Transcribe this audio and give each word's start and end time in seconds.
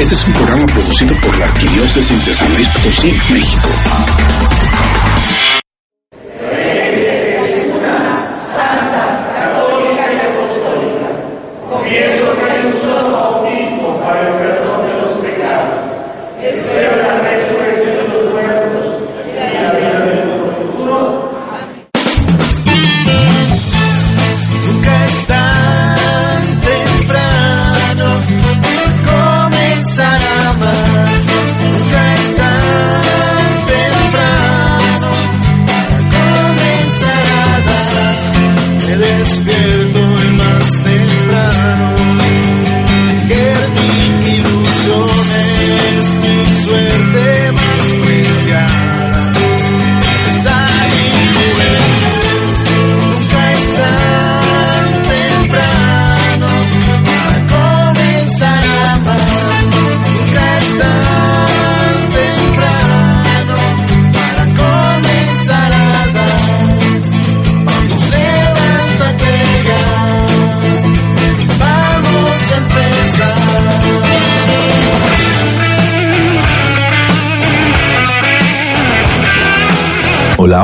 Este 0.00 0.14
es 0.14 0.26
un 0.26 0.32
programa 0.32 0.66
producido 0.66 1.14
por 1.20 1.38
la 1.38 1.44
Arquidiócesis 1.44 2.24
de 2.24 2.32
San 2.32 2.50
Luis 2.54 2.68
Potosí, 2.70 3.12
México. 3.30 3.68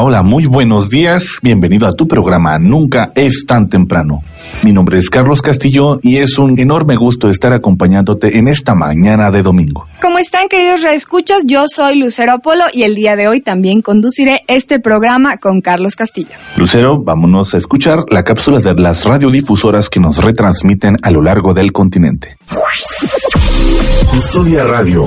Hola, 0.08 0.22
muy 0.22 0.46
buenos 0.46 0.88
días. 0.88 1.40
Bienvenido 1.42 1.88
a 1.88 1.92
tu 1.92 2.06
programa 2.06 2.60
Nunca 2.60 3.10
es 3.16 3.44
tan 3.44 3.68
temprano. 3.68 4.22
Mi 4.62 4.72
nombre 4.72 4.98
es 4.98 5.10
Carlos 5.10 5.42
Castillo 5.42 5.98
y 6.00 6.18
es 6.18 6.38
un 6.38 6.56
enorme 6.60 6.94
gusto 6.94 7.28
estar 7.28 7.52
acompañándote 7.52 8.38
en 8.38 8.46
esta 8.46 8.76
mañana 8.76 9.32
de 9.32 9.42
domingo. 9.42 9.84
¿Cómo 10.00 10.20
están 10.20 10.46
queridos 10.46 10.84
reescuchas? 10.84 11.42
Yo 11.44 11.64
soy 11.66 11.96
Lucero 11.96 12.38
Polo 12.38 12.66
y 12.72 12.84
el 12.84 12.94
día 12.94 13.16
de 13.16 13.26
hoy 13.26 13.40
también 13.40 13.82
conduciré 13.82 14.42
este 14.46 14.78
programa 14.78 15.38
con 15.38 15.60
Carlos 15.60 15.96
Castillo. 15.96 16.36
Lucero, 16.54 17.02
vámonos 17.02 17.54
a 17.54 17.56
escuchar 17.56 18.04
la 18.08 18.22
cápsula 18.22 18.60
de 18.60 18.74
las 18.74 19.06
radiodifusoras 19.06 19.90
que 19.90 19.98
nos 19.98 20.22
retransmiten 20.22 20.98
a 21.02 21.10
lo 21.10 21.20
largo 21.20 21.52
del 21.52 21.72
continente. 21.72 22.36
Custodia 24.12 24.62
Radio, 24.62 25.02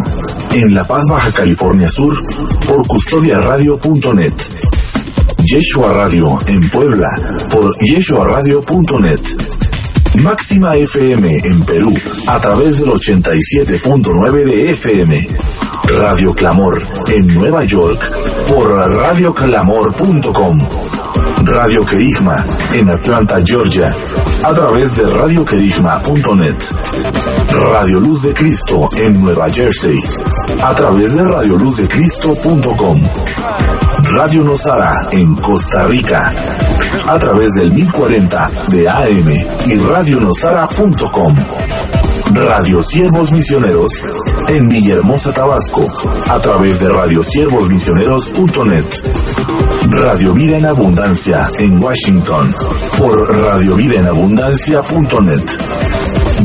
en 0.52 0.73
La 0.75 0.86
Paz, 0.86 1.05
Baja 1.09 1.31
California 1.31 1.88
Sur, 1.88 2.22
por 2.67 2.86
custodiaradio.net. 2.86 4.33
Yeshua 5.52 5.92
Radio, 5.94 6.38
en 6.45 6.69
Puebla, 6.69 7.09
por 7.50 7.73
yeshuaradio.net. 7.80 9.19
Máxima 10.22 10.75
FM 10.75 11.38
en 11.44 11.64
Perú, 11.64 11.92
a 12.28 12.39
través 12.39 12.80
del 12.80 12.89
87.9 12.89 14.44
de 14.44 14.72
FM. 14.73 15.27
Radio 15.97 16.36
Clamor, 16.36 16.86
en 17.08 17.33
Nueva 17.33 17.64
York, 17.64 18.00
por 18.47 18.70
radioclamor.com. 18.72 20.59
Radio 21.45 21.83
Querigma, 21.83 22.45
en 22.76 22.92
Atlanta, 22.92 23.42
Georgia, 23.43 23.92
a 24.43 24.54
través 24.54 24.98
de 24.98 25.08
radioquerigma.net. 25.08 26.64
Radio 27.71 27.99
Luz 27.99 28.21
de 28.21 28.33
Cristo 28.36 28.88
en 28.95 29.20
Nueva 29.20 29.49
Jersey, 29.49 29.99
a 30.61 30.76
través 30.76 31.15
de 31.15 31.23
radioluzdecristo.com. 31.23 33.02
Radio 34.11 34.43
Nosara 34.43 35.08
en 35.11 35.36
Costa 35.36 35.86
Rica, 35.86 36.31
a 37.08 37.20
través 37.20 37.53
del 37.53 37.71
1040 37.71 38.47
de 38.70 38.89
AM 38.89 39.30
y 39.67 39.75
radionosara.com. 39.77 41.36
Radio 42.33 42.81
Siervos 42.81 43.31
Misioneros 43.31 43.92
en 44.47 44.67
Villahermosa, 44.67 45.31
Tabasco, 45.31 45.87
a 46.27 46.39
través 46.39 46.80
de 46.80 46.89
radiosiervosmisioneros.net. 46.89 48.86
Radio 49.92 50.33
Vida 50.33 50.58
en 50.58 50.65
Abundancia 50.65 51.47
en 51.59 51.83
Washington, 51.83 52.52
por 52.97 53.36
radiovidaenabundancia.net. 53.36 55.52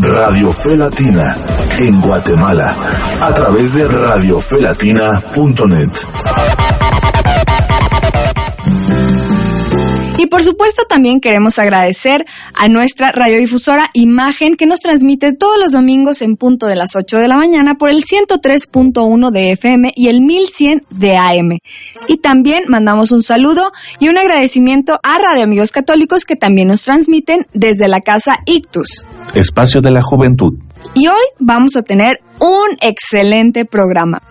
Radio 0.01 0.51
Fe 0.53 0.77
Latina 0.77 1.37
en 1.79 2.01
Guatemala, 2.01 2.77
a 3.21 3.35
través 3.35 3.75
de 3.75 3.87
radiofelatina.net. 3.87 6.64
Y 10.17 10.27
por 10.27 10.43
supuesto 10.43 10.85
también 10.89 11.21
queremos 11.21 11.59
agradecer 11.59 12.25
a 12.55 12.69
nuestra 12.69 13.13
radiodifusora 13.13 13.91
Imagen 13.93 14.57
que 14.57 14.65
nos 14.65 14.81
transmite 14.81 15.33
todos 15.33 15.59
los 15.59 15.73
domingos 15.73 16.23
en 16.23 16.37
punto 16.37 16.67
de 16.67 16.77
las 16.77 16.97
8 16.97 17.19
de 17.19 17.29
la 17.29 17.37
mañana 17.37 17.75
por 17.75 17.91
el 17.91 18.05
103.1 18.05 19.31
de 19.31 19.53
FM 19.53 19.93
y 19.95 20.09
el 20.09 20.23
1100 20.23 20.87
de 20.89 21.17
AM. 21.17 21.59
Y 22.07 22.19
también 22.19 22.65
mandamos 22.69 23.11
un 23.13 23.23
saludo 23.23 23.73
y 23.99 24.09
un 24.09 24.17
agradecimiento 24.17 24.99
a 25.03 25.19
Radio 25.19 25.45
Amigos 25.45 25.73
Católicos 25.73 26.25
que 26.25 26.37
también 26.37 26.69
nos 26.69 26.85
transmiten 26.85 27.47
desde 27.53 27.89
la 27.89 28.01
casa 28.01 28.39
Ictus. 28.47 29.07
Espacio 29.35 29.81
de 29.81 29.91
la 29.91 30.01
Juventud. 30.01 30.55
Y 30.95 31.09
hoy 31.09 31.25
vamos 31.39 31.77
a 31.77 31.83
tener 31.83 32.21
un 32.39 32.79
excelente 32.81 33.65
programa. 33.65 34.23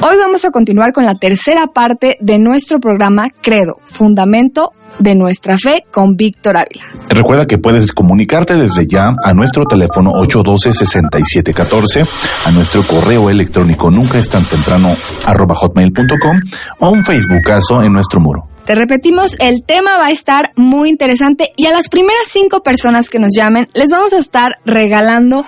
Hoy 0.00 0.16
vamos 0.16 0.44
a 0.44 0.52
continuar 0.52 0.92
con 0.92 1.04
la 1.04 1.16
tercera 1.16 1.66
parte 1.66 2.18
de 2.20 2.38
nuestro 2.38 2.78
programa 2.78 3.30
Credo, 3.42 3.78
Fundamento 3.84 4.72
de 5.00 5.16
nuestra 5.16 5.58
fe 5.58 5.84
con 5.90 6.16
Víctor 6.16 6.56
Ávila. 6.56 6.84
Recuerda 7.08 7.46
que 7.46 7.58
puedes 7.58 7.90
comunicarte 7.92 8.54
desde 8.54 8.86
ya 8.86 9.12
a 9.20 9.34
nuestro 9.34 9.64
teléfono 9.64 10.12
812-6714, 10.12 12.08
a 12.46 12.50
nuestro 12.52 12.84
correo 12.84 13.28
electrónico 13.28 13.90
nunca 13.90 14.18
es 14.18 14.28
tan 14.28 14.44
temprano 14.44 14.94
arroba 15.24 15.56
hotmail.com 15.56 16.42
o 16.78 16.90
un 16.90 17.04
Facebookazo 17.04 17.82
en 17.82 17.92
nuestro 17.92 18.20
muro. 18.20 18.46
Te 18.68 18.74
repetimos, 18.74 19.34
el 19.38 19.62
tema 19.62 19.96
va 19.96 20.08
a 20.08 20.10
estar 20.10 20.52
muy 20.54 20.90
interesante 20.90 21.54
y 21.56 21.64
a 21.64 21.72
las 21.72 21.88
primeras 21.88 22.26
cinco 22.28 22.62
personas 22.62 23.08
que 23.08 23.18
nos 23.18 23.30
llamen 23.34 23.66
les 23.72 23.90
vamos 23.90 24.12
a 24.12 24.18
estar 24.18 24.58
regalando 24.66 25.46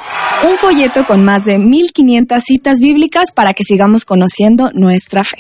un 0.49 0.57
folleto 0.57 1.05
con 1.05 1.23
más 1.23 1.45
de 1.45 1.59
1500 1.59 2.43
citas 2.43 2.81
bíblicas 2.81 3.31
para 3.31 3.53
que 3.53 3.63
sigamos 3.63 4.07
conociendo 4.07 4.71
nuestra 4.73 5.23
fe. 5.23 5.37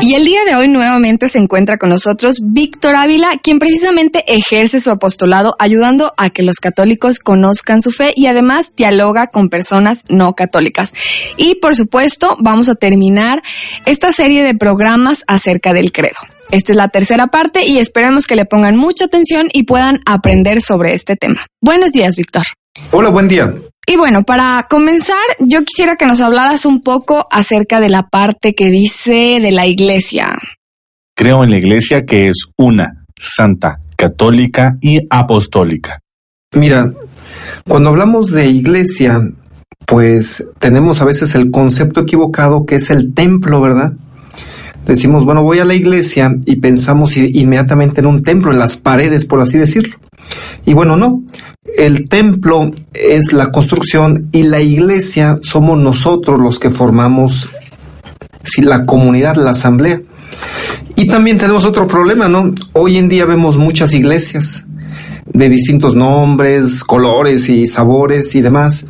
Y 0.00 0.14
el 0.14 0.24
día 0.24 0.46
de 0.46 0.56
hoy 0.56 0.68
nuevamente 0.68 1.28
se 1.28 1.36
encuentra 1.36 1.76
con 1.76 1.90
nosotros 1.90 2.38
Víctor 2.42 2.96
Ávila, 2.96 3.32
quien 3.42 3.58
precisamente 3.58 4.24
ejerce 4.26 4.80
su 4.80 4.90
apostolado 4.90 5.56
ayudando 5.58 6.14
a 6.16 6.30
que 6.30 6.42
los 6.42 6.56
católicos 6.56 7.18
conozcan 7.18 7.82
su 7.82 7.92
fe 7.92 8.14
y 8.16 8.28
además 8.28 8.72
dialoga 8.74 9.26
con 9.26 9.50
personas 9.50 10.04
no 10.08 10.34
católicas. 10.34 10.94
Y 11.36 11.56
por 11.56 11.74
supuesto 11.74 12.38
vamos 12.40 12.70
a 12.70 12.76
terminar 12.76 13.42
esta 13.84 14.10
serie 14.12 14.42
de 14.42 14.54
programas 14.54 15.22
acerca 15.26 15.74
del 15.74 15.92
credo. 15.92 16.16
Esta 16.50 16.72
es 16.72 16.76
la 16.76 16.88
tercera 16.88 17.26
parte 17.26 17.66
y 17.66 17.78
esperemos 17.78 18.26
que 18.26 18.36
le 18.36 18.44
pongan 18.44 18.76
mucha 18.76 19.06
atención 19.06 19.48
y 19.52 19.64
puedan 19.64 20.00
aprender 20.06 20.60
sobre 20.60 20.94
este 20.94 21.16
tema. 21.16 21.46
Buenos 21.60 21.92
días, 21.92 22.16
Víctor. 22.16 22.44
Hola, 22.92 23.10
buen 23.10 23.28
día. 23.28 23.52
Y 23.86 23.96
bueno, 23.96 24.24
para 24.24 24.66
comenzar, 24.68 25.16
yo 25.38 25.64
quisiera 25.64 25.96
que 25.96 26.06
nos 26.06 26.20
hablaras 26.20 26.66
un 26.66 26.82
poco 26.82 27.26
acerca 27.30 27.80
de 27.80 27.88
la 27.88 28.08
parte 28.08 28.54
que 28.54 28.68
dice 28.68 29.38
de 29.40 29.52
la 29.52 29.66
iglesia. 29.66 30.36
Creo 31.16 31.44
en 31.44 31.50
la 31.50 31.58
iglesia 31.58 32.04
que 32.04 32.28
es 32.28 32.46
una, 32.58 33.04
santa, 33.16 33.78
católica 33.96 34.76
y 34.80 35.00
apostólica. 35.08 36.00
Mira, 36.54 36.92
cuando 37.68 37.90
hablamos 37.90 38.32
de 38.32 38.48
iglesia, 38.48 39.20
pues 39.86 40.46
tenemos 40.58 41.00
a 41.00 41.04
veces 41.04 41.34
el 41.34 41.50
concepto 41.50 42.00
equivocado 42.00 42.66
que 42.66 42.76
es 42.76 42.90
el 42.90 43.14
templo, 43.14 43.60
¿verdad? 43.60 43.92
Decimos, 44.86 45.24
bueno, 45.24 45.42
voy 45.42 45.58
a 45.58 45.64
la 45.64 45.74
iglesia 45.74 46.34
y 46.46 46.56
pensamos 46.56 47.16
inmediatamente 47.16 48.00
en 48.00 48.06
un 48.06 48.22
templo, 48.22 48.52
en 48.52 48.58
las 48.58 48.76
paredes, 48.76 49.24
por 49.24 49.40
así 49.40 49.58
decirlo. 49.58 49.96
Y 50.64 50.74
bueno, 50.74 50.96
no. 50.96 51.22
El 51.76 52.08
templo 52.08 52.70
es 52.94 53.32
la 53.32 53.50
construcción 53.50 54.28
y 54.32 54.44
la 54.44 54.60
iglesia 54.60 55.38
somos 55.42 55.76
nosotros 55.78 56.40
los 56.40 56.58
que 56.58 56.70
formamos 56.70 57.50
sí, 58.44 58.62
la 58.62 58.86
comunidad, 58.86 59.36
la 59.36 59.50
asamblea. 59.50 60.00
Y 60.94 61.08
también 61.08 61.36
tenemos 61.36 61.64
otro 61.64 61.86
problema, 61.86 62.28
¿no? 62.28 62.54
Hoy 62.72 62.96
en 62.96 63.08
día 63.08 63.24
vemos 63.26 63.58
muchas 63.58 63.92
iglesias, 63.92 64.66
de 65.32 65.48
distintos 65.48 65.94
nombres, 65.94 66.84
colores 66.84 67.48
y 67.48 67.66
sabores 67.66 68.34
y 68.34 68.40
demás. 68.40 68.86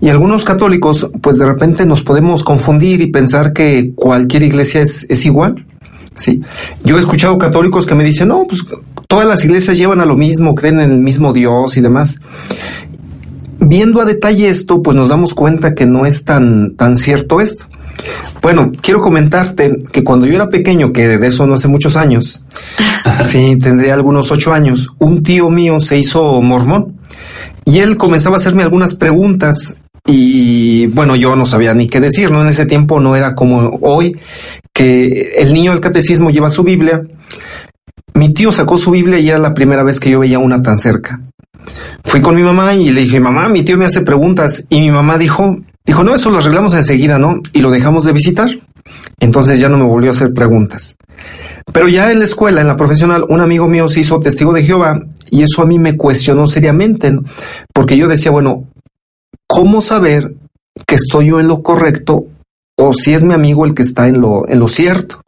Y 0.00 0.08
algunos 0.08 0.44
católicos, 0.44 1.10
pues 1.20 1.38
de 1.38 1.46
repente 1.46 1.86
nos 1.86 2.02
podemos 2.02 2.44
confundir 2.44 3.00
y 3.00 3.08
pensar 3.08 3.52
que 3.52 3.92
cualquier 3.94 4.42
iglesia 4.42 4.82
es, 4.82 5.26
igual. 5.26 5.66
Sí. 6.14 6.40
Yo 6.84 6.96
he 6.96 7.00
escuchado 7.00 7.38
católicos 7.38 7.86
que 7.86 7.94
me 7.94 8.04
dicen, 8.04 8.28
no, 8.28 8.44
pues 8.46 8.64
todas 9.08 9.26
las 9.26 9.44
iglesias 9.44 9.78
llevan 9.78 10.00
a 10.00 10.06
lo 10.06 10.16
mismo, 10.16 10.54
creen 10.54 10.80
en 10.80 10.90
el 10.92 11.00
mismo 11.00 11.32
Dios 11.32 11.76
y 11.76 11.80
demás. 11.80 12.20
Viendo 13.58 14.00
a 14.00 14.04
detalle 14.04 14.48
esto, 14.48 14.82
pues 14.82 14.96
nos 14.96 15.10
damos 15.10 15.34
cuenta 15.34 15.74
que 15.74 15.86
no 15.86 16.06
es 16.06 16.24
tan, 16.24 16.76
tan 16.76 16.96
cierto 16.96 17.40
esto. 17.40 17.66
Bueno, 18.42 18.72
quiero 18.80 19.00
comentarte 19.00 19.76
que 19.92 20.02
cuando 20.02 20.26
yo 20.26 20.34
era 20.34 20.48
pequeño, 20.48 20.92
que 20.92 21.18
de 21.18 21.26
eso 21.26 21.46
no 21.46 21.54
hace 21.54 21.68
muchos 21.68 21.96
años, 21.96 22.44
sí, 23.22 23.56
tendría 23.58 23.94
algunos 23.94 24.30
ocho 24.30 24.52
años, 24.52 24.88
un 24.98 25.22
tío 25.22 25.50
mío 25.50 25.80
se 25.80 25.98
hizo 25.98 26.40
mormón 26.40 26.96
y 27.64 27.78
él 27.78 27.96
comenzaba 27.96 28.36
a 28.36 28.38
hacerme 28.38 28.62
algunas 28.62 28.94
preguntas 28.94 29.78
y 30.06 30.86
bueno, 30.86 31.14
yo 31.14 31.36
no 31.36 31.46
sabía 31.46 31.74
ni 31.74 31.86
qué 31.86 32.00
decir, 32.00 32.30
¿no? 32.30 32.40
En 32.40 32.48
ese 32.48 32.66
tiempo 32.66 33.00
no 33.00 33.16
era 33.16 33.34
como 33.34 33.78
hoy, 33.82 34.16
que 34.72 35.34
el 35.36 35.52
niño 35.52 35.72
del 35.72 35.80
catecismo 35.80 36.30
lleva 36.30 36.50
su 36.50 36.64
Biblia. 36.64 37.02
Mi 38.14 38.32
tío 38.32 38.50
sacó 38.50 38.76
su 38.78 38.90
Biblia 38.90 39.18
y 39.18 39.28
era 39.28 39.38
la 39.38 39.54
primera 39.54 39.82
vez 39.82 40.00
que 40.00 40.10
yo 40.10 40.20
veía 40.20 40.38
una 40.38 40.62
tan 40.62 40.78
cerca. 40.78 41.20
Fui 42.04 42.22
con 42.22 42.34
mi 42.34 42.42
mamá 42.42 42.74
y 42.74 42.90
le 42.90 43.02
dije, 43.02 43.20
mamá, 43.20 43.48
mi 43.48 43.62
tío 43.62 43.76
me 43.76 43.84
hace 43.84 44.00
preguntas. 44.00 44.66
Y 44.68 44.80
mi 44.80 44.90
mamá 44.90 45.18
dijo, 45.18 45.58
Dijo, 45.90 46.04
no, 46.04 46.14
eso 46.14 46.30
lo 46.30 46.38
arreglamos 46.38 46.72
enseguida, 46.74 47.18
¿no? 47.18 47.42
Y 47.52 47.62
lo 47.62 47.72
dejamos 47.72 48.04
de 48.04 48.12
visitar. 48.12 48.48
Entonces 49.18 49.58
ya 49.58 49.68
no 49.68 49.76
me 49.76 49.86
volvió 49.86 50.10
a 50.10 50.12
hacer 50.12 50.32
preguntas. 50.32 50.94
Pero 51.72 51.88
ya 51.88 52.12
en 52.12 52.20
la 52.20 52.26
escuela, 52.26 52.60
en 52.60 52.68
la 52.68 52.76
profesional, 52.76 53.24
un 53.28 53.40
amigo 53.40 53.66
mío 53.66 53.88
se 53.88 53.98
hizo 53.98 54.20
testigo 54.20 54.52
de 54.52 54.62
Jehová 54.62 55.00
y 55.30 55.42
eso 55.42 55.62
a 55.62 55.66
mí 55.66 55.80
me 55.80 55.96
cuestionó 55.96 56.46
seriamente, 56.46 57.10
¿no? 57.10 57.24
porque 57.74 57.96
yo 57.96 58.06
decía, 58.06 58.30
bueno, 58.30 58.68
¿cómo 59.48 59.80
saber 59.80 60.36
que 60.86 60.94
estoy 60.94 61.30
yo 61.30 61.40
en 61.40 61.48
lo 61.48 61.60
correcto 61.60 62.24
o 62.78 62.92
si 62.92 63.12
es 63.12 63.24
mi 63.24 63.34
amigo 63.34 63.66
el 63.66 63.74
que 63.74 63.82
está 63.82 64.06
en 64.06 64.20
lo, 64.20 64.48
en 64.48 64.60
lo 64.60 64.68
cierto? 64.68 65.22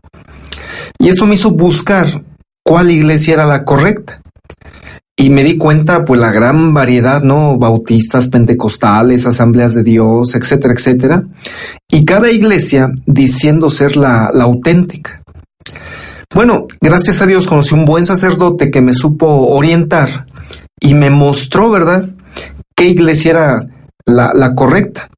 Y 0.97 1.09
eso 1.09 1.27
me 1.27 1.35
hizo 1.35 1.51
buscar 1.51 2.23
cuál 2.65 2.93
iglesia 2.93 3.35
era 3.35 3.47
la 3.47 3.65
correcta 3.65 4.22
y 5.23 5.31
me 5.31 5.45
di 5.45 5.57
cuenta, 5.57 6.05
pues, 6.05 6.21
la 6.21 6.33
gran 6.33 6.75
variedad, 6.75 7.23
¿no? 7.23 7.57
Bautistas, 7.57 8.27
pentecostales, 8.27 9.25
asambleas 9.25 9.73
de 9.73 9.85
Dios, 9.85 10.35
etcétera, 10.35 10.75
etcétera. 10.75 11.23
Y 11.89 12.05
cada 12.05 12.29
iglesia 12.33 12.91
diciendo 13.07 13.71
ser 13.71 13.97
la, 13.97 14.33
la 14.35 14.43
auténtica. 14.43 15.23
Bueno, 16.35 16.67
gracias 16.81 17.23
a 17.23 17.27
Dios 17.27 17.47
conocí 17.47 17.73
un 17.73 17.85
buen 17.85 18.05
sacerdote 18.05 18.73
que 18.73 18.83
me 18.83 18.95
supo 18.95 19.29
orientar 19.29 20.27
y 20.81 20.95
me 20.95 21.09
mostró, 21.09 21.71
¿verdad?, 21.71 22.09
qué 22.75 22.87
iglesia 22.87 23.31
era 23.31 23.67
la, 24.05 24.55
correcta. 24.57 25.09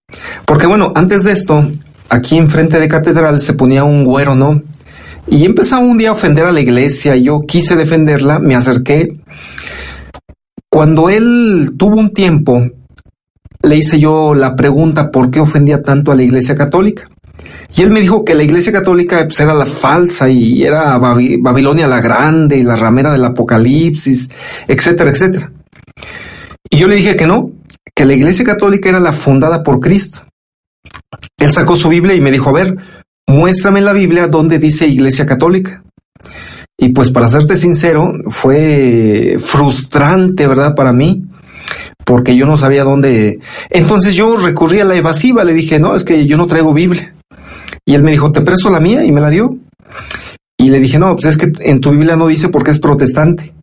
Porque 0.45 0.67
bueno, 0.67 0.93
antes 0.95 1.23
de 1.23 1.33
esto, 1.33 1.67
aquí 2.11 2.37
enfrente 2.37 2.79
de 2.79 2.89
catedral 2.89 3.41
se 3.41 3.55
ponía 3.55 3.85
un 3.85 4.05
güero, 4.05 4.35
¿no? 4.35 4.61
Y 5.29 5.47
empezaba 5.47 5.81
un 5.81 5.97
día 5.97 6.11
a 6.11 6.13
ofender 6.13 6.45
a 6.45 6.53
la 6.53 6.61
iglesia, 6.61 7.17
yo 7.17 7.47
quise 7.49 7.75
defenderla, 7.75 8.39
me 8.39 8.55
acerqué 8.55 9.24
cuando 10.75 11.09
él 11.09 11.75
tuvo 11.79 12.01
un 12.01 12.13
tiempo, 12.13 12.69
le 13.63 13.77
hice 13.77 14.01
yo 14.01 14.35
la 14.35 14.57
pregunta 14.57 15.13
por 15.13 15.31
qué 15.31 15.39
ofendía 15.39 15.83
tanto 15.83 16.11
a 16.11 16.17
la 16.17 16.25
Iglesia 16.25 16.57
Católica. 16.57 17.09
Y 17.77 17.83
él 17.83 17.93
me 17.93 18.01
dijo 18.01 18.25
que 18.25 18.35
la 18.35 18.43
Iglesia 18.43 18.73
Católica 18.73 19.23
pues, 19.25 19.39
era 19.39 19.55
la 19.55 19.67
falsa 19.67 20.29
y 20.29 20.65
era 20.65 20.99
Babilonia 20.99 21.87
la 21.87 22.01
grande, 22.01 22.65
la 22.65 22.75
ramera 22.75 23.13
del 23.13 23.25
Apocalipsis, 23.25 24.31
etcétera, 24.67 25.13
etcétera. 25.13 25.53
Y 26.69 26.77
yo 26.77 26.89
le 26.89 26.97
dije 26.97 27.15
que 27.15 27.29
no, 27.29 27.53
que 27.95 28.05
la 28.05 28.15
Iglesia 28.15 28.45
Católica 28.45 28.89
era 28.89 28.99
la 28.99 29.13
fundada 29.13 29.63
por 29.63 29.79
Cristo. 29.79 30.27
Él 31.39 31.53
sacó 31.53 31.77
su 31.77 31.89
Biblia 31.89 32.17
y 32.17 32.21
me 32.21 32.33
dijo, 32.33 32.51
a 32.51 32.53
ver, 32.53 32.77
muéstrame 33.29 33.79
en 33.79 33.85
la 33.85 33.93
Biblia 33.93 34.27
dónde 34.27 34.59
dice 34.59 34.89
Iglesia 34.89 35.25
Católica. 35.25 35.85
Y 36.79 36.91
pues 36.91 37.11
para 37.11 37.29
serte 37.29 37.57
sincero, 37.57 38.13
fue 38.29 39.37
frustrante, 39.39 40.47
¿verdad? 40.47 40.75
Para 40.75 40.93
mí, 40.93 41.25
porque 42.05 42.37
yo 42.37 42.47
no 42.47 42.57
sabía 42.57 42.85
dónde. 42.85 43.39
Entonces 43.71 44.15
yo 44.15 44.37
recurrí 44.37 44.81
a 44.81 44.85
la 44.85 44.97
evasiva, 44.97 45.45
le 45.45 45.53
dije, 45.53 45.79
no, 45.79 45.95
es 45.95 46.05
que 46.05 46.27
yo 46.27 46.37
no 46.37 46.47
traigo 46.47 46.75
Biblia. 46.75 47.15
Y 47.87 47.95
él 47.95 48.03
me 48.03 48.11
dijo, 48.11 48.33
te 48.33 48.41
presto 48.41 48.71
la 48.71 48.81
mía 48.81 49.05
y 49.05 49.13
me 49.13 49.21
la 49.21 49.31
dio. 49.31 49.57
Y 50.57 50.71
le 50.71 50.81
dije, 50.81 50.99
no, 50.99 51.15
pues 51.15 51.27
es 51.27 51.37
que 51.37 51.53
en 51.61 51.81
tu 51.81 51.91
Biblia 51.91 52.17
no 52.17 52.27
dice 52.27 52.49
porque 52.49 52.71
es 52.71 52.79
protestante. 52.79 53.55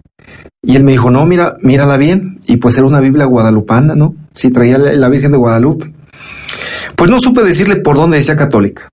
Y 0.64 0.76
él 0.76 0.84
me 0.84 0.92
dijo, 0.92 1.10
no, 1.10 1.26
mira, 1.26 1.58
mírala 1.62 1.98
bien. 1.98 2.40
Y 2.46 2.58
pues 2.58 2.78
era 2.78 2.86
una 2.86 3.00
Biblia 3.00 3.26
guadalupana, 3.26 3.96
¿no? 3.96 4.16
Sí, 4.34 4.52
traía 4.52 4.78
la 4.78 5.10
Virgen 5.10 5.32
de 5.32 5.38
Guadalupe. 5.38 5.92
Pues 6.96 7.10
no 7.10 7.20
supe 7.20 7.44
decirle 7.44 7.78
por 7.78 7.96
dónde 7.96 8.18
decía 8.18 8.36
católica. 8.36 8.90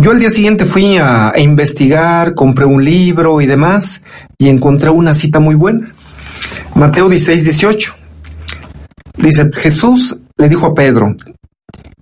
Yo 0.00 0.12
al 0.12 0.20
día 0.20 0.30
siguiente 0.30 0.64
fui 0.64 0.96
a, 0.96 1.32
investigar, 1.36 2.34
compré 2.34 2.64
un 2.64 2.84
libro 2.84 3.40
y 3.40 3.46
demás 3.46 4.02
y 4.38 4.48
encontré 4.48 4.90
una 4.90 5.12
cita 5.12 5.40
muy 5.40 5.56
buena. 5.56 5.92
Mateo 6.76 7.08
16, 7.08 7.42
18. 7.42 7.94
Dice, 9.16 9.50
Jesús 9.52 10.20
le 10.36 10.48
dijo 10.48 10.66
a 10.66 10.74
Pedro, 10.74 11.16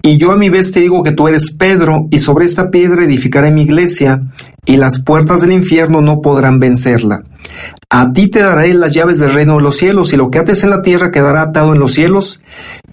y 0.03 0.19
yo 0.19 0.31
a 0.31 0.37
mi 0.37 0.51
vez 0.51 0.73
te 0.73 0.81
digo 0.81 1.03
que 1.03 1.13
tú 1.13 1.27
eres 1.27 1.53
Pedro, 1.53 2.07
y 2.11 2.19
sobre 2.19 2.45
esta 2.45 2.71
piedra 2.71 3.03
edificaré 3.03 3.51
mi 3.51 3.63
iglesia, 3.63 4.21
y 4.67 4.77
las 4.77 5.01
puertas 5.03 5.41
del 5.41 5.53
infierno 5.53 6.03
no 6.03 6.21
podrán 6.21 6.59
vencerla. 6.59 7.25
A 7.89 8.13
ti 8.13 8.29
te 8.29 8.41
daré 8.41 8.75
las 8.75 8.93
llaves 8.93 9.19
del 9.19 9.33
reino 9.33 9.57
de 9.57 9.63
los 9.63 9.79
cielos, 9.79 10.13
y 10.13 10.19
lo 10.19 10.31
que 10.31 10.39
ates 10.39 10.63
en 10.65 10.71
la 10.71 10.83
tierra 10.83 11.11
quedará 11.11 11.43
atado 11.43 11.73
en 11.73 11.81
los 11.81 11.95
cielos, 11.95 12.43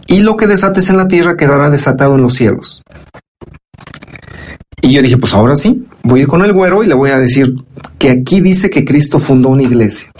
y 0.08 0.22
lo 0.22 0.38
que 0.38 0.48
desates 0.48 0.90
en 0.90 0.98
la 0.98 1.10
tierra 1.10 1.36
quedará 1.36 1.70
desatado 1.70 2.16
en 2.16 2.22
los 2.22 2.36
cielos. 2.36 2.84
Y 4.84 4.92
yo 4.92 5.02
dije, 5.02 5.18
pues 5.18 5.34
ahora 5.34 5.56
sí, 5.56 5.86
voy 6.04 6.20
a 6.20 6.24
ir 6.24 6.28
con 6.28 6.44
el 6.44 6.52
güero 6.52 6.84
y 6.84 6.88
le 6.88 6.94
voy 6.94 7.10
a 7.10 7.18
decir 7.18 7.56
que 7.98 8.10
aquí 8.10 8.42
dice 8.42 8.70
que 8.70 8.84
Cristo 8.84 9.18
fundó 9.18 9.48
una 9.48 9.64
iglesia. 9.64 10.12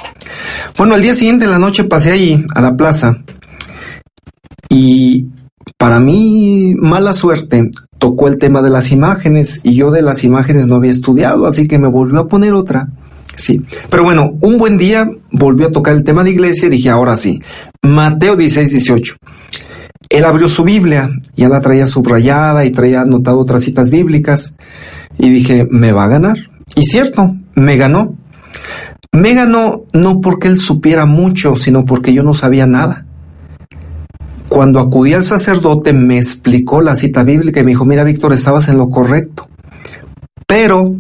Bueno, 0.78 0.96
al 0.96 1.02
día 1.02 1.14
siguiente 1.14 1.46
de 1.46 1.52
la 1.52 1.60
noche 1.60 1.84
pasé 1.84 2.12
allí, 2.12 2.46
a 2.56 2.62
la 2.62 2.74
plaza, 2.78 3.18
y 4.70 5.28
para 5.78 6.00
mí, 6.00 6.76
mala 6.80 7.14
suerte, 7.14 7.72
tocó 7.98 8.30
el 8.30 8.38
tema 8.38 8.62
de 8.62 8.70
las 8.70 8.92
imágenes 8.92 9.60
y 9.64 9.76
yo 9.76 9.92
de 9.92 10.02
las 10.02 10.24
imágenes 10.24 10.66
no 10.66 10.76
había 10.76 10.92
estudiado, 10.92 11.46
así 11.46 11.68
que 11.68 11.78
me 11.78 11.90
volvió 11.90 12.22
a 12.22 12.28
poner 12.30 12.54
otra. 12.54 12.88
Sí, 13.36 13.62
pero 13.90 14.04
bueno, 14.04 14.32
un 14.42 14.58
buen 14.58 14.78
día 14.78 15.10
volvió 15.32 15.68
a 15.68 15.72
tocar 15.72 15.94
el 15.94 16.06
tema 16.06 16.24
de 16.24 16.32
iglesia 16.32 16.68
y 16.68 16.72
dije, 16.72 16.90
ahora 16.90 17.18
sí, 17.18 17.42
Mateo 17.82 18.38
16, 18.38 18.72
18. 18.72 19.16
Él 20.14 20.26
abrió 20.26 20.48
su 20.48 20.64
Biblia, 20.64 21.10
ya 21.36 21.50
la 21.50 21.60
traía 21.60 21.88
subrayada 21.88 22.66
y 22.66 22.70
traía 22.70 23.02
anotado 23.02 23.40
otras 23.40 23.64
citas 23.64 23.90
bíblicas. 23.90 24.56
Y 25.18 25.32
dije, 25.32 25.66
me 25.68 25.92
va 25.92 26.04
a 26.04 26.08
ganar. 26.08 26.38
Y 26.76 26.84
cierto, 26.84 27.36
me 27.56 27.78
ganó. 27.78 28.16
Me 29.12 29.34
ganó 29.34 29.86
no 29.92 30.22
porque 30.22 30.50
él 30.50 30.60
supiera 30.60 31.08
mucho, 31.08 31.56
sino 31.56 31.84
porque 31.84 32.14
yo 32.14 32.22
no 32.22 32.36
sabía 32.36 32.68
nada. 32.68 33.08
Cuando 34.50 34.80
acudí 34.80 35.16
al 35.16 35.24
sacerdote 35.24 35.94
me 35.94 36.20
explicó 36.20 36.84
la 36.84 36.96
cita 36.96 37.24
bíblica 37.24 37.62
y 37.62 37.64
me 37.64 37.72
dijo, 37.72 37.86
mira 37.86 38.04
Víctor, 38.04 38.34
estabas 38.34 38.70
en 38.70 38.78
lo 38.78 38.90
correcto. 38.90 39.50
Pero 40.46 40.94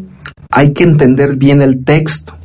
hay 0.49 0.73
que 0.73 0.85
entender 0.85 1.37
bien 1.37 1.61
el 1.61 1.85
texto. 1.85 2.35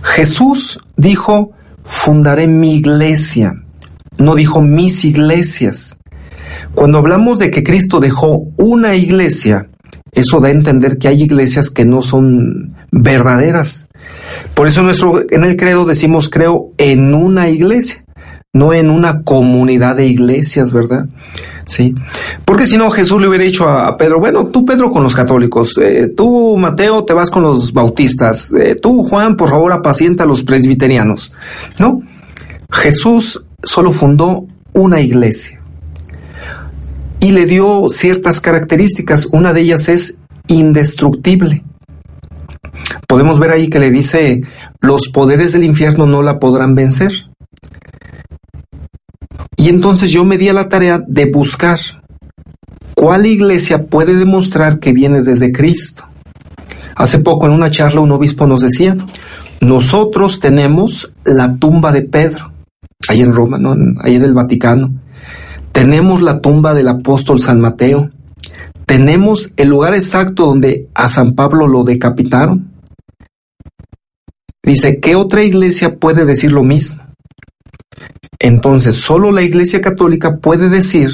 Jesús 0.00 0.80
dijo, 0.96 1.52
fundaré 1.84 2.46
mi 2.46 2.76
iglesia. 2.76 3.52
No 4.16 4.34
dijo 4.34 4.62
mis 4.62 5.04
iglesias. 5.04 5.98
Cuando 6.76 6.98
hablamos 6.98 7.38
de 7.38 7.50
que 7.50 7.62
Cristo 7.62 8.00
dejó 8.00 8.52
una 8.58 8.96
iglesia, 8.96 9.70
eso 10.12 10.40
da 10.40 10.48
a 10.48 10.50
entender 10.50 10.98
que 10.98 11.08
hay 11.08 11.22
iglesias 11.22 11.70
que 11.70 11.86
no 11.86 12.02
son 12.02 12.76
verdaderas. 12.92 13.88
Por 14.52 14.68
eso 14.68 14.82
nuestro, 14.82 15.22
en 15.30 15.42
el 15.42 15.56
credo 15.56 15.86
decimos 15.86 16.28
creo 16.28 16.72
en 16.76 17.14
una 17.14 17.48
iglesia, 17.48 18.04
no 18.52 18.74
en 18.74 18.90
una 18.90 19.22
comunidad 19.22 19.96
de 19.96 20.06
iglesias, 20.06 20.74
¿verdad? 20.74 21.06
Sí. 21.64 21.94
Porque 22.44 22.66
si 22.66 22.76
no, 22.76 22.90
Jesús 22.90 23.22
le 23.22 23.28
hubiera 23.28 23.44
dicho 23.44 23.66
a 23.66 23.96
Pedro, 23.96 24.20
bueno, 24.20 24.48
tú 24.48 24.66
Pedro 24.66 24.90
con 24.90 25.02
los 25.02 25.16
católicos, 25.16 25.78
eh, 25.78 26.12
tú 26.14 26.58
Mateo 26.58 27.06
te 27.06 27.14
vas 27.14 27.30
con 27.30 27.42
los 27.42 27.72
bautistas, 27.72 28.52
eh, 28.52 28.76
tú 28.80 29.02
Juan 29.02 29.36
por 29.36 29.48
favor 29.48 29.72
apacienta 29.72 30.24
a 30.24 30.26
los 30.26 30.42
presbiterianos. 30.42 31.32
No, 31.80 32.00
Jesús 32.70 33.46
solo 33.62 33.92
fundó 33.92 34.44
una 34.74 35.00
iglesia 35.00 35.55
y 37.26 37.32
le 37.32 37.44
dio 37.44 37.90
ciertas 37.90 38.40
características. 38.40 39.26
Una 39.32 39.52
de 39.52 39.62
ellas 39.62 39.88
es 39.88 40.18
indestructible. 40.46 41.64
Podemos 43.08 43.40
ver 43.40 43.50
ahí 43.50 43.66
que 43.66 43.80
le 43.80 43.90
dice, 43.90 44.42
los 44.80 45.08
poderes 45.08 45.50
del 45.50 45.64
infierno 45.64 46.06
no 46.06 46.22
la 46.22 46.38
podrán 46.38 46.76
vencer. 46.76 47.10
Y 49.56 49.70
entonces 49.70 50.10
yo 50.10 50.24
me 50.24 50.38
di 50.38 50.48
a 50.48 50.52
la 50.52 50.68
tarea 50.68 51.02
de 51.04 51.26
buscar 51.28 51.80
cuál 52.94 53.26
iglesia 53.26 53.86
puede 53.86 54.14
demostrar 54.14 54.78
que 54.78 54.92
viene 54.92 55.22
desde 55.22 55.50
Cristo. 55.50 56.04
Hace 56.94 57.18
poco 57.18 57.46
en 57.46 57.52
una 57.54 57.72
charla 57.72 58.02
un 58.02 58.12
obispo 58.12 58.46
nos 58.46 58.60
decía, 58.60 58.96
nosotros 59.60 60.38
tenemos 60.38 61.12
la 61.24 61.56
tumba 61.56 61.90
de 61.90 62.02
Pedro. 62.02 62.52
ahí 63.08 63.20
en 63.20 63.32
Roma, 63.32 63.58
¿no? 63.58 63.74
ahí 64.00 64.14
en 64.14 64.22
el 64.22 64.32
Vaticano. 64.32 64.92
Tenemos 65.76 66.22
la 66.22 66.40
tumba 66.40 66.72
del 66.72 66.88
apóstol 66.88 67.38
San 67.38 67.60
Mateo. 67.60 68.10
Tenemos 68.86 69.52
el 69.58 69.68
lugar 69.68 69.92
exacto 69.92 70.46
donde 70.46 70.88
a 70.94 71.06
San 71.06 71.34
Pablo 71.34 71.66
lo 71.66 71.84
decapitaron. 71.84 72.72
Dice, 74.64 75.00
¿qué 75.00 75.16
otra 75.16 75.44
iglesia 75.44 75.96
puede 75.96 76.24
decir 76.24 76.50
lo 76.50 76.64
mismo? 76.64 77.02
Entonces, 78.38 78.94
solo 78.94 79.30
la 79.32 79.42
iglesia 79.42 79.82
católica 79.82 80.38
puede 80.38 80.70
decir 80.70 81.10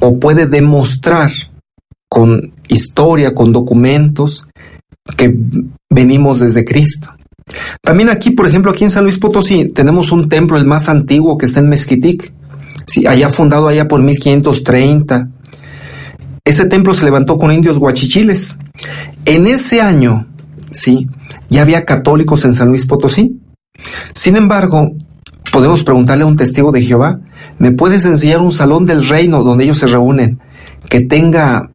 o 0.00 0.18
puede 0.18 0.46
demostrar 0.46 1.30
con 2.08 2.54
historia, 2.68 3.34
con 3.34 3.52
documentos, 3.52 4.48
que 5.18 5.38
venimos 5.90 6.40
desde 6.40 6.64
Cristo. 6.64 7.14
También 7.82 8.08
aquí, 8.08 8.30
por 8.30 8.46
ejemplo, 8.46 8.70
aquí 8.70 8.84
en 8.84 8.90
San 8.90 9.04
Luis 9.04 9.18
Potosí, 9.18 9.66
tenemos 9.66 10.12
un 10.12 10.30
templo, 10.30 10.56
el 10.56 10.64
más 10.64 10.88
antiguo, 10.88 11.36
que 11.36 11.44
está 11.44 11.60
en 11.60 11.68
Mezquitic, 11.68 12.32
sí, 12.90 13.06
allá 13.06 13.28
fundado 13.28 13.68
allá 13.68 13.86
por 13.86 14.02
1530. 14.02 15.28
Ese 16.44 16.66
templo 16.66 16.92
se 16.92 17.04
levantó 17.04 17.38
con 17.38 17.52
indios 17.52 17.78
guachichiles. 17.78 18.58
En 19.24 19.46
ese 19.46 19.80
año, 19.80 20.26
sí, 20.72 21.08
ya 21.48 21.62
había 21.62 21.84
católicos 21.84 22.44
en 22.44 22.52
San 22.52 22.68
Luis 22.68 22.86
Potosí. 22.86 23.40
Sin 24.14 24.36
embargo, 24.36 24.90
podemos 25.52 25.84
preguntarle 25.84 26.24
a 26.24 26.26
un 26.26 26.36
testigo 26.36 26.72
de 26.72 26.82
Jehová, 26.82 27.20
¿me 27.58 27.70
puedes 27.70 28.04
enseñar 28.04 28.40
un 28.40 28.52
salón 28.52 28.86
del 28.86 29.08
reino 29.08 29.44
donde 29.44 29.64
ellos 29.64 29.78
se 29.78 29.86
reúnen 29.86 30.40
que 30.88 31.00
tenga 31.00 31.70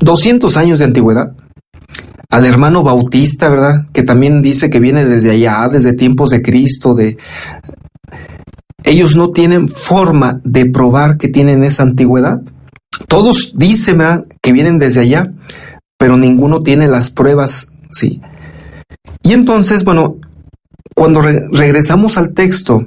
200 0.00 0.54
años 0.58 0.78
de 0.80 0.84
antigüedad? 0.84 1.32
Al 2.28 2.44
hermano 2.44 2.82
Bautista, 2.82 3.48
¿verdad? 3.48 3.86
Que 3.92 4.02
también 4.02 4.42
dice 4.42 4.68
que 4.68 4.80
viene 4.80 5.04
desde 5.04 5.30
allá, 5.30 5.68
desde 5.72 5.94
tiempos 5.94 6.30
de 6.30 6.42
Cristo, 6.42 6.94
de... 6.94 7.16
Ellos 8.86 9.16
no 9.16 9.30
tienen 9.30 9.68
forma 9.68 10.40
de 10.44 10.64
probar 10.64 11.18
que 11.18 11.26
tienen 11.26 11.64
esa 11.64 11.82
antigüedad. 11.82 12.40
Todos 13.08 13.52
dicen 13.56 13.98
que 14.40 14.52
vienen 14.52 14.78
desde 14.78 15.00
allá, 15.00 15.32
pero 15.98 16.16
ninguno 16.16 16.60
tiene 16.60 16.86
las 16.86 17.10
pruebas, 17.10 17.72
sí. 17.90 18.20
Y 19.24 19.32
entonces, 19.32 19.82
bueno, 19.82 20.18
cuando 20.94 21.20
regresamos 21.20 22.16
al 22.16 22.32
texto 22.32 22.86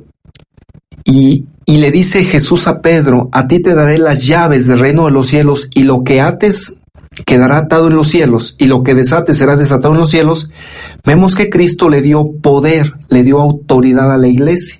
y, 1.04 1.46
le 1.68 1.92
dice 1.92 2.24
Jesús 2.24 2.68
a 2.68 2.82
Pedro, 2.82 3.28
a 3.34 3.48
ti 3.48 3.62
te 3.62 3.76
daré 3.76 3.98
las 3.98 4.26
llaves 4.26 4.68
del 4.68 4.80
reino 4.80 5.06
de 5.06 5.12
los 5.12 5.28
cielos 5.28 5.70
y 5.76 5.84
lo 5.84 6.04
que 6.06 6.22
ates 6.22 6.80
quedará 7.26 7.58
atado 7.58 7.90
en 7.90 7.96
los 7.96 8.08
cielos 8.08 8.56
y 8.58 8.66
lo 8.66 8.84
que 8.84 8.96
desate 8.96 9.34
será 9.34 9.58
desatado 9.58 9.94
en 9.94 10.00
los 10.00 10.10
cielos, 10.10 10.50
vemos 11.06 11.36
que 11.36 11.50
Cristo 11.50 11.90
le 11.90 12.02
dio 12.02 12.32
poder, 12.42 12.94
le 13.10 13.24
dio 13.24 13.42
autoridad 13.42 14.12
a 14.14 14.18
la 14.18 14.28
iglesia. 14.30 14.80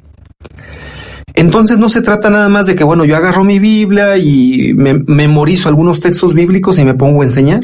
Entonces 1.34 1.78
no 1.78 1.90
se 1.90 2.02
trata 2.02 2.30
nada 2.30 2.50
más 2.50 2.66
de 2.66 2.76
que, 2.76 2.84
bueno, 2.84 3.06
yo 3.06 3.16
agarro 3.16 3.44
mi 3.44 3.60
Biblia 3.60 4.18
y 4.18 4.74
me 4.74 4.94
memorizo 4.94 5.70
algunos 5.70 6.00
textos 6.00 6.34
bíblicos 6.34 6.80
y 6.80 6.86
me 6.86 6.96
pongo 6.96 7.22
a 7.22 7.26
enseñar. 7.26 7.62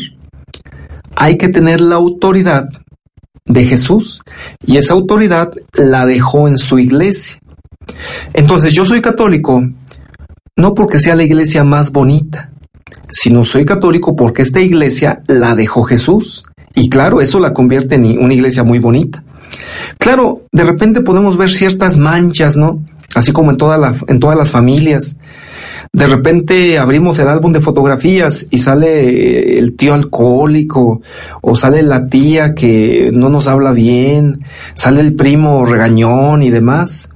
Hay 1.16 1.38
que 1.38 1.50
tener 1.50 1.82
la 1.82 1.96
autoridad 1.96 2.68
de 3.46 3.66
Jesús 3.66 4.22
y 4.66 4.78
esa 4.78 4.94
autoridad 4.94 5.52
la 5.74 6.06
dejó 6.06 6.48
en 6.48 6.58
su 6.58 6.80
iglesia. 6.80 7.40
Entonces 8.34 8.74
yo 8.74 8.86
soy 8.86 9.02
católico 9.02 9.64
no 10.58 10.74
porque 10.74 11.00
sea 11.00 11.16
la 11.16 11.24
iglesia 11.24 11.64
más 11.64 11.92
bonita, 11.92 12.52
sino 13.10 13.44
soy 13.44 13.66
católico 13.66 14.16
porque 14.16 14.42
esta 14.42 14.62
iglesia 14.62 15.22
la 15.28 15.54
dejó 15.56 15.84
Jesús. 15.84 16.46
Y 16.74 16.90
claro, 16.90 17.22
eso 17.22 17.40
la 17.40 17.54
convierte 17.54 17.96
en 17.96 18.20
una 18.20 18.34
iglesia 18.34 18.64
muy 18.64 18.80
bonita. 18.80 19.24
Claro, 19.98 20.42
de 20.52 20.64
repente 20.64 21.02
podemos 21.02 21.38
ver 21.38 21.50
ciertas 21.50 21.98
manchas, 21.98 22.58
¿no? 22.58 22.84
Así 23.16 23.32
como 23.32 23.50
en, 23.50 23.58
la, 23.58 23.96
en 24.08 24.20
todas 24.20 24.38
las 24.38 24.52
familias. 24.52 25.18
De 25.94 26.08
repente 26.08 26.78
abrimos 26.78 27.18
el 27.20 27.30
álbum 27.30 27.54
de 27.54 27.62
fotografías 27.62 28.48
y 28.52 28.58
sale 28.58 29.58
el 29.58 29.78
tío 29.78 29.94
alcohólico 29.94 31.02
o 31.42 31.56
sale 31.56 31.82
la 31.84 32.08
tía 32.08 32.54
que 32.54 33.12
no 33.14 33.30
nos 33.30 33.48
habla 33.48 33.72
bien, 33.72 34.42
sale 34.74 35.00
el 35.00 35.16
primo 35.16 35.64
regañón 35.64 36.44
y 36.44 36.50
demás. 36.50 37.10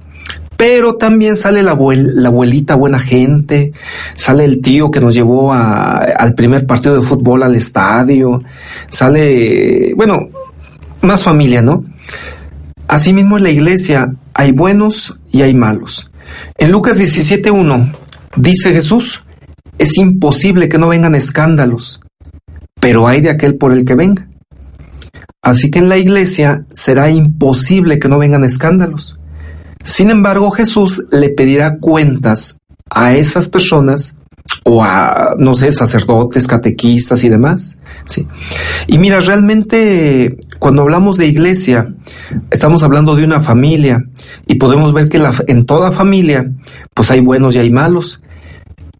Pero 0.56 0.94
también 0.94 1.36
sale 1.36 1.62
la, 1.62 1.72
abuelita 1.72 2.74
buena 2.74 2.98
gente, 2.98 3.72
sale 4.14 4.46
el 4.46 4.62
tío 4.62 4.90
que 4.90 5.00
nos 5.00 5.14
llevó 5.14 5.52
al 5.52 6.34
primer 6.34 6.66
partido 6.66 6.96
de 6.96 7.02
fútbol 7.02 7.42
al 7.42 7.56
estadio, 7.56 8.42
sale, 8.88 9.92
bueno, 9.94 10.28
más 11.02 11.22
familia, 11.22 11.60
¿no? 11.60 11.84
Asimismo 12.88 13.36
en 13.36 13.42
la 13.42 13.50
iglesia 13.50 14.14
hay 14.34 14.52
buenos 14.52 15.19
y 15.30 15.42
hay 15.42 15.54
malos. 15.54 16.10
En 16.58 16.72
Lucas 16.72 16.98
17.1 16.98 17.96
dice 18.36 18.72
Jesús, 18.72 19.24
es 19.78 19.96
imposible 19.96 20.68
que 20.68 20.78
no 20.78 20.88
vengan 20.88 21.14
escándalos, 21.14 22.00
pero 22.80 23.08
hay 23.08 23.20
de 23.20 23.30
aquel 23.30 23.56
por 23.56 23.72
el 23.72 23.84
que 23.84 23.94
venga. 23.94 24.28
Así 25.42 25.70
que 25.70 25.78
en 25.78 25.88
la 25.88 25.96
iglesia 25.96 26.66
será 26.72 27.10
imposible 27.10 27.98
que 27.98 28.08
no 28.08 28.18
vengan 28.18 28.44
escándalos. 28.44 29.18
Sin 29.82 30.10
embargo, 30.10 30.50
Jesús 30.50 31.04
le 31.10 31.30
pedirá 31.30 31.78
cuentas 31.78 32.58
a 32.90 33.14
esas 33.14 33.48
personas 33.48 34.18
o 34.64 34.82
a, 34.82 35.34
no 35.38 35.54
sé, 35.54 35.72
sacerdotes, 35.72 36.46
catequistas 36.46 37.24
y 37.24 37.28
demás. 37.28 37.78
Sí. 38.04 38.26
Y 38.86 38.98
mira, 38.98 39.20
realmente 39.20 40.36
cuando 40.58 40.82
hablamos 40.82 41.16
de 41.16 41.26
iglesia, 41.26 41.94
estamos 42.50 42.82
hablando 42.82 43.16
de 43.16 43.24
una 43.24 43.40
familia 43.40 44.04
y 44.46 44.56
podemos 44.56 44.92
ver 44.92 45.08
que 45.08 45.18
la, 45.18 45.32
en 45.46 45.64
toda 45.66 45.92
familia, 45.92 46.44
pues 46.94 47.10
hay 47.10 47.20
buenos 47.20 47.54
y 47.54 47.58
hay 47.58 47.70
malos. 47.70 48.22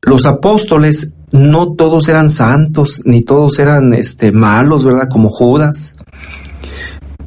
Los 0.02 0.26
apóstoles 0.26 1.14
no 1.32 1.74
todos 1.74 2.08
eran 2.08 2.28
santos, 2.30 3.02
ni 3.04 3.22
todos 3.22 3.58
eran 3.58 3.92
este, 3.94 4.32
malos, 4.32 4.84
¿verdad? 4.84 5.08
Como 5.10 5.28
Judas 5.28 5.94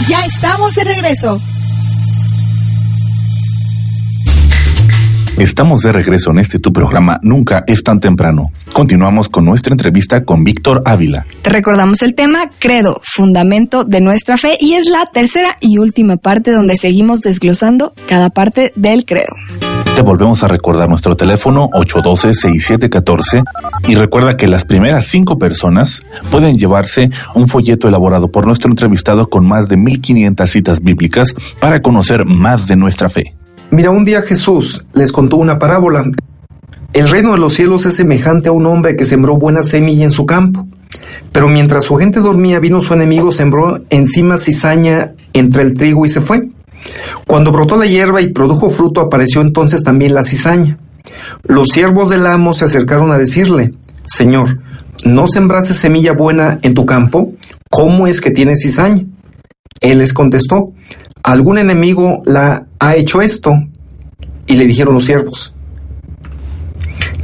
Ya 0.08 0.26
estamos 0.26 0.74
de 0.74 0.84
regreso. 0.84 1.40
Estamos 5.38 5.80
de 5.80 5.92
regreso 5.92 6.30
en 6.30 6.38
este 6.38 6.58
tu 6.58 6.72
programa 6.72 7.18
Nunca 7.22 7.64
es 7.66 7.82
tan 7.82 7.98
temprano. 8.00 8.52
Continuamos 8.72 9.28
con 9.28 9.44
nuestra 9.44 9.72
entrevista 9.72 10.24
con 10.24 10.44
Víctor 10.44 10.82
Ávila. 10.84 11.26
Te 11.42 11.50
recordamos 11.50 12.02
el 12.02 12.14
tema 12.14 12.50
Credo, 12.58 13.00
fundamento 13.02 13.84
de 13.84 14.00
nuestra 14.00 14.36
fe 14.36 14.56
y 14.60 14.74
es 14.74 14.88
la 14.88 15.08
tercera 15.12 15.56
y 15.60 15.78
última 15.78 16.16
parte 16.18 16.52
donde 16.52 16.76
seguimos 16.76 17.22
desglosando 17.22 17.94
cada 18.06 18.30
parte 18.30 18.72
del 18.76 19.04
credo. 19.06 19.32
Te 19.94 20.00
volvemos 20.00 20.42
a 20.42 20.48
recordar 20.48 20.88
nuestro 20.88 21.16
teléfono 21.16 21.68
812-6714 21.68 23.42
y 23.88 23.94
recuerda 23.94 24.38
que 24.38 24.48
las 24.48 24.64
primeras 24.64 25.04
cinco 25.04 25.36
personas 25.38 26.00
pueden 26.30 26.56
llevarse 26.56 27.10
un 27.34 27.46
folleto 27.46 27.88
elaborado 27.88 28.32
por 28.32 28.46
nuestro 28.46 28.70
entrevistado 28.70 29.28
con 29.28 29.46
más 29.46 29.68
de 29.68 29.76
1500 29.76 30.48
citas 30.48 30.80
bíblicas 30.80 31.34
para 31.60 31.82
conocer 31.82 32.24
más 32.24 32.68
de 32.68 32.76
nuestra 32.76 33.10
fe. 33.10 33.34
Mira, 33.70 33.90
un 33.90 34.04
día 34.04 34.22
Jesús 34.22 34.86
les 34.94 35.12
contó 35.12 35.36
una 35.36 35.58
parábola. 35.58 36.04
El 36.94 37.10
reino 37.10 37.32
de 37.32 37.38
los 37.38 37.52
cielos 37.52 37.84
es 37.84 37.94
semejante 37.94 38.48
a 38.48 38.52
un 38.52 38.64
hombre 38.64 38.96
que 38.96 39.04
sembró 39.04 39.36
buena 39.36 39.62
semilla 39.62 40.04
en 40.04 40.10
su 40.10 40.24
campo. 40.24 40.66
Pero 41.32 41.48
mientras 41.48 41.84
su 41.84 41.96
gente 41.96 42.20
dormía, 42.20 42.60
vino 42.60 42.80
su 42.80 42.94
enemigo, 42.94 43.30
sembró 43.30 43.78
encima 43.90 44.38
cizaña 44.38 45.12
entre 45.34 45.62
el 45.62 45.74
trigo 45.74 46.06
y 46.06 46.08
se 46.08 46.22
fue. 46.22 46.48
Cuando 47.26 47.52
brotó 47.52 47.76
la 47.76 47.86
hierba 47.86 48.20
y 48.20 48.32
produjo 48.32 48.68
fruto, 48.68 49.00
apareció 49.00 49.40
entonces 49.40 49.82
también 49.82 50.14
la 50.14 50.22
cizaña. 50.22 50.78
Los 51.44 51.68
siervos 51.68 52.10
del 52.10 52.26
amo 52.26 52.52
se 52.52 52.64
acercaron 52.64 53.12
a 53.12 53.18
decirle, 53.18 53.74
Señor, 54.06 54.60
¿no 55.04 55.26
sembraste 55.26 55.74
semilla 55.74 56.12
buena 56.12 56.58
en 56.62 56.74
tu 56.74 56.86
campo? 56.86 57.32
¿Cómo 57.70 58.06
es 58.06 58.20
que 58.20 58.30
tienes 58.30 58.62
cizaña? 58.62 59.04
Él 59.80 59.98
les 59.98 60.12
contestó, 60.12 60.72
algún 61.22 61.58
enemigo 61.58 62.22
la 62.24 62.66
ha 62.78 62.96
hecho 62.96 63.22
esto. 63.22 63.52
Y 64.46 64.56
le 64.56 64.66
dijeron 64.66 64.94
los 64.94 65.04
siervos, 65.04 65.54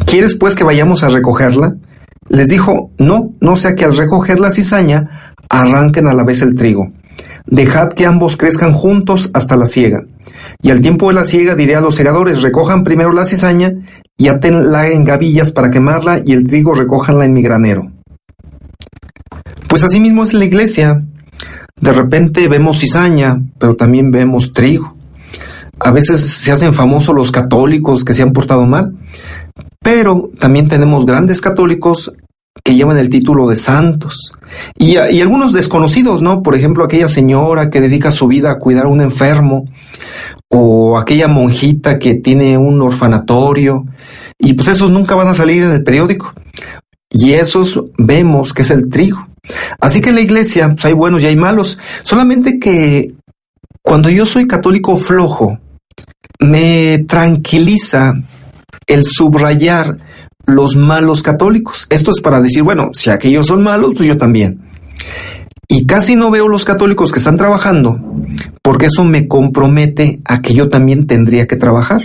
¿quieres 0.06 0.36
pues 0.36 0.54
que 0.54 0.64
vayamos 0.64 1.02
a 1.02 1.08
recogerla? 1.08 1.74
Les 2.28 2.46
dijo, 2.46 2.92
no, 2.98 3.34
no 3.40 3.56
sea 3.56 3.74
que 3.74 3.84
al 3.84 3.96
recoger 3.96 4.38
la 4.38 4.50
cizaña 4.50 5.34
arranquen 5.48 6.06
a 6.06 6.14
la 6.14 6.24
vez 6.24 6.42
el 6.42 6.54
trigo. 6.54 6.92
Dejad 7.50 7.88
que 7.88 8.04
ambos 8.04 8.36
crezcan 8.36 8.72
juntos 8.72 9.30
hasta 9.32 9.56
la 9.56 9.64
siega. 9.64 10.04
Y 10.62 10.70
al 10.70 10.82
tiempo 10.82 11.08
de 11.08 11.14
la 11.14 11.24
siega 11.24 11.54
diré 11.54 11.76
a 11.76 11.80
los 11.80 11.94
segadores, 11.94 12.42
recojan 12.42 12.84
primero 12.84 13.10
la 13.10 13.24
cizaña 13.24 13.72
y 14.18 14.28
atenla 14.28 14.88
en 14.88 15.04
gavillas 15.04 15.52
para 15.52 15.70
quemarla 15.70 16.20
y 16.24 16.32
el 16.32 16.46
trigo 16.46 16.74
recójanla 16.74 17.24
en 17.24 17.32
mi 17.32 17.42
granero. 17.42 17.82
Pues 19.68 19.82
así 19.82 19.98
mismo 19.98 20.24
es 20.24 20.34
la 20.34 20.44
iglesia. 20.44 21.04
De 21.80 21.92
repente 21.92 22.48
vemos 22.48 22.80
cizaña, 22.80 23.40
pero 23.58 23.76
también 23.76 24.10
vemos 24.10 24.52
trigo. 24.52 24.94
A 25.78 25.90
veces 25.90 26.20
se 26.20 26.52
hacen 26.52 26.74
famosos 26.74 27.14
los 27.14 27.30
católicos 27.30 28.04
que 28.04 28.12
se 28.12 28.22
han 28.22 28.32
portado 28.32 28.66
mal, 28.66 28.94
pero 29.80 30.30
también 30.38 30.68
tenemos 30.68 31.06
grandes 31.06 31.40
católicos 31.40 32.12
que 32.68 32.74
llevan 32.74 32.98
el 32.98 33.08
título 33.08 33.48
de 33.48 33.56
santos. 33.56 34.34
Y, 34.76 34.96
algunos 34.96 35.54
desconocidos, 35.54 36.20
¿no? 36.20 36.42
Por 36.42 36.54
ejemplo, 36.54 36.84
aquella 36.84 37.08
señora 37.08 37.70
que 37.70 37.80
dedica 37.80 38.10
su 38.10 38.28
vida 38.28 38.50
a 38.50 38.58
cuidar 38.58 38.84
a 38.84 38.90
un 38.90 39.00
enfermo, 39.00 39.64
o 40.48 40.98
aquella 40.98 41.28
monjita 41.28 41.98
que 41.98 42.16
tiene 42.16 42.58
un 42.58 42.82
orfanatorio, 42.82 43.86
y 44.38 44.52
pues 44.52 44.68
esos 44.68 44.90
nunca 44.90 45.14
van 45.14 45.28
a 45.28 45.34
salir 45.34 45.62
en 45.62 45.72
el 45.72 45.82
periódico. 45.82 46.34
Y 47.08 47.32
esos 47.32 47.82
vemos 47.96 48.52
que 48.52 48.60
es 48.60 48.70
el 48.70 48.90
trigo. 48.90 49.26
Así 49.80 50.02
que 50.02 50.10
en 50.10 50.16
la 50.16 50.20
iglesia 50.20 50.68
pues 50.68 50.84
hay 50.84 50.92
buenos 50.92 51.22
y 51.22 51.26
hay 51.26 51.36
malos. 51.36 51.78
Solamente 52.02 52.58
que 52.58 53.14
cuando 53.80 54.10
yo 54.10 54.26
soy 54.26 54.46
católico 54.46 54.94
flojo, 54.98 55.58
me 56.38 56.98
tranquiliza 57.08 58.12
el 58.86 59.04
subrayar 59.04 59.96
los 60.48 60.76
malos 60.76 61.22
católicos. 61.22 61.86
Esto 61.90 62.10
es 62.10 62.20
para 62.20 62.40
decir, 62.40 62.62
bueno, 62.62 62.90
si 62.92 63.10
aquellos 63.10 63.46
son 63.46 63.62
malos, 63.62 63.92
pues 63.94 64.08
yo 64.08 64.16
también. 64.16 64.60
Y 65.68 65.86
casi 65.86 66.16
no 66.16 66.30
veo 66.30 66.48
los 66.48 66.64
católicos 66.64 67.12
que 67.12 67.18
están 67.18 67.36
trabajando, 67.36 68.00
porque 68.62 68.86
eso 68.86 69.04
me 69.04 69.28
compromete 69.28 70.20
a 70.24 70.40
que 70.40 70.54
yo 70.54 70.70
también 70.70 71.06
tendría 71.06 71.46
que 71.46 71.56
trabajar. 71.56 72.02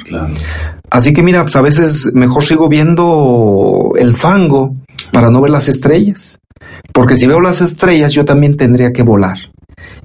Así 0.90 1.14
que 1.14 1.24
mira, 1.24 1.42
pues 1.44 1.56
a 1.56 1.62
veces 1.62 2.12
mejor 2.14 2.44
sigo 2.44 2.68
viendo 2.68 3.94
el 3.96 4.16
fango 4.16 4.76
para 5.14 5.30
no 5.30 5.42
ver 5.42 5.52
las 5.52 5.70
estrellas. 5.70 6.40
Porque 6.94 7.16
si 7.16 7.26
veo 7.26 7.40
las 7.40 7.62
estrellas, 7.62 8.12
yo 8.12 8.26
también 8.26 8.58
tendría 8.58 8.92
que 8.92 9.04
volar. 9.04 9.38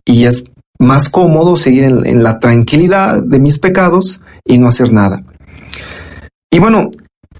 Y 0.04 0.24
es 0.24 0.44
más 0.78 1.08
cómodo 1.08 1.56
seguir 1.56 1.82
en, 1.82 2.06
en 2.06 2.22
la 2.22 2.38
tranquilidad 2.38 3.20
de 3.20 3.40
mis 3.40 3.58
pecados 3.58 4.22
y 4.44 4.58
no 4.58 4.68
hacer 4.68 4.92
nada. 4.92 5.24
Y 6.50 6.60
bueno, 6.60 6.90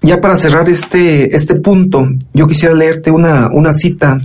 ya 0.01 0.21
para 0.21 0.35
cerrar 0.35 0.69
este, 0.69 1.35
este 1.35 1.55
punto, 1.55 2.07
yo 2.33 2.47
quisiera 2.47 2.73
leerte 2.73 3.11
una, 3.11 3.49
una 3.51 3.73
cita 3.73 4.17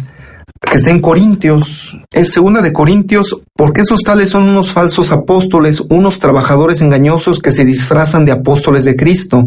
que 0.60 0.76
está 0.78 0.90
en 0.90 1.00
Corintios, 1.00 1.98
es 2.10 2.32
segunda 2.32 2.62
de 2.62 2.72
Corintios, 2.72 3.40
porque 3.54 3.82
esos 3.82 4.02
tales 4.02 4.30
son 4.30 4.44
unos 4.44 4.72
falsos 4.72 5.12
apóstoles, 5.12 5.82
unos 5.90 6.18
trabajadores 6.18 6.80
engañosos 6.80 7.38
que 7.38 7.52
se 7.52 7.64
disfrazan 7.64 8.24
de 8.24 8.32
apóstoles 8.32 8.84
de 8.84 8.96
Cristo, 8.96 9.42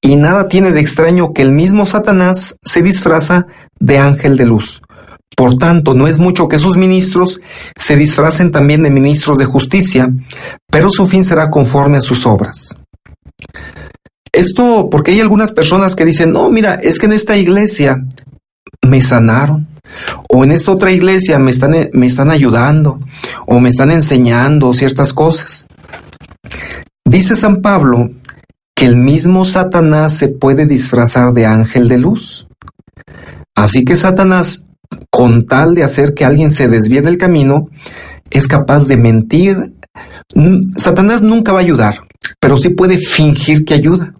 y 0.00 0.16
nada 0.16 0.48
tiene 0.48 0.72
de 0.72 0.80
extraño 0.80 1.32
que 1.32 1.42
el 1.42 1.52
mismo 1.52 1.86
Satanás 1.86 2.56
se 2.62 2.82
disfraza 2.82 3.46
de 3.78 3.98
ángel 3.98 4.36
de 4.36 4.46
luz. 4.46 4.82
Por 5.36 5.54
tanto, 5.54 5.94
no 5.94 6.08
es 6.08 6.18
mucho 6.18 6.48
que 6.48 6.58
sus 6.58 6.76
ministros 6.76 7.40
se 7.76 7.94
disfracen 7.94 8.50
también 8.50 8.82
de 8.82 8.90
ministros 8.90 9.38
de 9.38 9.44
justicia, 9.44 10.08
pero 10.68 10.90
su 10.90 11.06
fin 11.06 11.22
será 11.22 11.48
conforme 11.50 11.98
a 11.98 12.00
sus 12.00 12.26
obras. 12.26 12.74
Esto 14.32 14.88
porque 14.90 15.12
hay 15.12 15.20
algunas 15.20 15.52
personas 15.52 15.96
que 15.96 16.04
dicen, 16.04 16.32
no, 16.32 16.50
mira, 16.50 16.74
es 16.74 16.98
que 16.98 17.06
en 17.06 17.12
esta 17.12 17.36
iglesia 17.36 18.04
me 18.86 19.00
sanaron, 19.00 19.66
o 20.28 20.44
en 20.44 20.52
esta 20.52 20.72
otra 20.72 20.92
iglesia 20.92 21.38
me 21.38 21.50
están, 21.50 21.74
me 21.92 22.06
están 22.06 22.30
ayudando, 22.30 23.00
o 23.46 23.60
me 23.60 23.68
están 23.68 23.90
enseñando 23.90 24.74
ciertas 24.74 25.12
cosas. 25.12 25.66
Dice 27.04 27.36
San 27.36 27.62
Pablo 27.62 28.10
que 28.74 28.86
el 28.86 28.96
mismo 28.96 29.44
Satanás 29.44 30.16
se 30.16 30.28
puede 30.28 30.66
disfrazar 30.66 31.32
de 31.32 31.46
ángel 31.46 31.88
de 31.88 31.98
luz. 31.98 32.46
Así 33.56 33.84
que 33.84 33.96
Satanás, 33.96 34.66
con 35.10 35.46
tal 35.46 35.74
de 35.74 35.82
hacer 35.82 36.14
que 36.14 36.24
alguien 36.24 36.52
se 36.52 36.68
desvíe 36.68 37.00
del 37.00 37.18
camino, 37.18 37.70
es 38.30 38.46
capaz 38.46 38.86
de 38.86 38.96
mentir. 38.96 39.74
Satanás 40.76 41.22
nunca 41.22 41.52
va 41.52 41.58
a 41.58 41.62
ayudar, 41.62 42.06
pero 42.38 42.56
sí 42.56 42.68
puede 42.68 42.98
fingir 42.98 43.64
que 43.64 43.74
ayuda. 43.74 44.14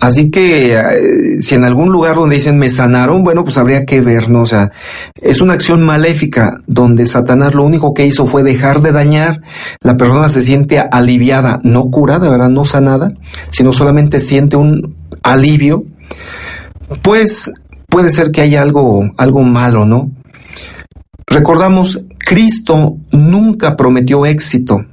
Así 0.00 0.30
que 0.30 0.74
eh, 0.74 1.40
si 1.40 1.54
en 1.54 1.64
algún 1.64 1.90
lugar 1.90 2.16
donde 2.16 2.34
dicen 2.34 2.58
me 2.58 2.68
sanaron, 2.68 3.22
bueno, 3.22 3.44
pues 3.44 3.56
habría 3.56 3.84
que 3.84 4.00
ver, 4.00 4.28
¿no? 4.28 4.42
O 4.42 4.46
sea, 4.46 4.70
es 5.20 5.40
una 5.40 5.54
acción 5.54 5.82
maléfica 5.82 6.58
donde 6.66 7.06
Satanás 7.06 7.54
lo 7.54 7.64
único 7.64 7.94
que 7.94 8.04
hizo 8.04 8.26
fue 8.26 8.42
dejar 8.42 8.82
de 8.82 8.92
dañar, 8.92 9.40
la 9.80 9.96
persona 9.96 10.28
se 10.28 10.42
siente 10.42 10.78
aliviada, 10.78 11.60
no 11.62 11.84
curada, 11.84 12.28
¿verdad? 12.28 12.50
No 12.50 12.64
sanada, 12.64 13.08
sino 13.50 13.72
solamente 13.72 14.20
siente 14.20 14.56
un 14.56 14.96
alivio, 15.22 15.84
pues 17.02 17.52
puede 17.88 18.10
ser 18.10 18.30
que 18.30 18.42
haya 18.42 18.60
algo, 18.60 19.10
algo 19.16 19.42
malo, 19.42 19.86
¿no? 19.86 20.10
Recordamos, 21.26 22.02
Cristo 22.18 22.98
nunca 23.12 23.76
prometió 23.76 24.26
éxito, 24.26 24.84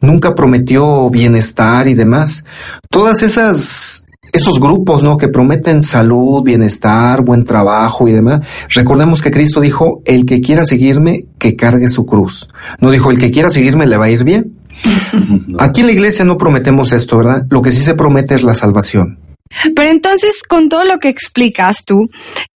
nunca 0.00 0.34
prometió 0.34 1.10
bienestar 1.10 1.88
y 1.88 1.94
demás. 1.94 2.44
Todas 2.90 3.22
esas 3.22 4.05
esos 4.32 4.60
grupos, 4.60 5.02
¿no? 5.02 5.16
Que 5.16 5.28
prometen 5.28 5.80
salud, 5.80 6.42
bienestar, 6.42 7.22
buen 7.22 7.44
trabajo 7.44 8.08
y 8.08 8.12
demás. 8.12 8.40
Recordemos 8.70 9.22
que 9.22 9.30
Cristo 9.30 9.60
dijo, 9.60 10.02
el 10.04 10.26
que 10.26 10.40
quiera 10.40 10.64
seguirme, 10.64 11.24
que 11.38 11.56
cargue 11.56 11.88
su 11.88 12.06
cruz. 12.06 12.48
No 12.80 12.90
dijo, 12.90 13.10
el 13.10 13.18
que 13.18 13.30
quiera 13.30 13.48
seguirme 13.48 13.86
le 13.86 13.96
va 13.96 14.06
a 14.06 14.10
ir 14.10 14.24
bien. 14.24 14.52
Aquí 15.58 15.80
en 15.80 15.86
la 15.86 15.92
iglesia 15.92 16.24
no 16.24 16.36
prometemos 16.36 16.92
esto, 16.92 17.18
¿verdad? 17.18 17.42
Lo 17.50 17.62
que 17.62 17.70
sí 17.70 17.82
se 17.82 17.94
promete 17.94 18.34
es 18.34 18.42
la 18.42 18.54
salvación. 18.54 19.18
Pero 19.74 19.90
entonces, 19.90 20.42
con 20.42 20.68
todo 20.68 20.84
lo 20.84 20.98
que 20.98 21.08
explicas 21.08 21.84
tú, 21.84 22.08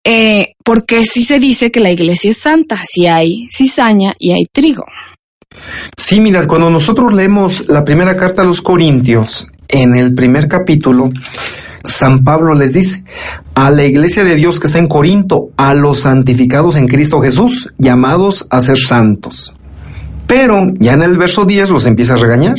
eh, 0.04 0.54
¿por 0.64 0.86
qué 0.86 1.04
sí 1.04 1.22
se 1.22 1.38
dice 1.38 1.70
que 1.70 1.80
la 1.80 1.90
iglesia 1.90 2.30
es 2.30 2.38
santa? 2.38 2.76
Si 2.76 3.06
hay 3.06 3.48
cizaña 3.52 4.14
y 4.18 4.32
hay 4.32 4.44
trigo. 4.50 4.84
Sí, 5.96 6.20
mira, 6.20 6.46
cuando 6.46 6.70
nosotros 6.70 7.12
leemos 7.12 7.68
la 7.68 7.84
primera 7.84 8.16
carta 8.16 8.42
a 8.42 8.44
los 8.44 8.62
Corintios, 8.62 9.48
en 9.68 9.94
el 9.94 10.14
primer 10.14 10.48
capítulo, 10.48 11.10
San 11.84 12.24
Pablo 12.24 12.54
les 12.54 12.72
dice, 12.74 13.04
a 13.54 13.70
la 13.70 13.84
iglesia 13.84 14.24
de 14.24 14.34
Dios 14.34 14.60
que 14.60 14.66
está 14.66 14.78
en 14.78 14.88
Corinto, 14.88 15.50
a 15.56 15.74
los 15.74 16.00
santificados 16.00 16.76
en 16.76 16.88
Cristo 16.88 17.20
Jesús, 17.20 17.72
llamados 17.78 18.46
a 18.50 18.60
ser 18.60 18.78
santos. 18.78 19.54
Pero 20.26 20.66
ya 20.78 20.92
en 20.92 21.02
el 21.02 21.16
verso 21.16 21.44
10 21.44 21.70
los 21.70 21.86
empieza 21.86 22.14
a 22.14 22.18
regañar, 22.18 22.56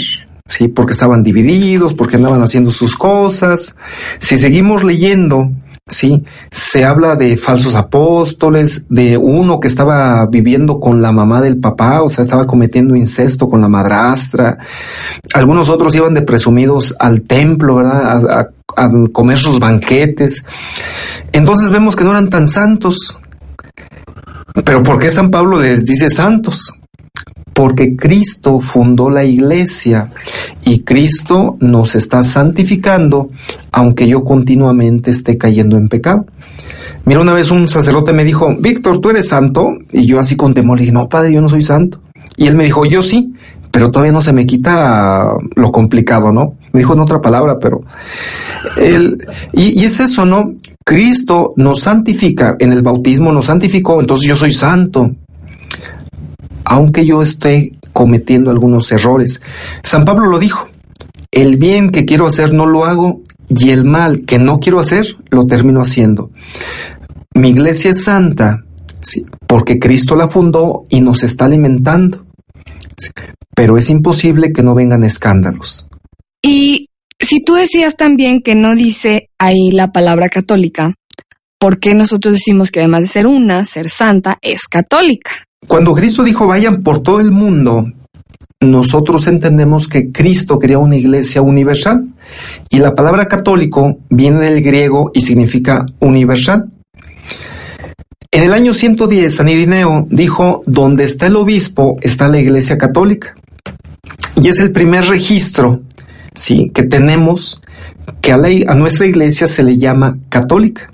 ¿sí? 0.47 0.67
Porque 0.67 0.93
estaban 0.93 1.21
divididos, 1.21 1.93
porque 1.93 2.15
andaban 2.15 2.41
haciendo 2.41 2.71
sus 2.71 2.95
cosas. 2.95 3.75
Si 4.17 4.37
seguimos 4.37 4.83
leyendo, 4.83 5.51
¿sí? 5.89 6.23
Se 6.51 6.85
habla 6.85 7.15
de 7.15 7.37
falsos 7.37 7.75
apóstoles, 7.75 8.85
de 8.89 9.17
uno 9.17 9.59
que 9.59 9.67
estaba 9.67 10.25
viviendo 10.27 10.79
con 10.79 11.01
la 11.01 11.11
mamá 11.11 11.41
del 11.41 11.59
papá, 11.59 12.01
o 12.01 12.09
sea, 12.09 12.21
estaba 12.21 12.45
cometiendo 12.45 12.95
incesto 12.95 13.49
con 13.49 13.61
la 13.61 13.67
madrastra. 13.67 14.57
Algunos 15.33 15.69
otros 15.69 15.93
iban 15.95 16.13
de 16.13 16.21
presumidos 16.21 16.95
al 16.99 17.21
templo, 17.21 17.75
¿verdad? 17.75 18.29
A, 18.29 18.49
a 18.75 18.89
comer 19.11 19.37
sus 19.37 19.59
banquetes. 19.59 20.45
Entonces 21.31 21.71
vemos 21.71 21.95
que 21.95 22.03
no 22.03 22.11
eran 22.11 22.29
tan 22.29 22.47
santos. 22.47 23.19
Pero 24.65 24.81
¿por 24.83 24.99
qué 24.99 25.09
San 25.09 25.29
Pablo 25.29 25.61
les 25.61 25.85
dice 25.85 26.09
santos? 26.09 26.78
Porque 27.59 27.97
Cristo 27.97 28.61
fundó 28.61 29.09
la 29.09 29.25
iglesia 29.25 30.11
y 30.63 30.79
Cristo 30.83 31.57
nos 31.59 31.93
está 31.93 32.23
santificando 32.23 33.31
aunque 33.73 34.07
yo 34.07 34.23
continuamente 34.23 35.11
esté 35.11 35.37
cayendo 35.37 35.75
en 35.75 35.89
pecado. 35.89 36.25
Mira, 37.03 37.19
una 37.19 37.33
vez 37.33 37.51
un 37.51 37.67
sacerdote 37.67 38.13
me 38.13 38.23
dijo, 38.23 38.55
Víctor, 38.57 39.01
¿tú 39.01 39.09
eres 39.09 39.27
santo? 39.27 39.71
Y 39.91 40.05
yo 40.05 40.21
así 40.21 40.37
con 40.37 40.53
temor 40.53 40.77
le 40.77 40.83
dije, 40.83 40.93
no, 40.93 41.09
padre, 41.09 41.33
yo 41.33 41.41
no 41.41 41.49
soy 41.49 41.61
santo. 41.61 41.99
Y 42.37 42.47
él 42.47 42.55
me 42.55 42.63
dijo, 42.63 42.85
yo 42.85 43.01
sí, 43.01 43.33
pero 43.71 43.91
todavía 43.91 44.13
no 44.13 44.21
se 44.21 44.31
me 44.31 44.45
quita 44.45 45.33
lo 45.57 45.71
complicado, 45.73 46.31
¿no? 46.31 46.53
Me 46.71 46.79
dijo 46.79 46.93
en 46.93 47.01
otra 47.01 47.19
palabra, 47.19 47.57
pero... 47.59 47.81
Él, 48.77 49.17
y, 49.51 49.81
y 49.81 49.83
es 49.83 49.99
eso, 49.99 50.25
¿no? 50.25 50.53
Cristo 50.85 51.51
nos 51.57 51.81
santifica, 51.81 52.55
en 52.57 52.71
el 52.71 52.83
bautismo 52.83 53.33
nos 53.33 53.47
santificó, 53.47 53.99
entonces 53.99 54.29
yo 54.29 54.37
soy 54.37 54.51
santo, 54.51 55.11
aunque 56.69 57.03
yo 57.03 57.21
esté 57.21 57.71
cometiendo 57.93 58.51
algunos 58.51 58.91
errores. 58.91 59.41
San 59.83 60.05
Pablo 60.05 60.27
lo 60.27 60.37
dijo, 60.37 60.69
el 61.31 61.57
bien 61.57 61.89
que 61.89 62.05
quiero 62.05 62.27
hacer 62.27 62.53
no 62.53 62.67
lo 62.67 62.85
hago 62.85 63.21
y 63.49 63.71
el 63.71 63.85
mal 63.85 64.23
que 64.25 64.37
no 64.37 64.59
quiero 64.59 64.79
hacer 64.79 65.17
lo 65.31 65.47
termino 65.47 65.81
haciendo. 65.81 66.29
Mi 67.33 67.49
iglesia 67.49 67.91
es 67.91 68.03
santa, 68.03 68.63
sí, 69.01 69.25
porque 69.47 69.79
Cristo 69.79 70.15
la 70.15 70.27
fundó 70.27 70.85
y 70.89 71.01
nos 71.01 71.23
está 71.23 71.45
alimentando. 71.45 72.25
Pero 73.55 73.77
es 73.77 73.89
imposible 73.89 74.53
que 74.53 74.61
no 74.61 74.75
vengan 74.75 75.03
escándalos. 75.03 75.87
Y 76.43 76.89
si 77.19 77.43
tú 77.43 77.55
decías 77.55 77.97
también 77.97 78.41
que 78.41 78.53
no 78.53 78.75
dice 78.75 79.29
ahí 79.39 79.71
la 79.71 79.91
palabra 79.91 80.29
católica, 80.29 80.93
¿por 81.59 81.79
qué 81.79 81.95
nosotros 81.95 82.35
decimos 82.35 82.69
que 82.69 82.79
además 82.79 83.01
de 83.01 83.07
ser 83.07 83.27
una, 83.27 83.65
ser 83.65 83.89
santa, 83.89 84.37
es 84.41 84.67
católica? 84.67 85.31
Cuando 85.67 85.93
Cristo 85.93 86.23
dijo 86.23 86.47
vayan 86.47 86.83
por 86.83 87.03
todo 87.03 87.19
el 87.19 87.31
mundo, 87.31 87.85
nosotros 88.61 89.27
entendemos 89.27 89.87
que 89.87 90.11
Cristo 90.11 90.59
quería 90.59 90.79
una 90.79 90.97
iglesia 90.97 91.41
universal 91.41 92.09
y 92.69 92.79
la 92.79 92.93
palabra 92.93 93.27
católico 93.27 93.99
viene 94.09 94.51
del 94.51 94.61
griego 94.61 95.11
y 95.13 95.21
significa 95.21 95.85
universal. 95.99 96.71
En 98.31 98.43
el 98.43 98.53
año 98.53 98.73
110, 98.73 99.33
San 99.33 99.49
Irineo 99.49 100.07
dijo, 100.09 100.61
donde 100.65 101.03
está 101.03 101.27
el 101.27 101.35
obispo 101.35 101.97
está 102.01 102.27
la 102.27 102.39
iglesia 102.39 102.77
católica. 102.77 103.35
Y 104.41 104.49
es 104.49 104.59
el 104.59 104.71
primer 104.71 105.05
registro 105.05 105.81
¿sí? 106.35 106.69
que 106.73 106.83
tenemos 106.83 107.61
que 108.21 108.31
a, 108.31 108.35
a 108.35 108.75
nuestra 108.75 109.07
iglesia 109.07 109.47
se 109.47 109.63
le 109.63 109.77
llama 109.77 110.17
católica. 110.29 110.91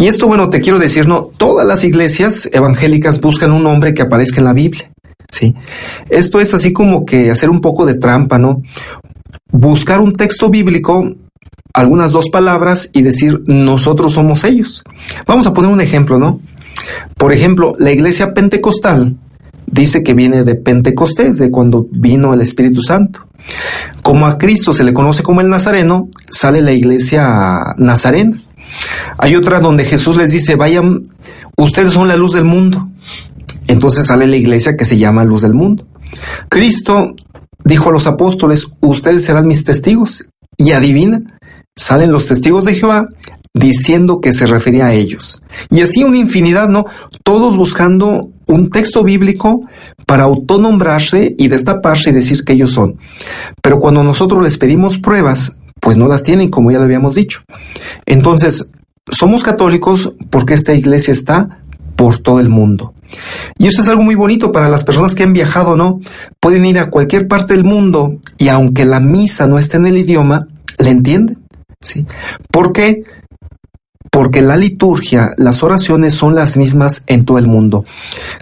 Y 0.00 0.06
esto, 0.06 0.28
bueno, 0.28 0.48
te 0.48 0.62
quiero 0.62 0.78
decir, 0.78 1.06
no, 1.06 1.24
todas 1.36 1.66
las 1.66 1.84
iglesias 1.84 2.48
evangélicas 2.54 3.20
buscan 3.20 3.52
un 3.52 3.64
nombre 3.64 3.92
que 3.92 4.00
aparezca 4.00 4.38
en 4.38 4.46
la 4.46 4.54
Biblia. 4.54 4.90
¿sí? 5.30 5.54
Esto 6.08 6.40
es 6.40 6.54
así 6.54 6.72
como 6.72 7.04
que 7.04 7.30
hacer 7.30 7.50
un 7.50 7.60
poco 7.60 7.84
de 7.84 7.96
trampa, 7.96 8.38
¿no? 8.38 8.62
Buscar 9.52 10.00
un 10.00 10.14
texto 10.14 10.48
bíblico, 10.48 11.04
algunas 11.74 12.12
dos 12.12 12.30
palabras 12.30 12.88
y 12.94 13.02
decir 13.02 13.42
nosotros 13.44 14.14
somos 14.14 14.42
ellos. 14.44 14.84
Vamos 15.26 15.46
a 15.46 15.52
poner 15.52 15.70
un 15.70 15.82
ejemplo, 15.82 16.18
¿no? 16.18 16.40
Por 17.18 17.34
ejemplo, 17.34 17.74
la 17.76 17.92
iglesia 17.92 18.32
pentecostal 18.32 19.18
dice 19.66 20.02
que 20.02 20.14
viene 20.14 20.44
de 20.44 20.54
Pentecostés, 20.54 21.36
de 21.36 21.50
cuando 21.50 21.86
vino 21.90 22.32
el 22.32 22.40
Espíritu 22.40 22.80
Santo. 22.80 23.26
Como 24.02 24.26
a 24.26 24.38
Cristo 24.38 24.72
se 24.72 24.82
le 24.82 24.94
conoce 24.94 25.22
como 25.22 25.42
el 25.42 25.50
Nazareno, 25.50 26.08
sale 26.26 26.62
la 26.62 26.72
iglesia 26.72 27.74
nazarena. 27.76 28.38
Hay 29.18 29.36
otra 29.36 29.60
donde 29.60 29.84
Jesús 29.84 30.16
les 30.16 30.32
dice, 30.32 30.56
vayan, 30.56 31.08
ustedes 31.56 31.92
son 31.92 32.08
la 32.08 32.16
luz 32.16 32.32
del 32.32 32.44
mundo. 32.44 32.88
Entonces 33.66 34.06
sale 34.06 34.26
la 34.26 34.36
iglesia 34.36 34.76
que 34.76 34.84
se 34.84 34.98
llama 34.98 35.24
luz 35.24 35.42
del 35.42 35.54
mundo. 35.54 35.86
Cristo 36.48 37.14
dijo 37.64 37.90
a 37.90 37.92
los 37.92 38.06
apóstoles, 38.06 38.68
ustedes 38.80 39.24
serán 39.24 39.46
mis 39.46 39.64
testigos. 39.64 40.24
Y 40.56 40.72
adivina, 40.72 41.20
salen 41.76 42.12
los 42.12 42.26
testigos 42.26 42.64
de 42.64 42.74
Jehová 42.74 43.06
diciendo 43.54 44.20
que 44.20 44.32
se 44.32 44.46
refería 44.46 44.86
a 44.86 44.94
ellos. 44.94 45.42
Y 45.70 45.80
así 45.80 46.04
una 46.04 46.18
infinidad, 46.18 46.68
¿no? 46.68 46.84
Todos 47.24 47.56
buscando 47.56 48.30
un 48.46 48.70
texto 48.70 49.02
bíblico 49.04 49.60
para 50.06 50.24
autonombrarse 50.24 51.34
y 51.36 51.48
destaparse 51.48 52.10
y 52.10 52.14
decir 52.14 52.44
que 52.44 52.52
ellos 52.52 52.72
son. 52.72 52.98
Pero 53.62 53.78
cuando 53.78 54.02
nosotros 54.02 54.42
les 54.42 54.58
pedimos 54.58 54.98
pruebas, 54.98 55.58
pues 55.80 55.96
no 55.96 56.08
las 56.08 56.22
tienen, 56.22 56.50
como 56.50 56.70
ya 56.70 56.78
lo 56.78 56.84
habíamos 56.84 57.14
dicho. 57.14 57.42
Entonces, 58.06 58.70
somos 59.10 59.42
católicos 59.42 60.14
porque 60.30 60.54
esta 60.54 60.74
iglesia 60.74 61.12
está 61.12 61.60
por 61.96 62.18
todo 62.18 62.40
el 62.40 62.48
mundo. 62.48 62.94
Y 63.58 63.66
eso 63.66 63.82
es 63.82 63.88
algo 63.88 64.02
muy 64.02 64.14
bonito 64.14 64.52
para 64.52 64.68
las 64.68 64.84
personas 64.84 65.14
que 65.14 65.22
han 65.22 65.32
viajado, 65.32 65.76
¿no? 65.76 66.00
Pueden 66.38 66.64
ir 66.64 66.78
a 66.78 66.90
cualquier 66.90 67.26
parte 67.26 67.54
del 67.54 67.64
mundo 67.64 68.18
y 68.38 68.48
aunque 68.48 68.84
la 68.84 69.00
misa 69.00 69.46
no 69.46 69.58
esté 69.58 69.78
en 69.78 69.86
el 69.86 69.98
idioma, 69.98 70.46
le 70.78 70.90
entienden. 70.90 71.38
¿Sí? 71.82 72.06
¿Por 72.50 72.72
qué? 72.72 73.04
Porque 74.10 74.42
la 74.42 74.56
liturgia, 74.56 75.30
las 75.38 75.62
oraciones 75.62 76.14
son 76.14 76.34
las 76.34 76.56
mismas 76.56 77.04
en 77.06 77.24
todo 77.24 77.38
el 77.38 77.48
mundo. 77.48 77.84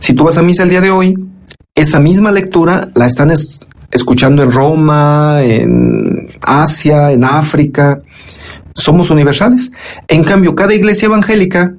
Si 0.00 0.12
tú 0.12 0.24
vas 0.24 0.38
a 0.38 0.42
misa 0.42 0.64
el 0.64 0.70
día 0.70 0.80
de 0.80 0.90
hoy, 0.90 1.14
esa 1.74 2.00
misma 2.00 2.32
lectura 2.32 2.88
la 2.94 3.06
están 3.06 3.30
es 3.30 3.60
escuchando 3.90 4.42
en 4.42 4.52
Roma, 4.52 5.42
en 5.42 6.07
Asia, 6.42 7.12
en 7.12 7.24
África. 7.24 8.00
Somos 8.74 9.10
universales. 9.10 9.72
En 10.06 10.24
cambio, 10.24 10.54
cada 10.54 10.74
iglesia 10.74 11.06
evangélica, 11.06 11.74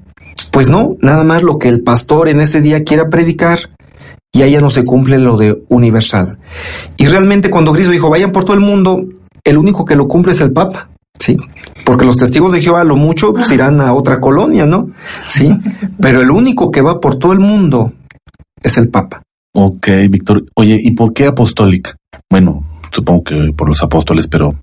pues 0.51 0.69
no, 0.69 0.95
nada 1.01 1.23
más 1.23 1.43
lo 1.43 1.57
que 1.57 1.69
el 1.69 1.81
pastor 1.81 2.27
en 2.29 2.41
ese 2.41 2.62
día 2.62 2.83
quiera 2.83 3.09
predicar 3.09 3.69
y 4.31 4.43
allá 4.43 4.62
no 4.62 4.69
se 4.69 4.85
cumple 4.85 5.17
lo 5.17 5.38
de 5.38 5.62
universal. 5.69 6.39
Y 6.97 7.07
realmente 7.07 7.49
cuando 7.49 7.73
Cristo 7.73 7.91
dijo, 7.91 8.09
vayan 8.09 8.31
por 8.31 8.43
todo 8.43 8.53
el 8.53 8.62
mundo, 8.62 9.03
el 9.43 9.57
único 9.57 9.85
que 9.85 9.95
lo 9.95 10.07
cumple 10.07 10.33
es 10.33 10.41
el 10.41 10.51
Papa. 10.51 10.89
Sí, 11.19 11.35
porque 11.85 12.05
los 12.05 12.17
testigos 12.17 12.53
de 12.53 12.62
Jehová 12.62 12.83
lo 12.83 12.95
mucho 12.95 13.33
pues, 13.33 13.51
irán 13.51 13.81
a 13.81 13.93
otra 13.93 14.21
colonia, 14.21 14.65
¿no? 14.65 14.91
Sí, 15.27 15.51
pero 15.99 16.21
el 16.21 16.31
único 16.31 16.71
que 16.71 16.81
va 16.81 16.99
por 16.99 17.15
todo 17.15 17.33
el 17.33 17.39
mundo 17.39 17.91
es 18.62 18.77
el 18.77 18.89
Papa. 18.89 19.21
Ok, 19.53 19.88
Víctor. 20.09 20.45
Oye, 20.55 20.77
¿y 20.79 20.91
por 20.91 21.12
qué 21.13 21.27
apostólica? 21.27 21.95
Bueno, 22.29 22.63
supongo 22.91 23.23
que 23.23 23.54
por 23.56 23.67
los 23.67 23.82
apóstoles, 23.84 24.28
pero... 24.28 24.54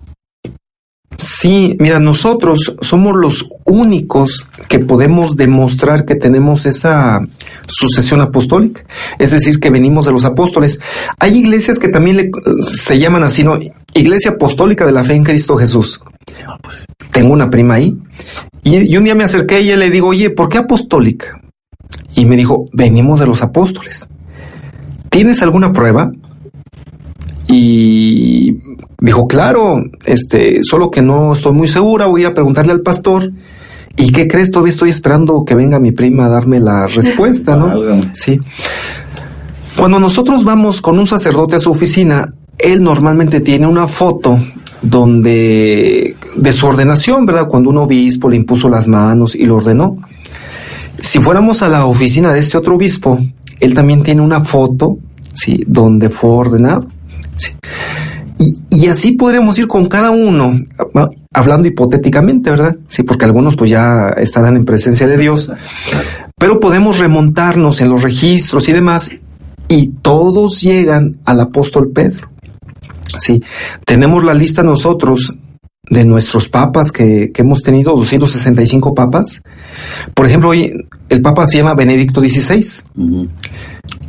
Sí, 1.17 1.75
mira, 1.79 1.99
nosotros 1.99 2.75
somos 2.81 3.15
los 3.15 3.49
únicos 3.65 4.45
que 4.67 4.77
podemos 4.77 5.35
demostrar 5.35 6.05
que 6.05 6.13
tenemos 6.13 6.67
esa 6.67 7.21
sucesión 7.65 8.21
apostólica, 8.21 8.83
es 9.17 9.31
decir, 9.31 9.59
que 9.59 9.71
venimos 9.71 10.05
de 10.05 10.11
los 10.11 10.25
apóstoles. 10.25 10.79
Hay 11.17 11.39
iglesias 11.39 11.79
que 11.79 11.87
también 11.87 12.17
le, 12.17 12.31
se 12.59 12.99
llaman 12.99 13.23
así, 13.23 13.43
¿no? 13.43 13.57
Iglesia 13.95 14.31
Apostólica 14.31 14.85
de 14.85 14.91
la 14.91 15.03
Fe 15.03 15.15
en 15.15 15.23
Cristo 15.23 15.57
Jesús. 15.57 16.01
Tengo 17.11 17.33
una 17.33 17.49
prima 17.49 17.75
ahí. 17.75 17.97
Y, 18.63 18.93
y 18.93 18.97
un 18.97 19.05
día 19.05 19.15
me 19.15 19.23
acerqué 19.23 19.61
y 19.61 19.75
le 19.75 19.89
digo, 19.89 20.09
oye, 20.09 20.29
¿por 20.29 20.49
qué 20.49 20.59
apostólica? 20.59 21.41
Y 22.15 22.25
me 22.25 22.35
dijo, 22.35 22.65
venimos 22.73 23.19
de 23.19 23.27
los 23.27 23.41
apóstoles. 23.41 24.09
¿Tienes 25.09 25.41
alguna 25.41 25.73
prueba? 25.73 26.11
Y 27.47 28.57
dijo, 28.99 29.27
claro, 29.27 29.83
este, 30.05 30.63
solo 30.63 30.91
que 30.91 31.01
no 31.01 31.33
estoy 31.33 31.53
muy 31.53 31.67
segura, 31.67 32.07
voy 32.07 32.21
a 32.21 32.23
ir 32.23 32.27
a 32.27 32.33
preguntarle 32.33 32.73
al 32.73 32.81
pastor. 32.81 33.31
¿Y 33.95 34.11
qué 34.11 34.27
crees? 34.27 34.51
Todavía 34.51 34.71
estoy 34.71 34.89
esperando 34.89 35.43
que 35.45 35.55
venga 35.55 35.79
mi 35.79 35.91
prima 35.91 36.25
a 36.25 36.29
darme 36.29 36.59
la 36.59 36.87
respuesta, 36.95 37.55
¿no? 37.55 37.73
Sí. 38.13 38.39
Cuando 39.75 39.99
nosotros 39.99 40.43
vamos 40.43 40.81
con 40.81 40.99
un 40.99 41.07
sacerdote 41.07 41.55
a 41.55 41.59
su 41.59 41.71
oficina, 41.71 42.33
él 42.57 42.83
normalmente 42.83 43.41
tiene 43.41 43.67
una 43.67 43.87
foto 43.87 44.39
donde 44.81 46.15
de 46.35 46.53
su 46.53 46.67
ordenación, 46.67 47.25
¿verdad? 47.25 47.47
Cuando 47.47 47.69
un 47.69 47.77
obispo 47.77 48.29
le 48.29 48.35
impuso 48.35 48.69
las 48.69 48.87
manos 48.87 49.35
y 49.35 49.45
lo 49.45 49.55
ordenó. 49.57 49.97
Si 50.99 51.19
fuéramos 51.19 51.61
a 51.61 51.69
la 51.69 51.85
oficina 51.85 52.33
de 52.33 52.39
este 52.39 52.57
otro 52.57 52.75
obispo, 52.75 53.19
él 53.59 53.73
también 53.73 54.03
tiene 54.03 54.21
una 54.21 54.41
foto, 54.41 54.97
¿sí? 55.33 55.63
Donde 55.67 56.09
fue 56.09 56.31
ordenado. 56.31 56.87
Y, 58.39 58.87
así 58.87 59.13
podremos 59.13 59.57
ir 59.57 59.67
con 59.67 59.87
cada 59.87 60.11
uno, 60.11 60.59
hablando 61.33 61.67
hipotéticamente, 61.67 62.51
¿verdad? 62.51 62.75
Sí, 62.87 63.03
porque 63.03 63.25
algunos 63.25 63.55
pues 63.55 63.71
ya 63.71 64.09
estarán 64.17 64.55
en 64.55 64.65
presencia 64.65 65.07
de 65.07 65.17
Dios, 65.17 65.51
pero 66.37 66.59
podemos 66.59 66.99
remontarnos 66.99 67.81
en 67.81 67.89
los 67.89 68.03
registros 68.03 68.69
y 68.69 68.73
demás, 68.73 69.11
y 69.67 69.87
todos 70.01 70.61
llegan 70.61 71.17
al 71.25 71.39
apóstol 71.41 71.89
Pedro. 71.93 72.29
Sí, 73.17 73.41
tenemos 73.85 74.23
la 74.23 74.35
lista 74.35 74.61
nosotros 74.61 75.33
de 75.89 76.05
nuestros 76.05 76.49
papas 76.49 76.91
que, 76.91 77.31
hemos 77.35 77.63
tenido, 77.63 77.95
265 77.95 78.93
papas. 78.93 79.41
Por 80.13 80.25
ejemplo, 80.25 80.49
hoy 80.49 80.73
el 81.09 81.21
papa 81.21 81.45
se 81.47 81.57
llama 81.57 81.75
Benedicto 81.75 82.21
XVI. 82.21 82.83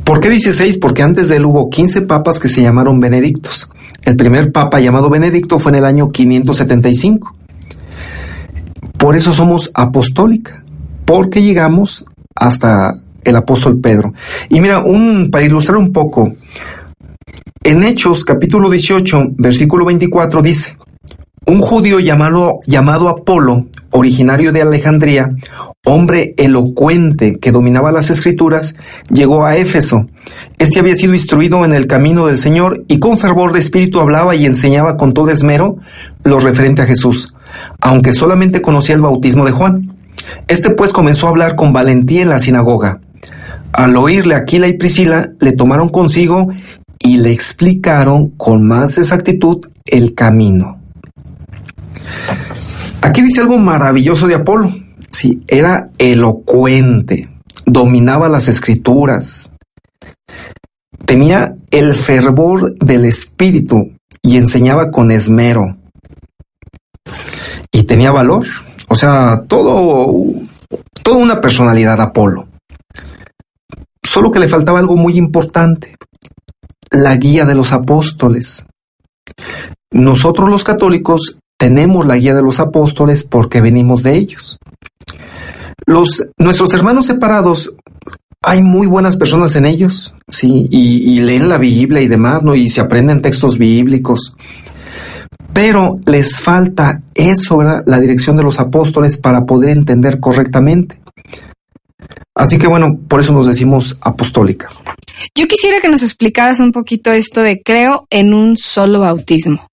¿Por 0.09 0.21
qué 0.21 0.31
16? 0.31 0.79
Porque 0.79 1.03
antes 1.03 1.29
de 1.29 1.35
él 1.35 1.45
hubo 1.45 1.69
15 1.69 2.01
papas 2.01 2.39
que 2.39 2.49
se 2.49 2.63
llamaron 2.63 2.99
Benedictos. 2.99 3.69
El 4.03 4.17
primer 4.17 4.51
papa 4.51 4.79
llamado 4.79 5.07
Benedicto 5.07 5.59
fue 5.59 5.71
en 5.71 5.75
el 5.75 5.85
año 5.85 6.09
575. 6.09 7.35
Por 8.97 9.15
eso 9.15 9.31
somos 9.31 9.69
apostólica, 9.75 10.63
porque 11.05 11.43
llegamos 11.43 12.05
hasta 12.33 12.95
el 13.23 13.35
apóstol 13.35 13.79
Pedro. 13.79 14.15
Y 14.49 14.61
mira, 14.61 14.79
un, 14.79 15.29
para 15.29 15.45
ilustrar 15.45 15.77
un 15.77 15.93
poco, 15.93 16.33
en 17.63 17.83
Hechos 17.83 18.25
capítulo 18.25 18.67
18, 18.67 19.33
versículo 19.37 19.85
24 19.85 20.41
dice, 20.41 20.75
un 21.49 21.61
judío 21.61 21.99
llamado, 21.99 22.59
llamado 22.67 23.09
Apolo, 23.09 23.65
originario 23.89 24.51
de 24.51 24.61
Alejandría, 24.61 25.31
hombre 25.83 26.35
elocuente 26.37 27.39
que 27.39 27.51
dominaba 27.51 27.91
las 27.91 28.11
escrituras, 28.11 28.75
llegó 29.11 29.45
a 29.45 29.57
Éfeso. 29.57 30.05
Este 30.59 30.79
había 30.79 30.93
sido 30.93 31.13
instruido 31.13 31.65
en 31.65 31.73
el 31.73 31.87
camino 31.87 32.27
del 32.27 32.37
Señor 32.37 32.83
y 32.87 32.99
con 32.99 33.17
fervor 33.17 33.51
de 33.51 33.59
espíritu 33.59 33.99
hablaba 33.99 34.35
y 34.35 34.45
enseñaba 34.45 34.95
con 34.95 35.13
todo 35.13 35.31
esmero 35.31 35.77
lo 36.23 36.39
referente 36.39 36.83
a 36.83 36.85
Jesús, 36.85 37.33
aunque 37.81 38.13
solamente 38.13 38.61
conocía 38.61 38.93
el 38.93 39.01
bautismo 39.01 39.43
de 39.43 39.51
Juan. 39.51 39.97
Este 40.47 40.69
pues 40.69 40.93
comenzó 40.93 41.25
a 41.25 41.29
hablar 41.31 41.55
con 41.55 41.73
valentía 41.73 42.21
en 42.21 42.29
la 42.29 42.39
sinagoga. 42.39 42.99
Al 43.71 43.97
oírle 43.97 44.35
Aquila 44.35 44.67
y 44.67 44.77
Priscila, 44.77 45.31
le 45.39 45.53
tomaron 45.53 45.89
consigo 45.89 46.47
y 46.99 47.17
le 47.17 47.31
explicaron 47.31 48.29
con 48.37 48.67
más 48.67 48.99
exactitud 48.99 49.65
el 49.87 50.13
camino. 50.13 50.78
Aquí 53.01 53.21
dice 53.21 53.41
algo 53.41 53.57
maravilloso 53.57 54.27
de 54.27 54.35
Apolo. 54.35 54.73
Sí, 55.11 55.43
era 55.47 55.89
elocuente, 55.97 57.29
dominaba 57.65 58.29
las 58.29 58.47
escrituras, 58.47 59.51
tenía 61.05 61.55
el 61.71 61.95
fervor 61.95 62.75
del 62.77 63.05
espíritu 63.05 63.93
y 64.21 64.37
enseñaba 64.37 64.91
con 64.91 65.11
esmero. 65.11 65.77
Y 67.71 67.83
tenía 67.83 68.11
valor, 68.11 68.45
o 68.87 68.95
sea, 68.95 69.43
todo, 69.47 70.13
toda 71.01 71.17
una 71.17 71.41
personalidad 71.41 71.99
Apolo. 72.01 72.47
Solo 74.03 74.31
que 74.31 74.39
le 74.39 74.47
faltaba 74.47 74.79
algo 74.79 74.97
muy 74.97 75.17
importante, 75.17 75.95
la 76.91 77.15
guía 77.15 77.45
de 77.45 77.55
los 77.55 77.73
apóstoles. 77.73 78.65
Nosotros 79.91 80.49
los 80.49 80.63
católicos 80.63 81.39
tenemos 81.59 82.05
la 82.05 82.17
guía 82.17 82.33
de 82.33 82.41
los 82.41 82.59
apóstoles 82.61 83.23
porque 83.25 83.59
venimos 83.59 84.01
de 84.01 84.15
ellos. 84.15 84.57
Los, 85.85 86.29
nuestros 86.37 86.73
hermanos 86.73 87.07
separados, 87.07 87.73
hay 88.41 88.63
muy 88.63 88.87
buenas 88.87 89.17
personas 89.17 89.55
en 89.57 89.65
ellos, 89.65 90.15
sí, 90.29 90.67
y, 90.71 91.19
leen 91.19 91.49
la 91.49 91.57
Biblia 91.57 92.01
y 92.01 92.07
demás, 92.07 92.41
¿no? 92.43 92.55
Y 92.55 92.69
se 92.69 92.79
aprenden 92.79 93.21
textos 93.21 93.57
bíblicos. 93.57 94.35
Pero 95.51 95.97
les 96.05 96.39
falta 96.39 97.01
eso. 97.13 97.61
La 97.61 97.99
dirección 97.99 98.37
de 98.37 98.43
los 98.43 98.59
apóstoles 98.59 99.17
para 99.17 99.45
poder 99.45 99.71
entender 99.71 100.21
correctamente. 100.21 101.01
Así 102.35 102.57
que 102.57 102.67
bueno, 102.67 102.97
por 103.09 103.19
eso 103.19 103.33
nos 103.33 103.47
decimos 103.47 103.97
apostólica. 103.99 104.69
Yo 105.35 105.47
quisiera 105.47 105.81
que 105.81 105.89
nos 105.89 106.03
explicaras 106.03 106.61
un 106.61 106.71
poquito 106.71 107.11
esto 107.11 107.41
de 107.41 107.61
creo 107.61 108.07
en 108.09 108.33
un 108.33 108.55
solo 108.55 109.01
bautismo. 109.01 109.67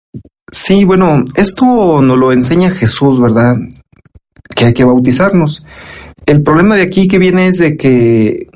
Sí, 0.51 0.85
bueno, 0.85 1.25
esto 1.35 2.01
nos 2.03 2.19
lo 2.19 2.33
enseña 2.33 2.71
Jesús, 2.71 3.21
¿verdad? 3.21 3.57
Que 4.55 4.67
hay 4.67 4.75
que 4.75 4.85
bautizarnos. 4.85 5.65
El 6.25 6.43
problema 6.43 6.77
de 6.77 6.83
aquí 6.83 7.09
que 7.09 7.19
viene 7.19 7.49
es 7.49 7.59
de 7.59 7.77
que 7.77 8.49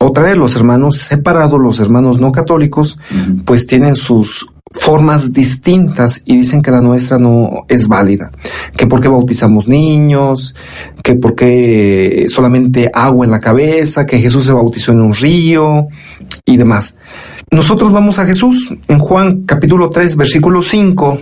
otra 0.00 0.24
vez 0.24 0.36
los 0.36 0.56
hermanos 0.56 0.98
separados, 0.98 1.60
los 1.60 1.80
hermanos 1.80 2.20
no 2.20 2.32
católicos, 2.32 2.98
pues 3.44 3.66
tienen 3.66 3.94
sus 3.94 4.46
formas 4.70 5.32
distintas 5.32 6.20
y 6.24 6.36
dicen 6.36 6.60
que 6.60 6.70
la 6.70 6.80
nuestra 6.80 7.18
no 7.18 7.64
es 7.68 7.86
válida. 7.88 8.30
Que 8.76 8.86
porque 8.86 9.08
bautizamos 9.08 9.68
niños, 9.68 10.54
que 11.02 11.14
porque 11.14 12.26
solamente 12.28 12.90
agua 12.92 13.24
en 13.24 13.30
la 13.30 13.40
cabeza, 13.40 14.04
que 14.04 14.20
Jesús 14.20 14.44
se 14.44 14.52
bautizó 14.52 14.92
en 14.92 15.00
un 15.00 15.14
río 15.14 15.86
y 16.44 16.56
demás. 16.56 16.96
Nosotros 17.50 17.92
vamos 17.92 18.18
a 18.18 18.26
Jesús. 18.26 18.72
En 18.88 18.98
Juan 18.98 19.42
capítulo 19.44 19.90
3, 19.90 20.16
versículo 20.16 20.62
5, 20.62 21.18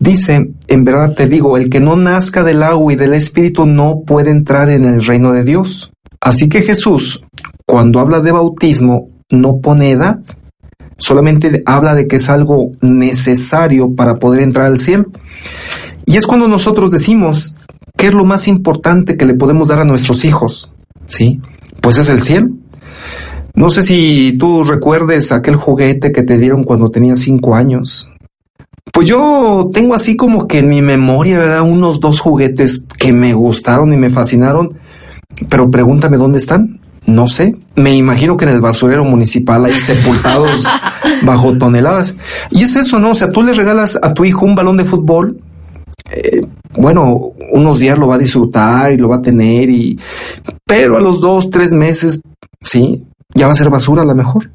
dice, 0.00 0.50
en 0.68 0.84
verdad 0.84 1.14
te 1.14 1.26
digo, 1.28 1.56
el 1.56 1.70
que 1.70 1.80
no 1.80 1.96
nazca 1.96 2.42
del 2.42 2.62
agua 2.62 2.92
y 2.92 2.96
del 2.96 3.14
Espíritu 3.14 3.66
no 3.66 4.02
puede 4.06 4.30
entrar 4.30 4.68
en 4.68 4.84
el 4.84 5.04
reino 5.04 5.32
de 5.32 5.44
Dios. 5.44 5.92
Así 6.20 6.48
que 6.48 6.62
Jesús, 6.62 7.24
cuando 7.66 8.00
habla 8.00 8.20
de 8.20 8.32
bautismo, 8.32 9.08
no 9.30 9.60
pone 9.62 9.90
edad, 9.90 10.20
solamente 10.98 11.62
habla 11.66 11.94
de 11.94 12.06
que 12.06 12.16
es 12.16 12.28
algo 12.28 12.72
necesario 12.80 13.94
para 13.94 14.16
poder 14.16 14.42
entrar 14.42 14.66
al 14.66 14.78
cielo. 14.78 15.04
Y 16.04 16.16
es 16.16 16.26
cuando 16.26 16.48
nosotros 16.48 16.90
decimos, 16.90 17.56
¿qué 17.96 18.06
es 18.08 18.14
lo 18.14 18.24
más 18.24 18.48
importante 18.48 19.16
que 19.16 19.26
le 19.26 19.34
podemos 19.34 19.68
dar 19.68 19.80
a 19.80 19.84
nuestros 19.84 20.24
hijos? 20.24 20.72
¿Sí? 21.06 21.40
Pues 21.80 21.98
es 21.98 22.08
el 22.08 22.20
cielo. 22.20 22.48
No 23.56 23.70
sé 23.70 23.82
si 23.82 24.36
tú 24.38 24.64
recuerdes 24.64 25.32
aquel 25.32 25.56
juguete 25.56 26.12
que 26.12 26.22
te 26.22 26.36
dieron 26.36 26.62
cuando 26.62 26.90
tenías 26.90 27.20
cinco 27.20 27.54
años. 27.54 28.06
Pues 28.92 29.08
yo 29.08 29.70
tengo 29.72 29.94
así 29.94 30.14
como 30.14 30.46
que 30.46 30.58
en 30.58 30.68
mi 30.68 30.82
memoria, 30.82 31.38
¿verdad? 31.38 31.62
Unos 31.62 31.98
dos 31.98 32.20
juguetes 32.20 32.84
que 32.98 33.14
me 33.14 33.32
gustaron 33.32 33.94
y 33.94 33.96
me 33.96 34.10
fascinaron, 34.10 34.78
pero 35.48 35.70
pregúntame 35.70 36.18
dónde 36.18 36.36
están. 36.36 36.80
No 37.06 37.28
sé, 37.28 37.56
me 37.76 37.94
imagino 37.94 38.36
que 38.36 38.44
en 38.44 38.50
el 38.50 38.60
basurero 38.60 39.04
municipal 39.04 39.64
ahí 39.64 39.72
sepultados 39.72 40.66
bajo 41.24 41.56
toneladas. 41.56 42.14
Y 42.50 42.62
es 42.62 42.76
eso, 42.76 42.98
¿no? 42.98 43.10
O 43.12 43.14
sea, 43.14 43.32
tú 43.32 43.42
le 43.42 43.54
regalas 43.54 43.98
a 44.02 44.12
tu 44.12 44.26
hijo 44.26 44.44
un 44.44 44.54
balón 44.54 44.76
de 44.76 44.84
fútbol, 44.84 45.40
eh, 46.10 46.46
bueno, 46.76 47.32
unos 47.52 47.78
días 47.78 47.98
lo 47.98 48.08
va 48.08 48.16
a 48.16 48.18
disfrutar 48.18 48.92
y 48.92 48.98
lo 48.98 49.08
va 49.08 49.16
a 49.16 49.22
tener, 49.22 49.70
y, 49.70 49.98
pero 50.66 50.98
a 50.98 51.00
los 51.00 51.20
dos, 51.20 51.48
tres 51.48 51.72
meses, 51.72 52.20
sí, 52.60 53.02
ya 53.34 53.46
va 53.46 53.52
a 53.52 53.56
ser 53.56 53.70
basura 53.70 54.02
a 54.02 54.06
lo 54.06 54.14
mejor. 54.14 54.50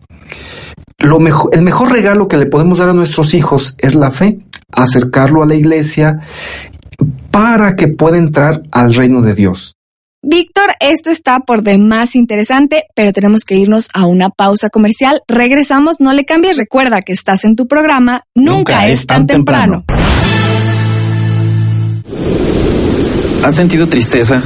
Lo 0.99 1.19
mejor, 1.19 1.49
el 1.53 1.63
mejor 1.63 1.91
regalo 1.91 2.27
que 2.27 2.37
le 2.37 2.45
podemos 2.45 2.77
dar 2.77 2.89
a 2.89 2.93
nuestros 2.93 3.33
hijos 3.33 3.75
es 3.79 3.95
la 3.95 4.11
fe, 4.11 4.39
acercarlo 4.71 5.43
a 5.43 5.47
la 5.47 5.55
iglesia 5.55 6.19
para 7.31 7.75
que 7.75 7.87
pueda 7.87 8.17
entrar 8.17 8.61
al 8.71 8.93
reino 8.93 9.21
de 9.21 9.33
Dios. 9.33 9.75
Víctor, 10.23 10.69
esto 10.79 11.09
está 11.09 11.39
por 11.39 11.63
demás 11.63 12.15
interesante, 12.15 12.83
pero 12.95 13.11
tenemos 13.11 13.43
que 13.43 13.55
irnos 13.55 13.87
a 13.91 14.05
una 14.05 14.29
pausa 14.29 14.69
comercial. 14.69 15.23
Regresamos, 15.27 15.99
no 15.99 16.13
le 16.13 16.25
cambies, 16.25 16.57
recuerda 16.57 17.01
que 17.01 17.13
estás 17.13 17.43
en 17.43 17.55
tu 17.55 17.67
programa, 17.67 18.21
nunca, 18.35 18.87
es 18.87 19.07
tan 19.07 19.25
temprano. 19.25 19.83
¿Has 23.43 23.55
sentido 23.55 23.87
tristeza, 23.87 24.43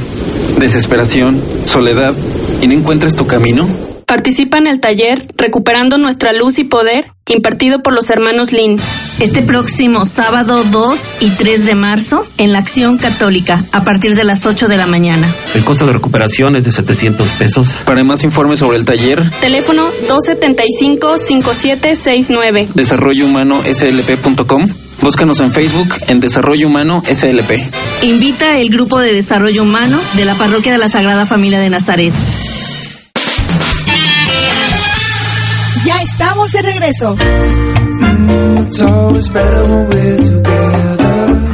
desesperación, 0.58 1.42
soledad 1.66 2.14
y 2.62 2.66
no 2.66 2.72
encuentras 2.72 3.14
tu 3.14 3.26
camino? 3.26 3.68
Participa 4.06 4.58
en 4.58 4.66
el 4.68 4.78
taller 4.78 5.26
Recuperando 5.36 5.98
nuestra 5.98 6.32
luz 6.32 6.60
y 6.60 6.64
poder, 6.64 7.10
impartido 7.26 7.82
por 7.82 7.92
los 7.92 8.08
hermanos 8.08 8.52
Lin. 8.52 8.78
Este 9.18 9.42
próximo 9.42 10.04
sábado 10.04 10.62
2 10.62 11.00
y 11.20 11.30
3 11.30 11.64
de 11.64 11.74
marzo 11.74 12.24
en 12.38 12.52
la 12.52 12.60
Acción 12.60 12.98
Católica, 12.98 13.64
a 13.72 13.82
partir 13.82 14.14
de 14.14 14.22
las 14.22 14.46
8 14.46 14.68
de 14.68 14.76
la 14.76 14.86
mañana. 14.86 15.34
El 15.54 15.64
costo 15.64 15.84
de 15.86 15.92
recuperación 15.92 16.54
es 16.54 16.64
de 16.64 16.70
700 16.70 17.32
pesos. 17.32 17.82
Para 17.84 18.04
más 18.04 18.22
informes 18.22 18.60
sobre 18.60 18.78
el 18.78 18.84
taller, 18.84 19.28
Teléfono 19.40 19.90
275-5769. 19.90 22.68
desarrollohumanoslp.com. 22.74 24.66
Búscanos 25.02 25.40
en 25.40 25.52
Facebook 25.52 25.88
en 26.06 26.20
Desarrollo 26.20 26.68
Humano 26.68 27.02
SLP. 27.12 27.72
Invita 28.02 28.56
el 28.56 28.70
Grupo 28.70 29.00
de 29.00 29.12
Desarrollo 29.12 29.62
Humano 29.62 29.98
de 30.14 30.24
la 30.24 30.36
Parroquia 30.36 30.70
de 30.72 30.78
la 30.78 30.88
Sagrada 30.88 31.26
Familia 31.26 31.58
de 31.58 31.70
Nazaret. 31.70 32.14
Estamos 36.46 36.52
de 36.52 36.62
regreso. 36.62 37.16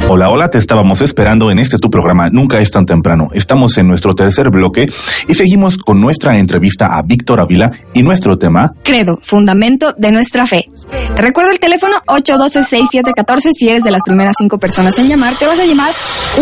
Hola, 0.09 0.29
hola, 0.29 0.49
te 0.49 0.57
estábamos 0.57 1.01
esperando 1.01 1.49
en 1.49 1.59
este 1.59 1.77
tu 1.77 1.89
programa 1.89 2.29
Nunca 2.29 2.59
es 2.59 2.69
tan 2.69 2.85
temprano. 2.85 3.29
Estamos 3.33 3.77
en 3.77 3.87
nuestro 3.87 4.13
tercer 4.13 4.49
bloque 4.49 4.85
y 5.27 5.33
seguimos 5.33 5.77
con 5.77 6.01
nuestra 6.01 6.37
entrevista 6.37 6.97
a 6.97 7.01
Víctor 7.01 7.39
Ávila 7.39 7.71
y 7.93 8.03
nuestro 8.03 8.37
tema 8.37 8.73
Credo, 8.83 9.17
fundamento 9.23 9.93
de 9.97 10.11
nuestra 10.11 10.45
fe. 10.45 10.69
Te 11.15 11.21
recuerdo 11.21 11.51
el 11.51 11.59
teléfono 11.59 11.95
812-6714. 12.07 13.51
Si 13.57 13.69
eres 13.69 13.83
de 13.83 13.91
las 13.91 14.03
primeras 14.03 14.35
cinco 14.37 14.59
personas 14.59 14.99
en 14.99 15.07
llamar, 15.07 15.35
te 15.35 15.47
vas 15.47 15.59
a 15.59 15.65
llamar 15.65 15.93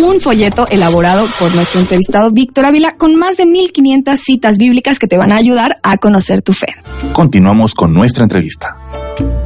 un 0.02 0.20
folleto 0.20 0.68
elaborado 0.68 1.28
por 1.40 1.54
nuestro 1.54 1.80
entrevistado 1.80 2.32
Víctor 2.32 2.66
Ávila 2.66 2.96
con 2.98 3.16
más 3.16 3.38
de 3.38 3.46
1500 3.46 4.20
citas 4.20 4.58
bíblicas 4.58 4.98
que 4.98 5.08
te 5.08 5.18
van 5.18 5.32
a 5.32 5.36
ayudar 5.36 5.78
a 5.84 5.98
conocer 5.98 6.42
tu 6.42 6.54
fe. 6.54 6.68
Continuamos 7.14 7.76
con 7.76 7.94
nuestra 7.94 8.24
entrevista. 8.24 8.81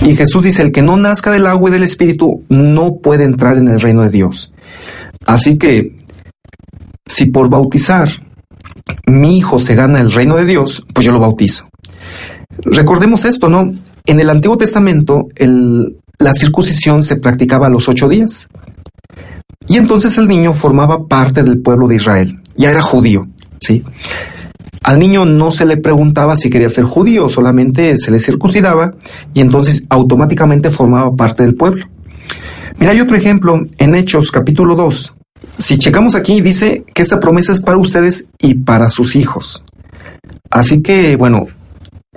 Y 0.01 0.15
Jesús 0.15 0.43
dice, 0.43 0.61
el 0.61 0.71
que 0.71 0.81
no 0.81 0.97
nazca 0.97 1.31
del 1.31 1.47
agua 1.47 1.69
y 1.69 1.73
del 1.73 1.83
espíritu 1.83 2.43
no 2.49 2.97
puede 2.97 3.23
entrar 3.23 3.57
en 3.57 3.67
el 3.67 3.79
reino 3.79 4.03
de 4.03 4.09
Dios. 4.09 4.53
Así 5.25 5.57
que, 5.57 5.97
si 7.05 7.27
por 7.27 7.49
bautizar 7.49 8.09
mi 9.07 9.37
hijo 9.37 9.59
se 9.59 9.75
gana 9.75 10.01
el 10.01 10.11
reino 10.11 10.35
de 10.35 10.45
Dios, 10.45 10.85
pues 10.93 11.05
yo 11.05 11.11
lo 11.11 11.19
bautizo. 11.19 11.67
Recordemos 12.63 13.25
esto, 13.25 13.49
¿no? 13.49 13.71
En 14.05 14.19
el 14.19 14.29
Antiguo 14.29 14.57
Testamento, 14.57 15.27
la 15.39 16.33
circuncisión 16.33 17.01
se 17.01 17.17
practicaba 17.17 17.67
a 17.67 17.69
los 17.71 17.89
ocho 17.89 18.07
días. 18.07 18.47
Y 19.67 19.77
entonces 19.77 20.17
el 20.17 20.27
niño 20.27 20.53
formaba 20.53 21.07
parte 21.07 21.41
del 21.43 21.61
pueblo 21.61 21.87
de 21.87 21.95
Israel. 21.95 22.39
Ya 22.55 22.69
era 22.69 22.81
judío, 22.81 23.27
¿sí? 23.59 23.83
Al 24.85 24.99
niño 24.99 25.25
no 25.25 25.49
se 25.49 25.65
le 25.65 25.77
preguntaba 25.77 26.35
si 26.35 26.51
quería 26.51 26.69
ser 26.69 26.83
judío, 26.83 27.27
solamente 27.27 27.97
se 27.97 28.11
le 28.11 28.19
circuncidaba 28.19 28.93
y 29.33 29.41
entonces 29.41 29.83
automáticamente 29.89 30.69
formaba 30.69 31.15
parte 31.15 31.41
del 31.41 31.55
pueblo. 31.55 31.87
Mira, 32.77 32.91
hay 32.91 33.01
otro 33.01 33.17
ejemplo 33.17 33.65
en 33.79 33.95
Hechos 33.95 34.29
capítulo 34.29 34.75
2. 34.75 35.15
Si 35.57 35.79
checamos 35.79 36.13
aquí, 36.13 36.39
dice 36.39 36.83
que 36.93 37.01
esta 37.01 37.19
promesa 37.19 37.51
es 37.51 37.61
para 37.61 37.79
ustedes 37.79 38.29
y 38.37 38.53
para 38.53 38.89
sus 38.89 39.15
hijos. 39.15 39.65
Así 40.51 40.83
que, 40.83 41.15
bueno, 41.15 41.47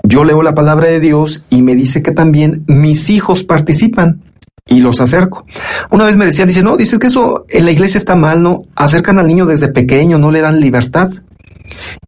yo 0.02 0.24
leo 0.24 0.42
la 0.42 0.52
palabra 0.52 0.88
de 0.88 1.00
Dios 1.00 1.46
y 1.48 1.62
me 1.62 1.74
dice 1.74 2.02
que 2.02 2.12
también 2.12 2.64
mis 2.66 3.08
hijos 3.08 3.44
participan 3.44 4.20
y 4.66 4.80
los 4.80 5.00
acerco. 5.00 5.46
Una 5.90 6.04
vez 6.04 6.18
me 6.18 6.26
decían, 6.26 6.48
dice, 6.48 6.62
no, 6.62 6.76
dices 6.76 6.98
que 6.98 7.06
eso 7.06 7.46
en 7.48 7.64
la 7.64 7.70
iglesia 7.70 7.96
está 7.96 8.14
mal, 8.14 8.42
¿no? 8.42 8.64
Acercan 8.74 9.18
al 9.18 9.26
niño 9.26 9.46
desde 9.46 9.68
pequeño, 9.68 10.18
no 10.18 10.30
le 10.30 10.42
dan 10.42 10.60
libertad. 10.60 11.10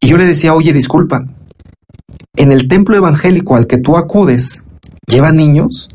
Y 0.00 0.08
yo 0.08 0.16
le 0.16 0.26
decía, 0.26 0.54
oye, 0.54 0.72
disculpa, 0.72 1.22
en 2.36 2.52
el 2.52 2.68
templo 2.68 2.96
evangélico 2.96 3.56
al 3.56 3.66
que 3.66 3.78
tú 3.78 3.96
acudes, 3.96 4.62
¿llevan 5.06 5.36
niños? 5.36 5.88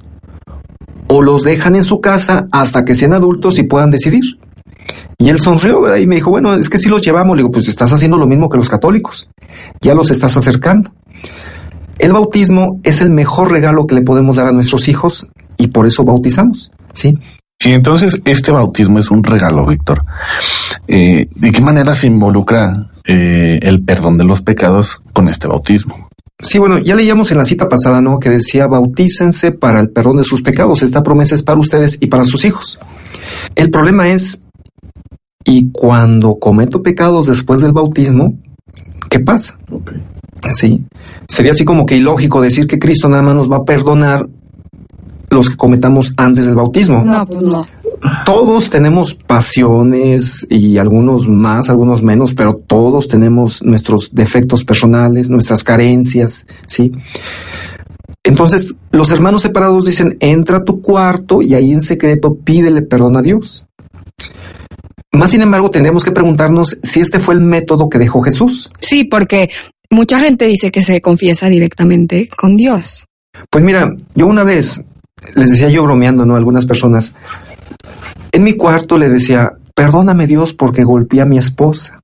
¿O 1.07 1.21
los 1.21 1.43
dejan 1.43 1.75
en 1.75 1.83
su 1.83 2.01
casa 2.01 2.47
hasta 2.51 2.83
que 2.83 2.95
sean 2.95 3.13
adultos 3.13 3.59
y 3.59 3.63
puedan 3.63 3.91
decidir? 3.91 4.23
Y 5.17 5.29
él 5.29 5.39
sonrió 5.39 5.97
y 5.97 6.07
me 6.07 6.15
dijo, 6.15 6.29
bueno, 6.29 6.53
es 6.55 6.69
que 6.69 6.77
si 6.77 6.89
los 6.89 7.01
llevamos. 7.01 7.35
Le 7.35 7.41
digo, 7.41 7.51
pues 7.51 7.67
estás 7.67 7.93
haciendo 7.93 8.17
lo 8.17 8.27
mismo 8.27 8.49
que 8.49 8.57
los 8.57 8.69
católicos. 8.69 9.29
Ya 9.81 9.93
los 9.93 10.11
estás 10.11 10.35
acercando. 10.37 10.91
El 11.97 12.11
bautismo 12.11 12.79
es 12.83 13.01
el 13.01 13.11
mejor 13.11 13.51
regalo 13.51 13.87
que 13.87 13.95
le 13.95 14.01
podemos 14.01 14.35
dar 14.35 14.47
a 14.47 14.51
nuestros 14.51 14.87
hijos 14.89 15.31
y 15.57 15.67
por 15.67 15.87
eso 15.87 16.03
bautizamos, 16.03 16.71
¿sí? 16.93 17.13
Sí, 17.59 17.71
entonces 17.71 18.21
este 18.25 18.51
bautismo 18.51 18.99
es 18.99 19.09
un 19.09 19.23
regalo, 19.23 19.65
Víctor. 19.65 20.03
Eh, 20.87 21.27
¿De 21.35 21.51
qué 21.51 21.61
manera 21.61 21.95
se 21.95 22.07
involucra 22.07 22.89
eh, 23.05 23.59
el 23.61 23.83
perdón 23.83 24.17
de 24.17 24.23
los 24.23 24.41
pecados 24.41 25.01
con 25.13 25.29
este 25.29 25.47
bautismo? 25.47 26.09
Sí, 26.37 26.59
bueno, 26.59 26.77
ya 26.79 26.95
leíamos 26.95 27.31
en 27.31 27.37
la 27.37 27.45
cita 27.45 27.69
pasada, 27.69 28.01
¿no? 28.01 28.19
Que 28.19 28.29
decía, 28.29 28.67
bautícense 28.67 29.51
para 29.51 29.79
el 29.79 29.89
perdón 29.89 30.17
de 30.17 30.25
sus 30.25 30.41
pecados. 30.41 30.83
Esta 30.83 31.01
promesa 31.01 31.33
es 31.33 31.43
para 31.43 31.59
ustedes 31.59 31.97
y 32.01 32.07
para 32.07 32.25
sus 32.25 32.43
hijos. 32.43 32.79
El 33.55 33.71
problema 33.71 34.09
es, 34.09 34.43
y 35.45 35.71
cuando 35.71 36.35
cometo 36.35 36.83
pecados 36.83 37.27
después 37.27 37.61
del 37.61 37.71
bautismo, 37.71 38.37
¿qué 39.09 39.19
pasa? 39.21 39.57
Sí. 40.53 40.85
Sería 41.27 41.51
así 41.51 41.63
como 41.63 41.85
que 41.85 41.97
ilógico 41.97 42.41
decir 42.41 42.67
que 42.67 42.79
Cristo 42.79 43.09
nada 43.09 43.23
más 43.23 43.35
nos 43.35 43.49
va 43.51 43.57
a 43.57 43.63
perdonar 43.63 44.27
los 45.29 45.49
que 45.49 45.57
cometamos 45.57 46.13
antes 46.17 46.45
del 46.45 46.55
bautismo. 46.55 47.03
No, 47.03 47.25
pues 47.25 47.41
no. 47.41 47.67
Todos 48.25 48.69
tenemos 48.69 49.15
pasiones 49.15 50.45
y 50.49 50.77
algunos 50.77 51.27
más, 51.27 51.69
algunos 51.69 52.03
menos, 52.03 52.33
pero 52.33 52.55
todos 52.55 53.07
tenemos 53.07 53.63
nuestros 53.63 54.13
defectos 54.13 54.63
personales, 54.63 55.29
nuestras 55.29 55.63
carencias, 55.63 56.45
¿sí? 56.67 56.91
Entonces, 58.23 58.75
los 58.91 59.11
hermanos 59.11 59.43
separados 59.43 59.85
dicen, 59.85 60.17
entra 60.19 60.57
a 60.57 60.63
tu 60.63 60.81
cuarto 60.81 61.41
y 61.41 61.53
ahí 61.53 61.71
en 61.71 61.81
secreto 61.81 62.35
pídele 62.35 62.81
perdón 62.81 63.17
a 63.17 63.21
Dios. 63.21 63.67
Más 65.11 65.31
sin 65.31 65.41
embargo, 65.41 65.71
tendremos 65.71 66.03
que 66.03 66.11
preguntarnos 66.11 66.77
si 66.83 66.99
este 66.99 67.19
fue 67.19 67.35
el 67.35 67.41
método 67.41 67.87
que 67.87 67.99
dejó 67.99 68.21
Jesús. 68.21 68.69
Sí, 68.79 69.05
porque 69.05 69.49
mucha 69.89 70.19
gente 70.19 70.45
dice 70.45 70.71
que 70.71 70.81
se 70.81 71.01
confiesa 71.01 71.47
directamente 71.47 72.27
con 72.35 72.57
Dios. 72.57 73.05
Pues 73.49 73.63
mira, 73.63 73.95
yo 74.13 74.27
una 74.27 74.43
vez 74.43 74.83
les 75.33 75.51
decía 75.51 75.69
yo 75.69 75.83
bromeando, 75.83 76.25
¿no? 76.25 76.35
Algunas 76.35 76.65
personas. 76.65 77.13
En 78.31 78.43
mi 78.43 78.53
cuarto 78.53 78.97
le 78.97 79.09
decía, 79.09 79.53
perdóname 79.73 80.27
Dios 80.27 80.53
porque 80.53 80.83
golpeé 80.83 81.21
a 81.21 81.25
mi 81.25 81.37
esposa. 81.37 82.01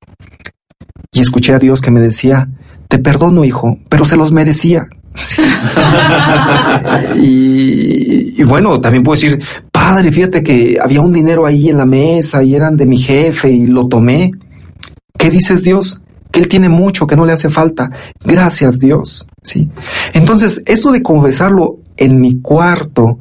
Y 1.11 1.19
escuché 1.19 1.53
a 1.53 1.59
Dios 1.59 1.81
que 1.81 1.91
me 1.91 1.99
decía, 1.99 2.49
te 2.87 2.99
perdono 2.99 3.43
hijo, 3.43 3.77
pero 3.89 4.05
se 4.05 4.17
los 4.17 4.31
merecía. 4.31 4.87
y, 7.21 8.41
y, 8.41 8.43
bueno, 8.43 8.79
también 8.79 9.03
puedo 9.03 9.19
decir, 9.19 9.43
padre, 9.71 10.11
fíjate 10.11 10.41
que 10.41 10.77
había 10.81 11.01
un 11.01 11.11
dinero 11.11 11.45
ahí 11.45 11.69
en 11.69 11.77
la 11.77 11.85
mesa 11.85 12.43
y 12.43 12.55
eran 12.55 12.77
de 12.77 12.85
mi 12.85 12.97
jefe 12.97 13.51
y 13.51 13.67
lo 13.67 13.87
tomé. 13.87 14.31
¿Qué 15.17 15.29
dices 15.29 15.63
Dios? 15.63 15.99
Que 16.31 16.39
él 16.39 16.47
tiene 16.47 16.69
mucho, 16.69 17.07
que 17.07 17.17
no 17.17 17.25
le 17.25 17.33
hace 17.33 17.49
falta. 17.49 17.91
Gracias 18.23 18.79
Dios. 18.79 19.27
Sí. 19.43 19.69
Entonces, 20.13 20.63
eso 20.65 20.91
de 20.91 21.03
confesarlo 21.03 21.79
en 22.01 22.19
mi 22.19 22.41
cuarto, 22.41 23.19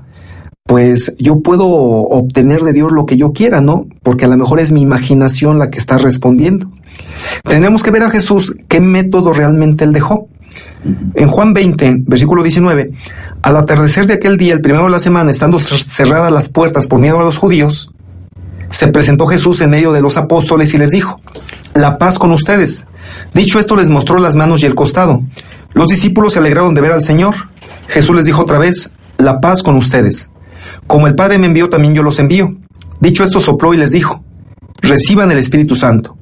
pues 0.65 1.15
yo 1.19 1.41
puedo 1.41 1.67
obtener 1.67 2.63
de 2.63 2.73
Dios 2.73 2.93
lo 2.93 3.05
que 3.05 3.17
yo 3.17 3.33
quiera, 3.33 3.61
¿no? 3.61 3.87
Porque 4.03 4.25
a 4.25 4.29
lo 4.29 4.37
mejor 4.37 4.61
es 4.61 4.73
mi 4.73 4.81
imaginación 4.81 5.59
la 5.59 5.69
que 5.69 5.79
está 5.79 5.99
respondiendo. 5.99 6.71
Tenemos 7.45 7.83
que 7.83 7.91
ver 7.91 8.05
a 8.05 8.11
Jesús 8.11 8.57
qué 8.69 8.81
método 8.81 9.33
realmente 9.33 9.85
él 9.85 9.93
dejó. 9.93 10.29
En 11.15 11.29
Juan 11.29 11.53
20, 11.53 12.05
versículo 12.07 12.43
19, 12.43 12.93
al 13.43 13.57
atardecer 13.57 14.07
de 14.07 14.15
aquel 14.15 14.39
día, 14.39 14.55
el 14.55 14.63
primero 14.63 14.85
de 14.85 14.91
la 14.91 14.99
semana, 14.99 15.31
estando 15.31 15.59
cerradas 15.59 16.33
las 16.33 16.49
puertas 16.49 16.87
por 16.87 17.01
miedo 17.01 17.21
a 17.21 17.25
los 17.25 17.37
judíos, 17.37 17.93
se 18.71 18.89
presentó 18.89 19.27
Jesús 19.27 19.61
en 19.61 19.71
medio 19.71 19.93
de 19.93 20.01
los 20.01 20.17
apóstoles 20.17 20.73
y 20.73 20.79
les 20.79 20.91
dijo, 20.91 21.21
la 21.75 21.99
paz 21.99 22.19
con 22.19 22.31
ustedes. 22.31 22.87
Dicho 23.35 23.59
esto, 23.59 23.77
les 23.77 23.89
mostró 23.89 24.19
las 24.19 24.37
manos 24.37 24.63
y 24.63 24.67
el 24.67 24.75
costado. 24.75 25.21
Los 25.75 25.89
discípulos 25.89 26.33
se 26.33 26.39
alegraron 26.39 26.75
de 26.75 26.81
ver 26.81 26.93
al 26.93 27.03
Señor. 27.03 27.35
Jesús 27.91 28.15
les 28.15 28.25
dijo 28.25 28.43
otra 28.43 28.59
vez, 28.59 28.93
la 29.19 29.41
paz 29.41 29.63
con 29.63 29.77
ustedes. 29.77 30.31
Como 30.87 31.07
el 31.07 31.15
Padre 31.15 31.39
me 31.39 31.47
envió, 31.47 31.69
también 31.69 31.95
yo 31.95 32.03
los 32.03 32.21
envío. 32.21 32.57
Dicho 33.01 33.25
esto, 33.25 33.41
sopló 33.41 33.75
y 33.75 33.77
les 33.77 33.91
dijo, 33.91 34.23
reciban 34.81 35.31
el 35.33 35.39
Espíritu 35.39 35.75
Santo. 35.75 36.17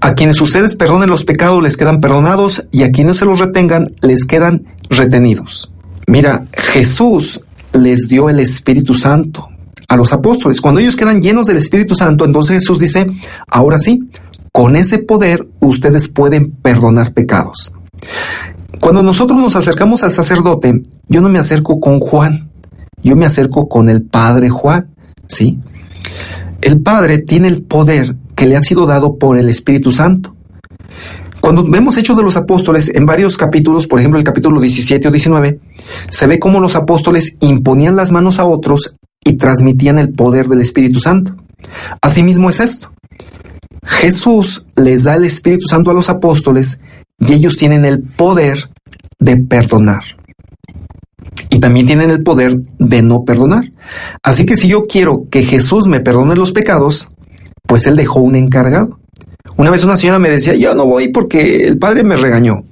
A 0.00 0.14
quienes 0.14 0.40
ustedes 0.40 0.76
perdonen 0.76 1.10
los 1.10 1.24
pecados 1.24 1.62
les 1.62 1.76
quedan 1.76 2.00
perdonados 2.00 2.64
y 2.70 2.84
a 2.84 2.90
quienes 2.90 3.18
se 3.18 3.26
los 3.26 3.40
retengan 3.40 3.92
les 4.00 4.24
quedan 4.24 4.64
retenidos. 4.88 5.72
Mira, 6.06 6.46
Jesús 6.52 7.40
les 7.72 8.08
dio 8.08 8.30
el 8.30 8.40
Espíritu 8.40 8.94
Santo 8.94 9.48
a 9.88 9.96
los 9.96 10.12
apóstoles. 10.12 10.60
Cuando 10.60 10.80
ellos 10.80 10.96
quedan 10.96 11.20
llenos 11.20 11.46
del 11.46 11.56
Espíritu 11.56 11.94
Santo, 11.94 12.24
entonces 12.24 12.60
Jesús 12.60 12.78
dice, 12.78 13.06
ahora 13.48 13.78
sí, 13.78 14.08
con 14.52 14.76
ese 14.76 14.98
poder 14.98 15.46
ustedes 15.60 16.08
pueden 16.08 16.52
perdonar 16.52 17.12
pecados. 17.12 17.72
Cuando 18.80 19.02
nosotros 19.02 19.38
nos 19.38 19.56
acercamos 19.56 20.02
al 20.02 20.10
sacerdote, 20.10 20.82
yo 21.08 21.20
no 21.20 21.28
me 21.28 21.38
acerco 21.38 21.78
con 21.80 22.00
Juan, 22.00 22.50
yo 23.02 23.14
me 23.14 23.26
acerco 23.26 23.68
con 23.68 23.90
el 23.90 24.02
Padre 24.02 24.48
Juan, 24.48 24.88
¿sí? 25.28 25.58
El 26.62 26.80
Padre 26.80 27.18
tiene 27.18 27.48
el 27.48 27.62
poder 27.62 28.16
que 28.34 28.46
le 28.46 28.56
ha 28.56 28.60
sido 28.62 28.86
dado 28.86 29.16
por 29.16 29.36
el 29.38 29.50
Espíritu 29.50 29.92
Santo. 29.92 30.34
Cuando 31.40 31.64
vemos 31.64 31.96
Hechos 31.96 32.16
de 32.16 32.22
los 32.22 32.36
Apóstoles 32.36 32.90
en 32.94 33.04
varios 33.04 33.36
capítulos, 33.36 33.86
por 33.86 33.98
ejemplo 33.98 34.18
el 34.18 34.24
capítulo 34.24 34.60
17 34.60 35.08
o 35.08 35.10
19, 35.10 35.60
se 36.08 36.26
ve 36.26 36.38
cómo 36.38 36.60
los 36.60 36.74
apóstoles 36.74 37.36
imponían 37.40 37.96
las 37.96 38.10
manos 38.10 38.38
a 38.38 38.44
otros 38.44 38.96
y 39.24 39.34
transmitían 39.34 39.98
el 39.98 40.12
poder 40.12 40.48
del 40.48 40.62
Espíritu 40.62 41.00
Santo. 41.00 41.34
Asimismo 42.00 42.48
es 42.48 42.60
esto. 42.60 42.92
Jesús 43.84 44.66
les 44.76 45.04
da 45.04 45.14
el 45.14 45.24
Espíritu 45.24 45.66
Santo 45.66 45.90
a 45.90 45.94
los 45.94 46.08
apóstoles 46.08 46.80
y 47.20 47.32
ellos 47.32 47.56
tienen 47.56 47.84
el 47.84 48.02
poder 48.02 48.70
de 49.18 49.36
perdonar. 49.36 50.02
Y 51.50 51.60
también 51.60 51.86
tienen 51.86 52.10
el 52.10 52.22
poder 52.22 52.56
de 52.78 53.02
no 53.02 53.24
perdonar. 53.24 53.70
Así 54.22 54.46
que 54.46 54.56
si 54.56 54.68
yo 54.68 54.84
quiero 54.84 55.26
que 55.30 55.42
Jesús 55.42 55.86
me 55.88 56.00
perdone 56.00 56.34
los 56.36 56.52
pecados, 56.52 57.08
pues 57.66 57.86
Él 57.86 57.96
dejó 57.96 58.20
un 58.20 58.36
encargado. 58.36 58.98
Una 59.56 59.70
vez 59.70 59.84
una 59.84 59.96
señora 59.96 60.18
me 60.18 60.30
decía, 60.30 60.54
yo 60.54 60.74
no 60.74 60.86
voy 60.86 61.08
porque 61.08 61.66
el 61.66 61.78
padre 61.78 62.04
me 62.04 62.16
regañó. 62.16 62.64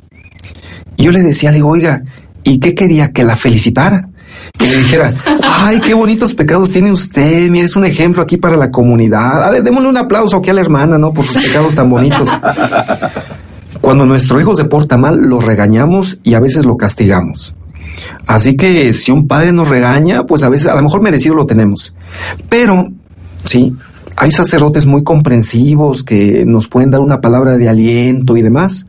Y 0.96 1.04
yo 1.04 1.12
le 1.12 1.20
decía, 1.20 1.50
le 1.50 1.56
digo, 1.56 1.68
oiga, 1.68 2.02
¿y 2.42 2.58
qué 2.58 2.74
quería? 2.74 3.12
Que 3.12 3.24
la 3.24 3.36
felicitara. 3.36 4.08
Que 4.56 4.66
le 4.66 4.76
dijera, 4.76 5.12
ay, 5.42 5.80
qué 5.80 5.94
bonitos 5.94 6.34
pecados 6.34 6.72
tiene 6.72 6.90
usted, 6.90 7.50
mire, 7.50 7.66
es 7.66 7.76
un 7.76 7.84
ejemplo 7.84 8.22
aquí 8.22 8.36
para 8.36 8.56
la 8.56 8.70
comunidad. 8.70 9.44
A 9.44 9.50
ver, 9.50 9.62
démosle 9.62 9.88
un 9.88 9.96
aplauso 9.96 10.36
aquí 10.36 10.50
a 10.50 10.54
la 10.54 10.60
hermana, 10.60 10.98
¿no? 10.98 11.12
Por 11.12 11.24
sus 11.24 11.42
pecados 11.44 11.74
tan 11.74 11.90
bonitos. 11.90 12.28
Cuando 13.80 14.06
nuestro 14.06 14.40
hijo 14.40 14.56
se 14.56 14.64
porta 14.64 14.98
mal, 14.98 15.16
lo 15.16 15.40
regañamos 15.40 16.18
y 16.22 16.34
a 16.34 16.40
veces 16.40 16.64
lo 16.64 16.76
castigamos. 16.76 17.54
Así 18.26 18.56
que 18.56 18.92
si 18.92 19.12
un 19.12 19.26
padre 19.26 19.52
nos 19.52 19.68
regaña, 19.68 20.24
pues 20.24 20.42
a 20.42 20.48
veces 20.48 20.68
a 20.68 20.74
lo 20.74 20.82
mejor 20.82 21.02
merecido 21.02 21.34
lo 21.34 21.46
tenemos. 21.46 21.94
Pero, 22.48 22.88
sí, 23.44 23.74
hay 24.16 24.30
sacerdotes 24.30 24.86
muy 24.86 25.02
comprensivos 25.04 26.02
que 26.02 26.44
nos 26.46 26.68
pueden 26.68 26.90
dar 26.90 27.00
una 27.00 27.20
palabra 27.20 27.56
de 27.56 27.68
aliento 27.68 28.36
y 28.36 28.42
demás. 28.42 28.86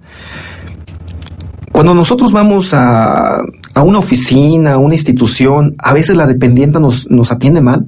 Cuando 1.72 1.94
nosotros 1.94 2.32
vamos 2.32 2.74
a, 2.74 3.38
a 3.74 3.84
una 3.84 4.00
oficina, 4.00 4.74
a 4.74 4.78
una 4.80 4.96
institución, 4.96 5.76
a 5.78 5.94
veces 5.94 6.18
la 6.18 6.26
dependienta 6.26 6.80
nos, 6.80 7.10
nos 7.10 7.32
atiende 7.32 7.62
mal 7.62 7.86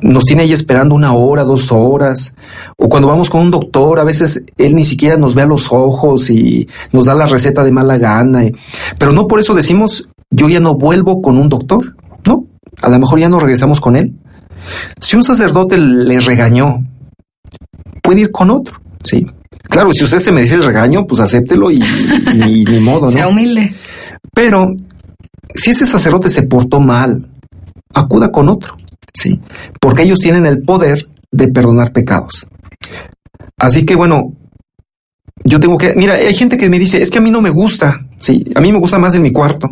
nos 0.00 0.24
tiene 0.24 0.42
ahí 0.42 0.52
esperando 0.52 0.94
una 0.94 1.14
hora, 1.14 1.44
dos 1.44 1.72
horas, 1.72 2.34
o 2.76 2.88
cuando 2.88 3.08
vamos 3.08 3.30
con 3.30 3.40
un 3.40 3.50
doctor, 3.50 3.98
a 3.98 4.04
veces 4.04 4.44
él 4.56 4.74
ni 4.74 4.84
siquiera 4.84 5.16
nos 5.16 5.34
ve 5.34 5.42
a 5.42 5.46
los 5.46 5.72
ojos 5.72 6.30
y 6.30 6.68
nos 6.92 7.06
da 7.06 7.14
la 7.14 7.26
receta 7.26 7.64
de 7.64 7.72
mala 7.72 7.98
gana, 7.98 8.44
pero 8.98 9.12
no 9.12 9.26
por 9.26 9.40
eso 9.40 9.54
decimos, 9.54 10.08
yo 10.30 10.48
ya 10.48 10.60
no 10.60 10.74
vuelvo 10.74 11.20
con 11.20 11.38
un 11.38 11.48
doctor, 11.48 11.96
¿no? 12.24 12.46
A 12.82 12.88
lo 12.88 12.98
mejor 12.98 13.18
ya 13.18 13.28
no 13.28 13.40
regresamos 13.40 13.80
con 13.80 13.96
él. 13.96 14.14
Si 15.00 15.16
un 15.16 15.22
sacerdote 15.22 15.78
le 15.78 16.20
regañó, 16.20 16.84
puede 18.02 18.22
ir 18.22 18.30
con 18.30 18.50
otro, 18.50 18.80
¿sí? 19.02 19.26
Claro, 19.62 19.92
si 19.92 20.04
usted 20.04 20.18
se 20.18 20.32
me 20.32 20.42
dice 20.42 20.54
el 20.54 20.62
regaño, 20.62 21.06
pues 21.06 21.20
acéptelo 21.20 21.70
y, 21.70 21.82
y 22.34 22.64
ni 22.64 22.80
modo, 22.80 23.06
¿no? 23.06 23.12
Sea 23.12 23.28
humilde. 23.28 23.74
Pero 24.34 24.68
si 25.54 25.70
ese 25.70 25.86
sacerdote 25.86 26.28
se 26.28 26.42
portó 26.42 26.80
mal, 26.80 27.28
acuda 27.94 28.30
con 28.30 28.48
otro, 28.48 28.76
¿sí? 29.14 29.40
Porque 29.80 30.02
ellos 30.02 30.18
tienen 30.20 30.46
el 30.46 30.62
poder 30.62 31.04
de 31.30 31.48
perdonar 31.48 31.92
pecados. 31.92 32.46
Así 33.58 33.84
que 33.84 33.94
bueno, 33.96 34.32
yo 35.44 35.60
tengo 35.60 35.78
que, 35.78 35.94
mira, 35.96 36.14
hay 36.14 36.34
gente 36.34 36.56
que 36.58 36.68
me 36.70 36.78
dice, 36.78 37.00
es 37.02 37.10
que 37.10 37.18
a 37.18 37.22
mí 37.22 37.30
no 37.30 37.40
me 37.42 37.50
gusta, 37.50 38.06
sí, 38.18 38.44
a 38.54 38.60
mí 38.60 38.72
me 38.72 38.78
gusta 38.78 38.98
más 38.98 39.14
en 39.14 39.22
mi 39.22 39.32
cuarto. 39.32 39.68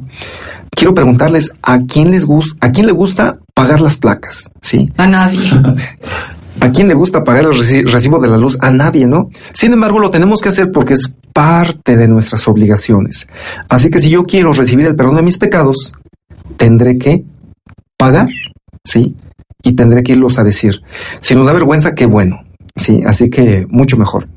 Quiero 0.70 0.92
preguntarles 0.94 1.52
a 1.62 1.78
quién 1.86 2.10
les 2.10 2.24
gusta, 2.24 2.66
a 2.66 2.70
quién 2.72 2.86
le 2.86 2.92
gusta 2.92 3.38
pagar 3.54 3.80
las 3.80 3.96
placas, 3.96 4.50
sí. 4.60 4.90
A 4.96 5.06
nadie. 5.06 5.48
¿A 6.60 6.70
quién 6.70 6.88
le 6.88 6.94
gusta 6.94 7.22
pagar 7.22 7.44
el 7.44 7.50
reci- 7.52 7.86
recibo 7.86 8.18
de 8.18 8.28
la 8.28 8.38
luz? 8.38 8.56
A 8.62 8.70
nadie, 8.70 9.06
¿no? 9.06 9.28
Sin 9.52 9.74
embargo, 9.74 9.98
lo 9.98 10.10
tenemos 10.10 10.40
que 10.40 10.48
hacer 10.48 10.72
porque 10.72 10.94
es 10.94 11.14
parte 11.34 11.96
de 11.98 12.08
nuestras 12.08 12.48
obligaciones. 12.48 13.28
Así 13.68 13.90
que 13.90 13.98
si 14.00 14.08
yo 14.08 14.24
quiero 14.24 14.54
recibir 14.54 14.86
el 14.86 14.96
perdón 14.96 15.16
de 15.16 15.22
mis 15.22 15.36
pecados, 15.36 15.92
tendré 16.56 16.96
que 16.96 17.24
pagar, 17.98 18.28
¿sí? 18.86 19.14
Y 19.62 19.74
tendré 19.74 20.02
que 20.02 20.12
irlos 20.12 20.38
a 20.38 20.44
decir. 20.44 20.80
Si 21.20 21.34
nos 21.34 21.46
da 21.46 21.52
vergüenza, 21.52 21.94
qué 21.94 22.06
bueno, 22.06 22.44
¿sí? 22.74 23.02
Así 23.06 23.28
que 23.28 23.66
mucho 23.68 23.96
mejor. 23.96 24.28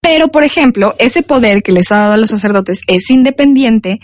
Pero, 0.00 0.28
por 0.28 0.44
ejemplo, 0.44 0.94
ese 0.98 1.22
poder 1.22 1.62
que 1.62 1.72
les 1.72 1.90
ha 1.90 1.96
dado 1.96 2.12
a 2.14 2.16
los 2.16 2.30
sacerdotes 2.30 2.80
es 2.86 3.10
independiente 3.10 4.00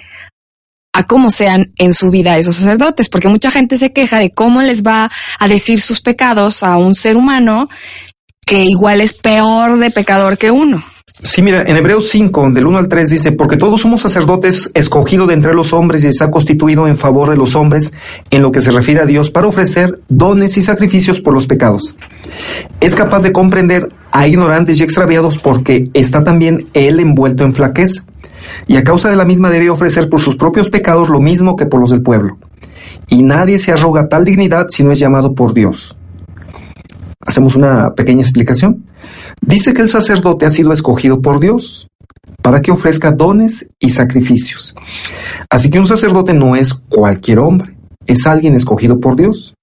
a 0.92 1.04
cómo 1.04 1.30
sean 1.30 1.72
en 1.78 1.94
su 1.94 2.10
vida 2.10 2.36
esos 2.36 2.56
sacerdotes, 2.56 3.08
porque 3.08 3.28
mucha 3.28 3.50
gente 3.50 3.78
se 3.78 3.92
queja 3.92 4.18
de 4.18 4.30
cómo 4.30 4.60
les 4.60 4.82
va 4.82 5.10
a 5.38 5.48
decir 5.48 5.80
sus 5.80 6.00
pecados 6.02 6.62
a 6.62 6.76
un 6.76 6.94
ser 6.94 7.16
humano 7.16 7.68
que 8.44 8.64
igual 8.64 9.00
es 9.00 9.14
peor 9.14 9.78
de 9.78 9.90
pecador 9.90 10.36
que 10.36 10.50
uno. 10.50 10.82
Sí, 11.24 11.40
mira, 11.40 11.62
en 11.62 11.76
Hebreos 11.76 12.08
5, 12.08 12.50
del 12.50 12.66
1 12.66 12.78
al 12.78 12.88
3 12.88 13.08
dice, 13.08 13.30
porque 13.30 13.56
todos 13.56 13.80
somos 13.80 14.00
sacerdotes 14.00 14.72
escogidos 14.74 15.28
de 15.28 15.34
entre 15.34 15.54
los 15.54 15.72
hombres 15.72 16.04
y 16.04 16.08
está 16.08 16.32
constituido 16.32 16.88
en 16.88 16.96
favor 16.96 17.30
de 17.30 17.36
los 17.36 17.54
hombres 17.54 17.92
en 18.30 18.42
lo 18.42 18.50
que 18.50 18.60
se 18.60 18.72
refiere 18.72 19.00
a 19.00 19.06
Dios 19.06 19.30
para 19.30 19.46
ofrecer 19.46 20.00
dones 20.08 20.56
y 20.56 20.62
sacrificios 20.62 21.20
por 21.20 21.32
los 21.32 21.46
pecados. 21.46 21.94
Es 22.80 22.96
capaz 22.96 23.22
de 23.22 23.32
comprender 23.32 23.88
a 24.10 24.26
ignorantes 24.26 24.80
y 24.80 24.82
extraviados 24.82 25.38
porque 25.38 25.84
está 25.94 26.24
también 26.24 26.68
él 26.74 26.98
envuelto 26.98 27.44
en 27.44 27.54
flaqueza 27.54 28.02
y 28.66 28.76
a 28.76 28.82
causa 28.82 29.08
de 29.08 29.16
la 29.16 29.24
misma 29.24 29.50
debe 29.50 29.70
ofrecer 29.70 30.08
por 30.08 30.20
sus 30.20 30.34
propios 30.34 30.70
pecados 30.70 31.08
lo 31.08 31.20
mismo 31.20 31.54
que 31.54 31.66
por 31.66 31.80
los 31.80 31.90
del 31.90 32.02
pueblo. 32.02 32.36
Y 33.08 33.22
nadie 33.22 33.60
se 33.60 33.70
arroga 33.70 34.08
tal 34.08 34.24
dignidad 34.24 34.66
si 34.70 34.82
no 34.82 34.90
es 34.90 34.98
llamado 34.98 35.34
por 35.34 35.54
Dios. 35.54 35.96
Hacemos 37.24 37.54
una 37.54 37.94
pequeña 37.94 38.22
explicación. 38.22 38.84
Dice 39.40 39.72
que 39.74 39.82
el 39.82 39.88
sacerdote 39.88 40.46
ha 40.46 40.50
sido 40.50 40.72
escogido 40.72 41.20
por 41.20 41.40
Dios 41.40 41.88
para 42.42 42.60
que 42.60 42.72
ofrezca 42.72 43.12
dones 43.12 43.68
y 43.78 43.90
sacrificios. 43.90 44.74
Así 45.48 45.70
que 45.70 45.78
un 45.78 45.86
sacerdote 45.86 46.34
no 46.34 46.56
es 46.56 46.74
cualquier 46.74 47.38
hombre, 47.38 47.76
es 48.06 48.26
alguien 48.26 48.54
escogido 48.54 49.00
por 49.00 49.16
Dios. 49.16 49.54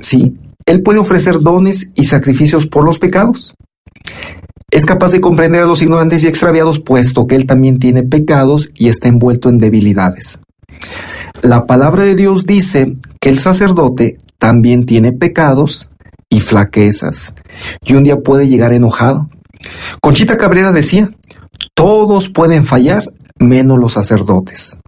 Sí, 0.00 0.36
él 0.66 0.82
puede 0.82 0.98
ofrecer 0.98 1.40
dones 1.40 1.90
y 1.94 2.04
sacrificios 2.04 2.66
por 2.66 2.84
los 2.84 2.98
pecados. 2.98 3.54
Es 4.70 4.84
capaz 4.84 5.12
de 5.12 5.20
comprender 5.22 5.62
a 5.62 5.66
los 5.66 5.80
ignorantes 5.80 6.24
y 6.24 6.28
extraviados, 6.28 6.78
puesto 6.78 7.26
que 7.26 7.36
él 7.36 7.46
también 7.46 7.78
tiene 7.78 8.02
pecados 8.02 8.70
y 8.74 8.88
está 8.88 9.08
envuelto 9.08 9.48
en 9.48 9.58
debilidades. 9.58 10.42
La 11.40 11.64
palabra 11.64 12.04
de 12.04 12.14
Dios 12.14 12.44
dice 12.44 12.96
que 13.20 13.30
el 13.30 13.38
sacerdote 13.38 14.18
también 14.38 14.84
tiene 14.84 15.12
pecados 15.12 15.90
y 16.30 16.40
flaquezas, 16.40 17.34
y 17.84 17.94
un 17.94 18.04
día 18.04 18.16
puede 18.16 18.48
llegar 18.48 18.72
enojado. 18.72 19.28
Conchita 20.00 20.36
Cabrera 20.36 20.72
decía, 20.72 21.10
todos 21.74 22.28
pueden 22.28 22.64
fallar, 22.64 23.04
menos 23.38 23.78
los 23.78 23.94
sacerdotes. 23.94 24.78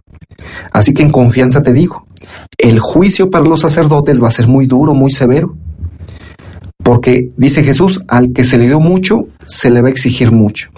Así 0.71 0.93
que 0.93 1.03
en 1.03 1.11
confianza 1.11 1.61
te 1.61 1.73
digo, 1.73 2.05
el 2.57 2.79
juicio 2.79 3.29
para 3.29 3.45
los 3.45 3.61
sacerdotes 3.61 4.21
va 4.21 4.27
a 4.27 4.31
ser 4.31 4.47
muy 4.47 4.65
duro, 4.65 4.93
muy 4.93 5.11
severo. 5.11 5.55
Porque 6.83 7.29
dice 7.37 7.63
Jesús, 7.63 8.03
al 8.07 8.33
que 8.33 8.43
se 8.43 8.57
le 8.57 8.65
dio 8.65 8.79
mucho, 8.79 9.27
se 9.45 9.69
le 9.69 9.81
va 9.81 9.87
a 9.87 9.91
exigir 9.91 10.31
mucho. 10.31 10.69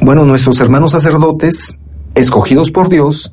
Bueno, 0.00 0.24
nuestros 0.24 0.60
hermanos 0.60 0.92
sacerdotes, 0.92 1.80
escogidos 2.14 2.70
por 2.70 2.88
Dios, 2.88 3.32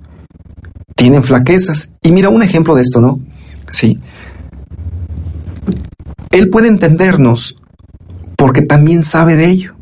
tienen 0.96 1.24
flaquezas. 1.24 1.94
Y 2.02 2.12
mira 2.12 2.30
un 2.30 2.44
ejemplo 2.44 2.76
de 2.76 2.82
esto, 2.82 3.02
¿no? 3.02 3.20
Sí. 3.70 4.00
Él 6.36 6.50
puede 6.50 6.68
entendernos 6.68 7.62
porque 8.36 8.62
también 8.62 9.04
sabe 9.04 9.38
de 9.38 9.46
ello. 9.46 9.76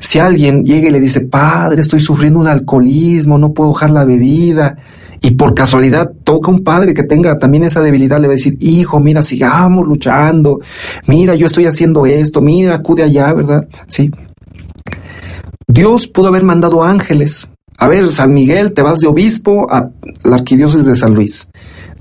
Si 0.00 0.18
alguien 0.18 0.64
llega 0.64 0.88
y 0.88 0.90
le 0.90 1.00
dice, 1.00 1.20
Padre, 1.20 1.82
estoy 1.82 2.00
sufriendo 2.00 2.40
un 2.40 2.48
alcoholismo, 2.48 3.36
no 3.36 3.52
puedo 3.52 3.72
dejar 3.72 3.90
la 3.90 4.06
bebida, 4.06 4.76
y 5.20 5.32
por 5.32 5.54
casualidad 5.54 6.10
toca 6.24 6.50
un 6.50 6.64
padre 6.64 6.94
que 6.94 7.02
tenga 7.02 7.38
también 7.38 7.64
esa 7.64 7.82
debilidad, 7.82 8.20
le 8.20 8.26
va 8.26 8.32
a 8.32 8.36
decir, 8.36 8.56
hijo, 8.60 9.00
mira, 9.00 9.22
sigamos 9.22 9.86
luchando, 9.86 10.60
mira, 11.06 11.34
yo 11.34 11.44
estoy 11.44 11.66
haciendo 11.66 12.06
esto, 12.06 12.40
mira, 12.40 12.74
acude 12.74 13.02
allá, 13.02 13.32
¿verdad? 13.34 13.68
Sí. 13.86 14.10
Dios 15.68 16.08
pudo 16.08 16.28
haber 16.28 16.42
mandado 16.42 16.82
ángeles. 16.82 17.52
A 17.76 17.86
ver, 17.86 18.10
San 18.10 18.32
Miguel, 18.32 18.72
te 18.72 18.80
vas 18.80 18.98
de 19.00 19.08
obispo 19.08 19.70
a 19.70 19.90
la 20.24 20.36
arquidiócesis 20.36 20.86
de 20.86 20.96
San 20.96 21.14
Luis. 21.14 21.50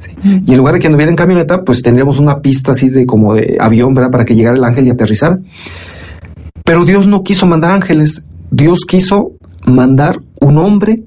Sí. 0.02 0.12
Y 0.24 0.52
en 0.52 0.58
lugar 0.58 0.74
de 0.74 0.80
que 0.80 0.88
anduviera 0.88 1.10
en 1.10 1.16
camioneta, 1.16 1.64
pues 1.64 1.82
tendríamos 1.82 2.20
una 2.20 2.41
pista 2.41 2.72
así 2.72 2.89
de 2.89 3.06
como 3.06 3.34
de 3.34 3.58
avión, 3.60 3.93
¿verdad? 3.93 4.12
Para 4.12 4.26
que 4.26 4.36
llegara 4.36 4.58
el 4.58 4.64
ángel 4.64 4.88
y 4.88 4.89
aterrizara. 4.89 5.39
Pero 6.66 6.84
Dios 6.84 7.08
no 7.08 7.24
quiso 7.24 7.47
mandar 7.47 7.72
ángeles. 7.72 8.26
Dios 8.49 8.82
quiso 8.88 9.32
mandar 9.66 10.20
un 10.39 10.58
hombre 10.58 11.04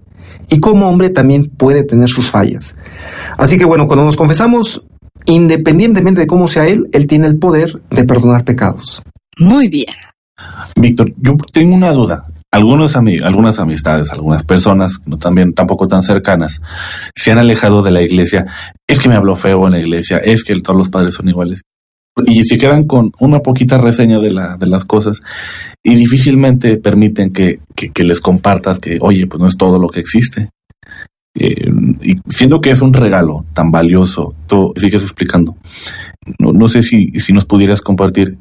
y 0.48 0.60
como 0.60 0.88
hombre 0.88 1.10
también 1.10 1.50
puede 1.56 1.84
tener 1.84 2.08
sus 2.08 2.30
fallas. 2.30 2.76
Así 3.36 3.58
que 3.58 3.64
bueno, 3.64 3.86
cuando 3.86 4.04
nos 4.04 4.16
confesamos, 4.16 4.86
independientemente 5.26 6.20
de 6.20 6.26
cómo 6.26 6.48
sea 6.48 6.66
Él, 6.66 6.88
Él 6.92 7.06
tiene 7.06 7.26
el 7.26 7.38
poder 7.38 7.72
de 7.90 8.04
perdonar 8.04 8.44
pecados. 8.44 9.02
Muy 9.38 9.68
bien. 9.68 9.94
Víctor, 10.76 11.12
yo 11.16 11.32
tengo 11.52 11.74
una 11.74 11.92
duda. 11.92 12.26
Algunos 12.54 12.94
ami 12.94 13.16
algunas 13.20 13.58
amistades, 13.58 14.12
algunas 14.12 14.44
personas, 14.44 15.02
no 15.06 15.18
también 15.18 15.54
tampoco 15.54 15.88
tan 15.88 16.02
cercanas, 16.02 16.62
se 17.12 17.32
han 17.32 17.38
alejado 17.38 17.82
de 17.82 17.90
la 17.90 18.00
iglesia. 18.00 18.46
Es 18.86 19.00
que 19.00 19.08
me 19.08 19.16
habló 19.16 19.34
feo 19.34 19.66
en 19.66 19.72
la 19.72 19.80
iglesia, 19.80 20.18
es 20.18 20.44
que 20.44 20.54
todos 20.60 20.78
los 20.78 20.88
padres 20.88 21.14
son 21.14 21.28
iguales. 21.28 21.62
Y 22.24 22.44
se 22.44 22.56
quedan 22.56 22.84
con 22.84 23.10
una 23.18 23.40
poquita 23.40 23.76
reseña 23.76 24.20
de, 24.20 24.30
la, 24.30 24.56
de 24.56 24.68
las 24.68 24.84
cosas 24.84 25.20
y 25.82 25.96
difícilmente 25.96 26.76
permiten 26.76 27.32
que, 27.32 27.58
que, 27.74 27.90
que 27.90 28.04
les 28.04 28.20
compartas 28.20 28.78
que, 28.78 28.98
oye, 29.00 29.26
pues 29.26 29.40
no 29.40 29.48
es 29.48 29.56
todo 29.56 29.80
lo 29.80 29.88
que 29.88 29.98
existe. 29.98 30.50
Eh, 31.36 31.72
y 32.02 32.20
siendo 32.28 32.60
que 32.60 32.70
es 32.70 32.80
un 32.82 32.92
regalo 32.92 33.46
tan 33.52 33.72
valioso, 33.72 34.32
tú 34.46 34.72
sigues 34.76 35.02
explicando. 35.02 35.56
No, 36.38 36.52
no 36.52 36.68
sé 36.68 36.84
si, 36.84 37.10
si 37.18 37.32
nos 37.32 37.46
pudieras 37.46 37.80
compartir 37.80 38.38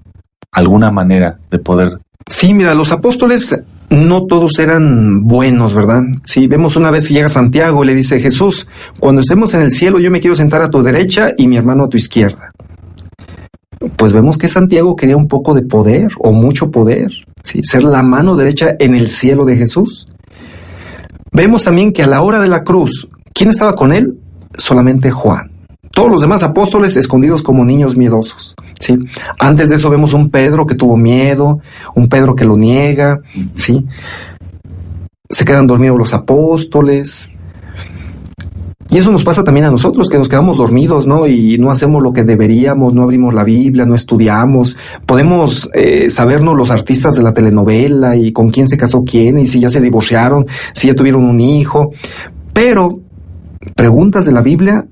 alguna 0.51 0.91
manera 0.91 1.39
de 1.49 1.57
poder 1.57 1.97
Sí, 2.27 2.53
mira, 2.53 2.73
los 2.73 2.91
apóstoles 2.91 3.63
no 3.93 4.25
todos 4.25 4.57
eran 4.59 5.21
buenos, 5.23 5.73
¿verdad? 5.73 6.01
Sí, 6.25 6.47
vemos 6.47 6.75
una 6.75 6.89
vez 6.89 7.07
que 7.07 7.13
llega 7.13 7.29
Santiago 7.29 7.83
y 7.83 7.87
le 7.87 7.95
dice, 7.95 8.19
Jesús, 8.19 8.67
cuando 8.99 9.21
estemos 9.21 9.53
en 9.53 9.61
el 9.61 9.69
cielo 9.69 9.99
yo 9.99 10.09
me 10.09 10.19
quiero 10.19 10.35
sentar 10.35 10.63
a 10.63 10.69
tu 10.69 10.81
derecha 10.81 11.31
y 11.37 11.47
mi 11.47 11.57
hermano 11.57 11.83
a 11.83 11.89
tu 11.89 11.97
izquierda. 11.97 12.51
Pues 13.95 14.13
vemos 14.13 14.37
que 14.37 14.47
Santiago 14.47 14.95
quería 14.95 15.17
un 15.17 15.27
poco 15.27 15.53
de 15.53 15.61
poder 15.61 16.09
o 16.19 16.31
mucho 16.31 16.71
poder, 16.71 17.11
ser 17.43 17.83
la 17.83 18.01
mano 18.01 18.35
derecha 18.35 18.75
en 18.79 18.95
el 18.95 19.09
cielo 19.09 19.45
de 19.45 19.57
Jesús. 19.57 20.07
Vemos 21.31 21.63
también 21.63 21.91
que 21.91 22.03
a 22.03 22.07
la 22.07 22.21
hora 22.21 22.39
de 22.39 22.49
la 22.49 22.63
cruz, 22.63 23.09
¿quién 23.33 23.49
estaba 23.49 23.73
con 23.73 23.93
él? 23.93 24.17
Solamente 24.55 25.11
Juan. 25.11 25.52
Todos 26.03 26.11
los 26.11 26.21
demás 26.21 26.43
apóstoles 26.43 26.97
escondidos 26.97 27.41
como 27.41 27.63
niños 27.63 27.95
miedosos. 27.95 28.55
¿sí? 28.77 28.93
Antes 29.39 29.69
de 29.69 29.75
eso 29.75 29.89
vemos 29.89 30.11
un 30.11 30.29
Pedro 30.29 30.65
que 30.65 30.75
tuvo 30.75 30.97
miedo, 30.97 31.59
un 31.95 32.09
Pedro 32.09 32.35
que 32.35 32.43
lo 32.43 32.57
niega. 32.57 33.21
¿sí? 33.55 33.85
Se 35.29 35.45
quedan 35.45 35.65
dormidos 35.65 35.97
los 35.97 36.13
apóstoles. 36.13 37.31
Y 38.89 38.97
eso 38.97 39.13
nos 39.13 39.23
pasa 39.23 39.45
también 39.45 39.65
a 39.65 39.71
nosotros, 39.71 40.09
que 40.09 40.17
nos 40.17 40.27
quedamos 40.27 40.57
dormidos, 40.57 41.07
¿no? 41.07 41.25
Y 41.25 41.57
no 41.57 41.71
hacemos 41.71 42.03
lo 42.03 42.11
que 42.11 42.25
deberíamos, 42.25 42.93
no 42.93 43.03
abrimos 43.03 43.33
la 43.33 43.45
Biblia, 43.45 43.85
no 43.85 43.95
estudiamos. 43.95 44.75
Podemos 45.05 45.69
eh, 45.73 46.09
sabernos 46.09 46.57
los 46.57 46.69
artistas 46.69 47.15
de 47.15 47.23
la 47.23 47.31
telenovela 47.31 48.17
y 48.17 48.33
con 48.33 48.49
quién 48.49 48.67
se 48.67 48.75
casó 48.75 49.05
quién 49.05 49.39
y 49.39 49.45
si 49.45 49.61
ya 49.61 49.69
se 49.69 49.79
divorciaron, 49.79 50.47
si 50.73 50.87
ya 50.87 50.95
tuvieron 50.95 51.23
un 51.23 51.39
hijo. 51.39 51.91
Pero 52.51 52.99
preguntas 53.73 54.25
de 54.25 54.33
la 54.33 54.41
Biblia, 54.41 54.85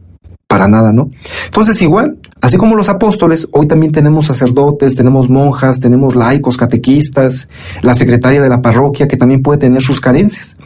para 0.51 0.67
nada, 0.67 0.91
¿no? 0.91 1.09
Entonces 1.45 1.81
igual, 1.81 2.17
así 2.41 2.57
como 2.57 2.75
los 2.75 2.89
apóstoles, 2.89 3.47
hoy 3.53 3.67
también 3.67 3.93
tenemos 3.93 4.25
sacerdotes, 4.25 4.95
tenemos 4.95 5.29
monjas, 5.29 5.79
tenemos 5.79 6.13
laicos, 6.13 6.57
catequistas, 6.57 7.47
la 7.81 7.93
secretaria 7.93 8.41
de 8.41 8.49
la 8.49 8.61
parroquia 8.61 9.07
que 9.07 9.15
también 9.15 9.43
puede 9.43 9.59
tener 9.59 9.81
sus 9.81 10.01
carencias. 10.01 10.57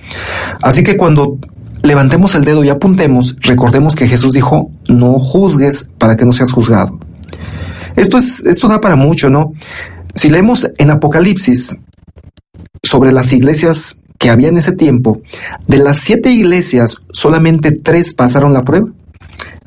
Así 0.64 0.82
que 0.82 0.98
cuando 0.98 1.38
levantemos 1.84 2.34
el 2.34 2.44
dedo 2.44 2.64
y 2.64 2.70
apuntemos, 2.70 3.36
recordemos 3.42 3.96
que 3.96 4.08
Jesús 4.08 4.34
dijo, 4.34 4.72
no 4.90 5.20
juzgues 5.20 5.92
para 6.00 6.16
que 6.16 6.26
no 6.26 6.32
seas 6.32 6.52
juzgado. 6.52 6.98
Esto, 7.96 8.18
es, 8.18 8.40
esto 8.40 8.68
da 8.68 8.82
para 8.82 8.96
mucho, 8.96 9.30
¿no? 9.30 9.54
Si 10.16 10.30
leemos 10.30 10.68
en 10.80 10.90
Apocalipsis 10.90 11.76
sobre 12.82 13.12
las 13.12 13.32
iglesias 13.34 13.98
que 14.18 14.32
había 14.32 14.48
en 14.48 14.58
ese 14.58 14.72
tiempo, 14.72 15.22
de 15.68 15.78
las 15.78 15.98
siete 15.98 16.32
iglesias, 16.32 17.04
solamente 17.12 17.72
tres 17.72 18.16
pasaron 18.16 18.52
la 18.52 18.64
prueba. 18.64 18.88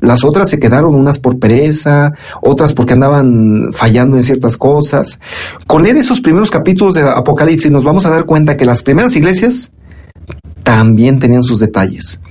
Las 0.01 0.23
otras 0.23 0.49
se 0.49 0.59
quedaron 0.59 0.95
unas 0.95 1.19
por 1.19 1.39
pereza, 1.39 2.13
otras 2.41 2.73
porque 2.73 2.93
andaban 2.93 3.73
fallando 3.73 4.15
en 4.15 4.23
ciertas 4.23 4.57
cosas. 4.57 5.19
Con 5.67 5.83
leer 5.83 5.97
esos 5.97 6.21
primeros 6.21 6.51
capítulos 6.51 6.93
de 6.93 7.01
Apocalipsis 7.01 7.71
nos 7.71 7.83
vamos 7.83 8.05
a 8.05 8.09
dar 8.09 8.25
cuenta 8.25 8.55
que 8.55 8.65
las 8.65 8.81
primeras 8.83 9.15
iglesias 9.15 9.73
también 10.63 11.19
tenían 11.19 11.43
sus 11.43 11.59
detalles. 11.59 12.21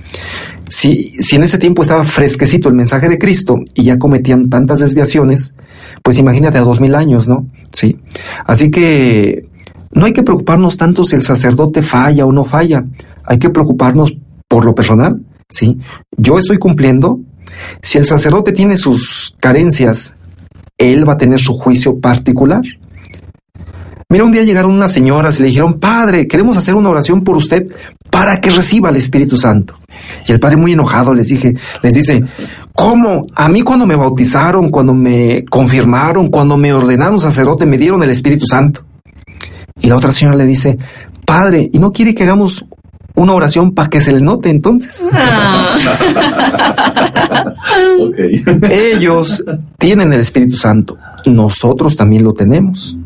Si, 0.67 1.15
si 1.19 1.35
en 1.35 1.43
ese 1.43 1.57
tiempo 1.57 1.81
estaba 1.81 2.03
fresquecito 2.03 2.69
el 2.69 2.75
mensaje 2.75 3.09
de 3.09 3.17
Cristo 3.17 3.57
y 3.73 3.83
ya 3.83 3.97
cometían 3.97 4.49
tantas 4.49 4.79
desviaciones, 4.79 5.53
pues 6.03 6.19
imagínate 6.19 6.57
a 6.57 6.61
dos 6.61 6.79
mil 6.79 6.95
años, 6.95 7.27
¿no? 7.27 7.47
Sí. 7.71 7.99
Así 8.45 8.69
que 8.69 9.49
no 9.91 10.05
hay 10.05 10.13
que 10.13 10.23
preocuparnos 10.23 10.77
tanto 10.77 11.03
si 11.05 11.15
el 11.15 11.23
sacerdote 11.23 11.81
falla 11.81 12.25
o 12.25 12.31
no 12.31 12.43
falla. 12.43 12.85
Hay 13.25 13.39
que 13.39 13.49
preocuparnos 13.49 14.15
por 14.47 14.65
lo 14.65 14.75
personal, 14.75 15.23
¿sí? 15.49 15.79
Yo 16.17 16.37
estoy 16.37 16.57
cumpliendo. 16.57 17.19
Si 17.81 17.97
el 17.97 18.05
sacerdote 18.05 18.51
tiene 18.51 18.77
sus 18.77 19.35
carencias, 19.39 20.15
él 20.77 21.07
va 21.07 21.13
a 21.13 21.17
tener 21.17 21.39
su 21.39 21.53
juicio 21.53 21.99
particular. 21.99 22.61
Mira, 24.11 24.23
un 24.23 24.31
día 24.31 24.43
llegaron 24.43 24.73
unas 24.73 24.91
señoras 24.91 25.37
y 25.37 25.43
le 25.43 25.49
dijeron, 25.49 25.79
Padre, 25.79 26.27
queremos 26.27 26.57
hacer 26.57 26.73
una 26.73 26.89
oración 26.89 27.23
por 27.23 27.37
usted 27.37 27.67
para 28.09 28.41
que 28.41 28.49
reciba 28.49 28.89
el 28.89 28.95
Espíritu 28.95 29.37
Santo. 29.37 29.75
Y 30.25 30.31
el 30.31 30.39
padre 30.39 30.57
muy 30.57 30.71
enojado 30.71 31.13
les 31.13 31.27
dije, 31.27 31.53
les 31.83 31.93
dice, 31.93 32.23
¿cómo? 32.73 33.27
A 33.35 33.49
mí 33.49 33.61
cuando 33.61 33.85
me 33.85 33.95
bautizaron, 33.95 34.69
cuando 34.69 34.95
me 34.95 35.45
confirmaron, 35.45 36.29
cuando 36.29 36.57
me 36.57 36.73
ordenaron 36.73 37.19
sacerdote, 37.19 37.67
me 37.67 37.77
dieron 37.77 38.01
el 38.01 38.09
Espíritu 38.09 38.45
Santo. 38.47 38.83
Y 39.79 39.87
la 39.87 39.97
otra 39.97 40.11
señora 40.11 40.37
le 40.37 40.45
dice, 40.45 40.77
Padre, 41.25 41.69
¿y 41.71 41.77
no 41.77 41.91
quiere 41.91 42.15
que 42.15 42.23
hagamos 42.23 42.65
una 43.19 43.33
oración 43.33 43.73
para 43.73 43.89
que 43.89 44.01
se 44.01 44.13
le 44.13 44.21
note 44.21 44.49
entonces? 44.49 45.05
Ellos 48.69 49.43
tienen 49.77 50.13
el 50.13 50.21
Espíritu 50.21 50.55
Santo, 50.55 50.97
nosotros 51.25 51.97
también 51.97 52.23
lo 52.23 52.33
tenemos. 52.33 52.97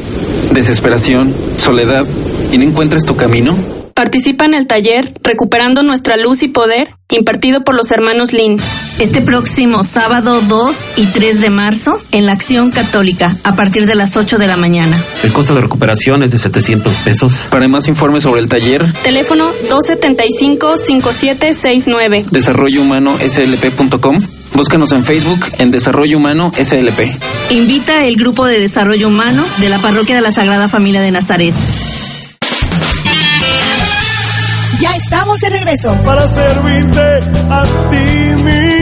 desesperación, 0.52 1.34
soledad 1.58 2.06
y 2.52 2.58
no 2.58 2.64
encuentras 2.64 3.04
tu 3.04 3.16
camino? 3.16 3.56
Participa 3.96 4.44
en 4.44 4.54
el 4.54 4.68
taller 4.68 5.14
Recuperando 5.24 5.82
nuestra 5.82 6.18
luz 6.18 6.44
y 6.44 6.50
poder, 6.50 6.90
impartido 7.10 7.64
por 7.64 7.76
los 7.76 7.90
hermanos 7.92 8.34
Lin. 8.34 8.60
Este 9.00 9.22
próximo 9.22 9.86
sábado 9.86 10.42
2 10.42 10.76
y 10.98 11.06
3 11.08 11.40
de 11.40 11.50
marzo 11.50 11.94
en 12.12 12.26
la 12.26 12.34
Acción 12.34 12.72
Católica, 12.72 13.38
a 13.44 13.56
partir 13.56 13.86
de 13.86 13.96
las 13.96 14.18
8 14.18 14.38
de 14.38 14.48
la 14.48 14.58
mañana. 14.58 15.02
El 15.24 15.32
costo 15.32 15.56
de 15.56 15.62
recuperación 15.62 16.24
es 16.24 16.32
de 16.32 16.40
700 16.40 16.94
pesos. 16.98 17.48
Para 17.50 17.70
más 17.70 17.88
informes 17.88 18.24
sobre 18.24 18.42
el 18.42 18.50
taller, 18.50 18.92
teléfono 19.02 19.50
275-5769. 19.70 22.26
Desarrollo 22.30 22.82
Humano 22.82 23.16
SLP.com. 23.18 24.20
Búscanos 24.56 24.94
en 24.94 25.04
Facebook 25.04 25.46
en 25.58 25.70
Desarrollo 25.70 26.18
Humano 26.18 26.54
SLP. 26.56 27.20
Invita 27.50 28.06
el 28.06 28.16
grupo 28.16 28.46
de 28.46 28.62
Desarrollo 28.62 29.10
Humano 29.10 29.46
de 29.58 29.68
la 29.68 29.80
Parroquia 29.80 30.16
de 30.16 30.22
la 30.22 30.32
Sagrada 30.32 30.70
Familia 30.70 31.02
de 31.02 31.12
Nazaret. 31.12 31.54
Ya 34.80 34.96
estamos 34.96 35.42
de 35.42 35.50
regreso. 35.50 35.94
Para 36.06 36.26
servirte 36.26 37.20
a 37.50 37.66
ti, 37.90 38.44
mi. 38.44 38.75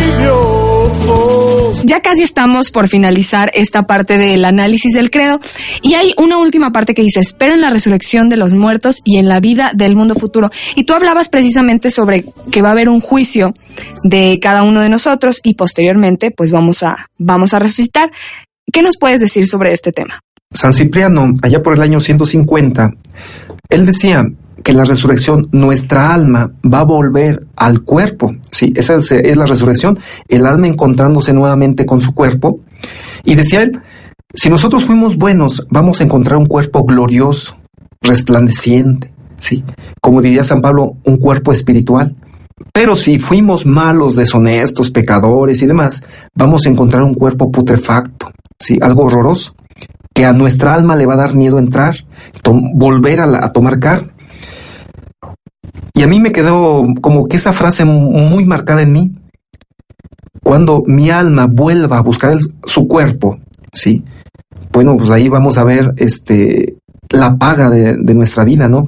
Ya 1.85 2.01
casi 2.01 2.23
estamos 2.23 2.71
por 2.71 2.87
finalizar 2.87 3.51
esta 3.53 3.83
parte 3.83 4.17
del 4.17 4.45
análisis 4.45 4.93
del 4.93 5.11
credo 5.11 5.41
y 5.81 5.95
hay 5.95 6.13
una 6.17 6.37
última 6.37 6.71
parte 6.71 6.93
que 6.93 7.01
dice, 7.01 7.19
espero 7.19 7.53
en 7.53 7.61
la 7.61 7.69
resurrección 7.69 8.29
de 8.29 8.37
los 8.37 8.53
muertos 8.53 9.01
y 9.03 9.17
en 9.17 9.27
la 9.27 9.41
vida 9.41 9.71
del 9.75 9.95
mundo 9.95 10.15
futuro. 10.15 10.49
Y 10.75 10.85
tú 10.85 10.93
hablabas 10.93 11.27
precisamente 11.27 11.91
sobre 11.91 12.25
que 12.51 12.61
va 12.61 12.69
a 12.69 12.71
haber 12.71 12.87
un 12.87 13.01
juicio 13.01 13.53
de 14.03 14.39
cada 14.41 14.63
uno 14.63 14.79
de 14.79 14.89
nosotros 14.89 15.41
y 15.43 15.55
posteriormente 15.55 16.31
pues 16.31 16.51
vamos 16.51 16.83
a, 16.83 17.07
vamos 17.17 17.53
a 17.53 17.59
resucitar. 17.59 18.11
¿Qué 18.71 18.81
nos 18.81 18.97
puedes 18.97 19.19
decir 19.19 19.47
sobre 19.47 19.73
este 19.73 19.91
tema? 19.91 20.21
San 20.51 20.71
Cipriano, 20.71 21.33
allá 21.41 21.61
por 21.61 21.73
el 21.73 21.81
año 21.81 21.99
150, 21.99 22.91
él 23.69 23.85
decía, 23.85 24.23
que 24.63 24.73
la 24.73 24.85
resurrección, 24.85 25.49
nuestra 25.51 26.13
alma 26.13 26.53
va 26.63 26.79
a 26.79 26.85
volver 26.85 27.45
al 27.55 27.81
cuerpo. 27.81 28.33
Sí, 28.49 28.73
esa 28.75 28.95
es, 28.95 29.37
la 29.37 29.45
resurrección, 29.45 29.99
el 30.29 30.45
alma 30.45 30.67
encontrándose 30.67 31.33
nuevamente 31.33 31.85
con 31.85 31.99
su 31.99 32.13
cuerpo. 32.13 32.61
Y 33.25 33.35
decía 33.35 33.61
él, 33.61 33.81
si 34.33 34.49
nosotros 34.49 34.85
fuimos 34.85 35.17
buenos, 35.17 35.67
vamos 35.69 35.99
a 35.99 36.05
encontrar 36.05 36.37
un 36.37 36.45
cuerpo 36.45 36.83
glorioso, 36.85 37.57
resplandeciente, 38.01 39.13
sí, 39.37 39.63
como 40.01 40.21
diría 40.21 40.43
San 40.43 40.61
Pablo, 40.61 40.97
un 41.03 41.17
cuerpo 41.17 41.51
espiritual. 41.51 42.15
Pero 42.71 42.95
si 42.95 43.19
fuimos 43.19 43.65
malos, 43.65 44.15
deshonestos, 44.15 44.91
pecadores 44.91 45.61
y 45.61 45.67
demás, 45.67 46.03
vamos 46.33 46.65
a 46.65 46.69
encontrar 46.69 47.03
un 47.03 47.13
cuerpo 47.13 47.51
putrefacto, 47.51 48.31
sí, 48.57 48.79
algo 48.81 49.03
horroroso, 49.03 49.55
que 50.13 50.25
a 50.25 50.31
nuestra 50.31 50.73
alma 50.73 50.95
le 50.95 51.05
va 51.05 51.15
a 51.15 51.17
dar 51.17 51.35
miedo 51.35 51.59
entrar, 51.59 51.95
volver 52.75 53.21
a 53.21 53.49
tomar 53.51 53.79
carne. 53.79 54.12
Y 55.93 56.01
a 56.01 56.07
mí 56.07 56.19
me 56.19 56.31
quedó 56.31 56.83
como 57.01 57.27
que 57.27 57.37
esa 57.37 57.53
frase 57.53 57.85
muy 57.85 58.45
marcada 58.45 58.81
en 58.81 58.91
mí. 58.91 59.11
Cuando 60.43 60.83
mi 60.85 61.09
alma 61.09 61.47
vuelva 61.49 61.99
a 61.99 62.03
buscar 62.03 62.35
su 62.65 62.87
cuerpo, 62.87 63.39
¿sí? 63.71 64.03
Bueno, 64.71 64.97
pues 64.97 65.11
ahí 65.11 65.29
vamos 65.29 65.57
a 65.57 65.63
ver 65.63 65.93
este, 65.97 66.77
la 67.13 67.35
paga 67.35 67.69
de, 67.69 68.13
nuestra 68.13 68.43
vida, 68.43 68.67
¿no? 68.67 68.87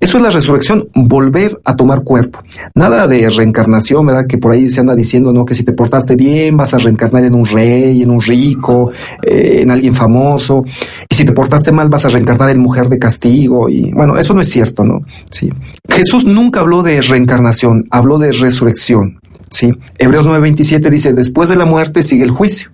Eso 0.00 0.16
es 0.16 0.22
la 0.22 0.30
resurrección, 0.30 0.88
volver 0.94 1.56
a 1.64 1.76
tomar 1.76 2.02
cuerpo. 2.02 2.40
Nada 2.74 3.06
de 3.06 3.28
reencarnación, 3.28 4.06
¿verdad? 4.06 4.26
Que 4.26 4.38
por 4.38 4.52
ahí 4.52 4.68
se 4.70 4.80
anda 4.80 4.94
diciendo, 4.94 5.32
¿no? 5.32 5.44
Que 5.44 5.54
si 5.54 5.64
te 5.64 5.72
portaste 5.72 6.16
bien 6.16 6.56
vas 6.56 6.72
a 6.74 6.78
reencarnar 6.78 7.24
en 7.24 7.34
un 7.34 7.44
rey, 7.44 8.02
en 8.02 8.10
un 8.10 8.20
rico, 8.20 8.90
eh, 9.22 9.60
en 9.62 9.70
alguien 9.70 9.94
famoso. 9.94 10.64
Y 11.08 11.14
si 11.14 11.24
te 11.24 11.32
portaste 11.32 11.70
mal 11.70 11.88
vas 11.88 12.06
a 12.06 12.08
reencarnar 12.08 12.50
en 12.50 12.60
mujer 12.60 12.88
de 12.88 12.98
castigo. 12.98 13.68
Y 13.68 13.92
bueno, 13.92 14.16
eso 14.16 14.34
no 14.34 14.40
es 14.40 14.48
cierto, 14.48 14.82
¿no? 14.82 15.00
Sí. 15.30 15.50
Jesús 15.88 16.24
nunca 16.24 16.60
habló 16.60 16.82
de 16.82 17.02
reencarnación, 17.02 17.84
habló 17.90 18.18
de 18.18 18.32
resurrección. 18.32 19.18
Sí. 19.50 19.70
Hebreos 19.98 20.26
9:27 20.26 20.90
dice, 20.90 21.12
después 21.12 21.48
de 21.48 21.56
la 21.56 21.66
muerte 21.66 22.02
sigue 22.02 22.24
el 22.24 22.30
juicio. 22.30 22.70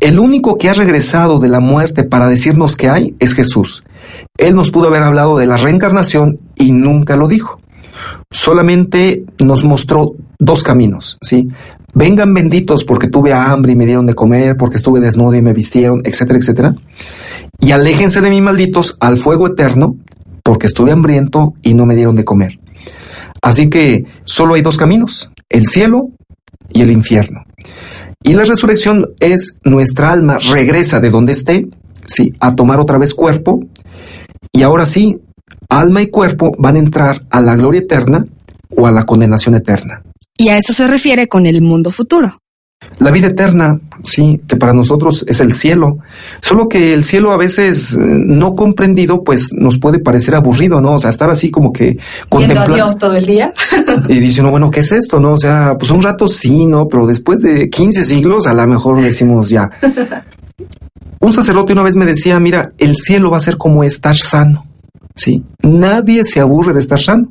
El 0.00 0.18
único 0.18 0.56
que 0.56 0.70
ha 0.70 0.74
regresado 0.74 1.38
de 1.38 1.48
la 1.48 1.60
muerte 1.60 2.04
para 2.04 2.28
decirnos 2.28 2.76
que 2.76 2.88
hay 2.88 3.14
es 3.18 3.34
Jesús. 3.34 3.84
Él 4.38 4.54
nos 4.54 4.70
pudo 4.70 4.88
haber 4.88 5.02
hablado 5.02 5.36
de 5.36 5.46
la 5.46 5.58
reencarnación 5.58 6.38
y 6.56 6.72
nunca 6.72 7.16
lo 7.16 7.28
dijo. 7.28 7.60
Solamente 8.30 9.24
nos 9.44 9.62
mostró 9.62 10.12
dos 10.38 10.62
caminos, 10.62 11.18
¿sí? 11.20 11.48
Vengan 11.92 12.32
benditos 12.32 12.84
porque 12.84 13.08
tuve 13.08 13.34
hambre 13.34 13.72
y 13.72 13.76
me 13.76 13.84
dieron 13.84 14.06
de 14.06 14.14
comer, 14.14 14.56
porque 14.56 14.76
estuve 14.76 15.00
desnudo 15.00 15.34
y 15.34 15.42
me 15.42 15.52
vistieron, 15.52 16.00
etcétera, 16.04 16.38
etcétera. 16.38 16.74
Y 17.58 17.72
aléjense 17.72 18.22
de 18.22 18.30
mí, 18.30 18.40
malditos, 18.40 18.96
al 19.00 19.18
fuego 19.18 19.48
eterno, 19.48 19.96
porque 20.42 20.66
estuve 20.66 20.92
hambriento 20.92 21.52
y 21.62 21.74
no 21.74 21.84
me 21.84 21.94
dieron 21.94 22.14
de 22.14 22.24
comer. 22.24 22.58
Así 23.42 23.68
que 23.68 24.04
solo 24.24 24.54
hay 24.54 24.62
dos 24.62 24.78
caminos, 24.78 25.30
el 25.48 25.66
cielo 25.66 26.08
y 26.72 26.80
el 26.80 26.90
infierno. 26.90 27.42
Y 28.22 28.34
la 28.34 28.44
resurrección 28.44 29.14
es 29.18 29.58
nuestra 29.64 30.12
alma 30.12 30.38
regresa 30.38 31.00
de 31.00 31.10
donde 31.10 31.32
esté, 31.32 31.68
sí, 32.06 32.34
a 32.38 32.54
tomar 32.54 32.78
otra 32.78 32.98
vez 32.98 33.14
cuerpo, 33.14 33.60
y 34.52 34.62
ahora 34.62 34.84
sí, 34.84 35.18
alma 35.68 36.02
y 36.02 36.08
cuerpo 36.08 36.52
van 36.58 36.76
a 36.76 36.80
entrar 36.80 37.22
a 37.30 37.40
la 37.40 37.56
gloria 37.56 37.80
eterna 37.80 38.26
o 38.76 38.86
a 38.86 38.92
la 38.92 39.04
condenación 39.04 39.54
eterna. 39.54 40.02
Y 40.36 40.48
a 40.48 40.56
eso 40.56 40.72
se 40.72 40.86
refiere 40.86 41.28
con 41.28 41.46
el 41.46 41.62
mundo 41.62 41.90
futuro. 41.90 42.38
La 42.98 43.10
vida 43.10 43.28
eterna, 43.28 43.78
sí, 44.04 44.40
que 44.46 44.56
para 44.56 44.72
nosotros 44.72 45.24
es 45.28 45.40
el 45.40 45.52
cielo. 45.52 45.98
Solo 46.40 46.68
que 46.68 46.92
el 46.92 47.04
cielo 47.04 47.30
a 47.30 47.36
veces 47.36 47.94
eh, 47.94 47.98
no 48.00 48.54
comprendido, 48.54 49.22
pues 49.22 49.52
nos 49.54 49.78
puede 49.78 49.98
parecer 49.98 50.34
aburrido, 50.34 50.80
¿no? 50.80 50.94
O 50.94 50.98
sea, 50.98 51.10
estar 51.10 51.30
así 51.30 51.50
como 51.50 51.72
que 51.72 51.98
contemplando. 52.28 52.74
Dios 52.74 52.98
todo 52.98 53.16
el 53.16 53.26
día. 53.26 53.52
y 54.08 54.18
dice 54.18 54.40
uno, 54.40 54.50
bueno, 54.50 54.70
¿qué 54.70 54.80
es 54.80 54.92
esto, 54.92 55.20
no? 55.20 55.32
O 55.32 55.38
sea, 55.38 55.76
pues 55.78 55.90
un 55.90 56.02
rato 56.02 56.28
sí, 56.28 56.66
¿no? 56.66 56.88
Pero 56.88 57.06
después 57.06 57.40
de 57.40 57.68
15 57.68 58.04
siglos, 58.04 58.46
a 58.46 58.54
lo 58.54 58.66
mejor 58.66 59.00
decimos 59.00 59.48
ya. 59.48 59.70
Un 61.22 61.34
sacerdote 61.34 61.74
una 61.74 61.82
vez 61.82 61.96
me 61.96 62.06
decía, 62.06 62.40
mira, 62.40 62.72
el 62.78 62.96
cielo 62.96 63.30
va 63.30 63.36
a 63.36 63.40
ser 63.40 63.58
como 63.58 63.84
estar 63.84 64.16
sano. 64.16 64.66
Sí, 65.20 65.44
nadie 65.62 66.24
se 66.24 66.40
aburre 66.40 66.72
de 66.72 66.78
estar 66.78 66.98
sano. 66.98 67.28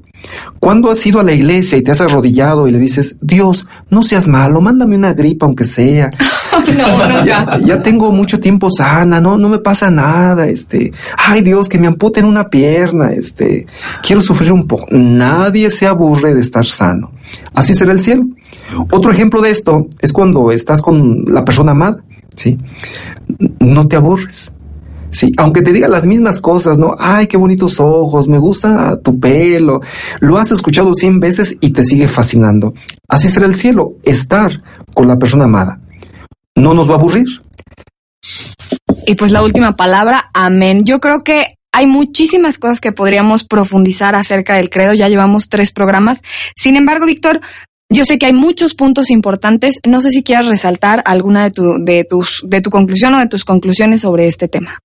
¿Cuándo 0.59 0.91
has 0.91 1.03
ido 1.07 1.19
a 1.19 1.23
la 1.23 1.33
iglesia 1.33 1.75
y 1.75 1.81
te 1.81 1.89
has 1.89 2.01
arrodillado 2.01 2.67
y 2.67 2.71
le 2.71 2.77
dices, 2.77 3.17
Dios, 3.19 3.65
no 3.89 4.03
seas 4.03 4.27
malo, 4.27 4.61
mándame 4.61 4.95
una 4.95 5.15
gripa 5.15 5.47
aunque 5.47 5.65
sea? 5.65 6.11
no, 6.77 7.09
no, 7.09 7.25
ya, 7.25 7.57
ya 7.65 7.81
tengo 7.81 8.11
mucho 8.11 8.39
tiempo 8.39 8.69
sana, 8.69 9.19
no, 9.19 9.39
no 9.39 9.49
me 9.49 9.57
pasa 9.57 9.89
nada, 9.89 10.47
este, 10.47 10.91
ay 11.17 11.41
Dios, 11.41 11.67
que 11.67 11.79
me 11.79 11.87
amputen 11.87 12.25
una 12.25 12.47
pierna, 12.49 13.11
este, 13.11 13.65
quiero 14.03 14.21
sufrir 14.21 14.53
un 14.53 14.67
poco. 14.67 14.85
Nadie 14.91 15.71
se 15.71 15.87
aburre 15.87 16.35
de 16.35 16.41
estar 16.41 16.65
sano. 16.65 17.09
Así 17.55 17.73
será 17.73 17.91
el 17.91 18.01
cielo. 18.01 18.23
Otro 18.91 19.11
ejemplo 19.11 19.41
de 19.41 19.49
esto 19.49 19.87
es 19.99 20.13
cuando 20.13 20.51
estás 20.51 20.83
con 20.83 21.23
la 21.25 21.43
persona 21.43 21.71
amada, 21.71 22.03
¿sí? 22.35 22.55
No 23.59 23.87
te 23.87 23.95
aburres. 23.95 24.51
Sí, 25.11 25.31
aunque 25.37 25.61
te 25.61 25.73
diga 25.73 25.87
las 25.87 26.05
mismas 26.05 26.39
cosas, 26.39 26.77
¿no? 26.77 26.95
Ay, 26.97 27.27
qué 27.27 27.37
bonitos 27.37 27.79
ojos, 27.79 28.27
me 28.27 28.37
gusta 28.37 28.99
tu 29.01 29.19
pelo. 29.19 29.81
Lo 30.19 30.37
has 30.37 30.51
escuchado 30.51 30.93
cien 30.93 31.19
veces 31.19 31.57
y 31.59 31.71
te 31.71 31.83
sigue 31.83 32.07
fascinando. 32.07 32.73
Así 33.07 33.27
será 33.27 33.45
el 33.45 33.55
cielo, 33.55 33.93
estar 34.03 34.61
con 34.93 35.07
la 35.07 35.17
persona 35.17 35.45
amada. 35.45 35.81
No 36.55 36.73
nos 36.73 36.89
va 36.89 36.93
a 36.93 36.97
aburrir. 36.97 37.27
Y 39.05 39.15
pues 39.15 39.31
la 39.31 39.43
última 39.43 39.75
palabra, 39.75 40.29
amén. 40.33 40.83
Yo 40.85 40.99
creo 40.99 41.21
que 41.23 41.55
hay 41.71 41.87
muchísimas 41.87 42.59
cosas 42.59 42.79
que 42.79 42.91
podríamos 42.91 43.43
profundizar 43.43 44.15
acerca 44.15 44.55
del 44.55 44.69
credo. 44.69 44.93
Ya 44.93 45.09
llevamos 45.09 45.49
tres 45.49 45.71
programas. 45.71 46.21
Sin 46.55 46.75
embargo, 46.75 47.05
Víctor, 47.05 47.41
yo 47.91 48.05
sé 48.05 48.19
que 48.19 48.27
hay 48.27 48.33
muchos 48.33 48.75
puntos 48.75 49.09
importantes. 49.09 49.79
No 49.87 50.01
sé 50.01 50.11
si 50.11 50.21
quieras 50.21 50.47
resaltar 50.47 51.01
alguna 51.05 51.43
de, 51.43 51.51
tu, 51.51 51.63
de, 51.83 52.05
tus, 52.07 52.43
de 52.45 52.61
tu 52.61 52.69
conclusión 52.69 53.15
o 53.15 53.19
de 53.19 53.27
tus 53.27 53.45
conclusiones 53.45 54.01
sobre 54.01 54.27
este 54.27 54.47
tema. 54.47 54.79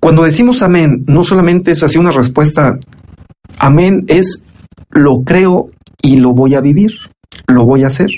Cuando 0.00 0.24
decimos 0.24 0.62
amén, 0.62 1.04
no 1.06 1.24
solamente 1.24 1.72
es 1.72 1.82
así 1.82 1.98
una 1.98 2.10
respuesta, 2.10 2.78
amén 3.58 4.04
es 4.08 4.44
lo 4.90 5.22
creo 5.24 5.68
y 6.02 6.16
lo 6.16 6.32
voy 6.32 6.54
a 6.54 6.62
vivir, 6.62 6.92
lo 7.46 7.66
voy 7.66 7.84
a 7.84 7.88
hacer. 7.88 8.08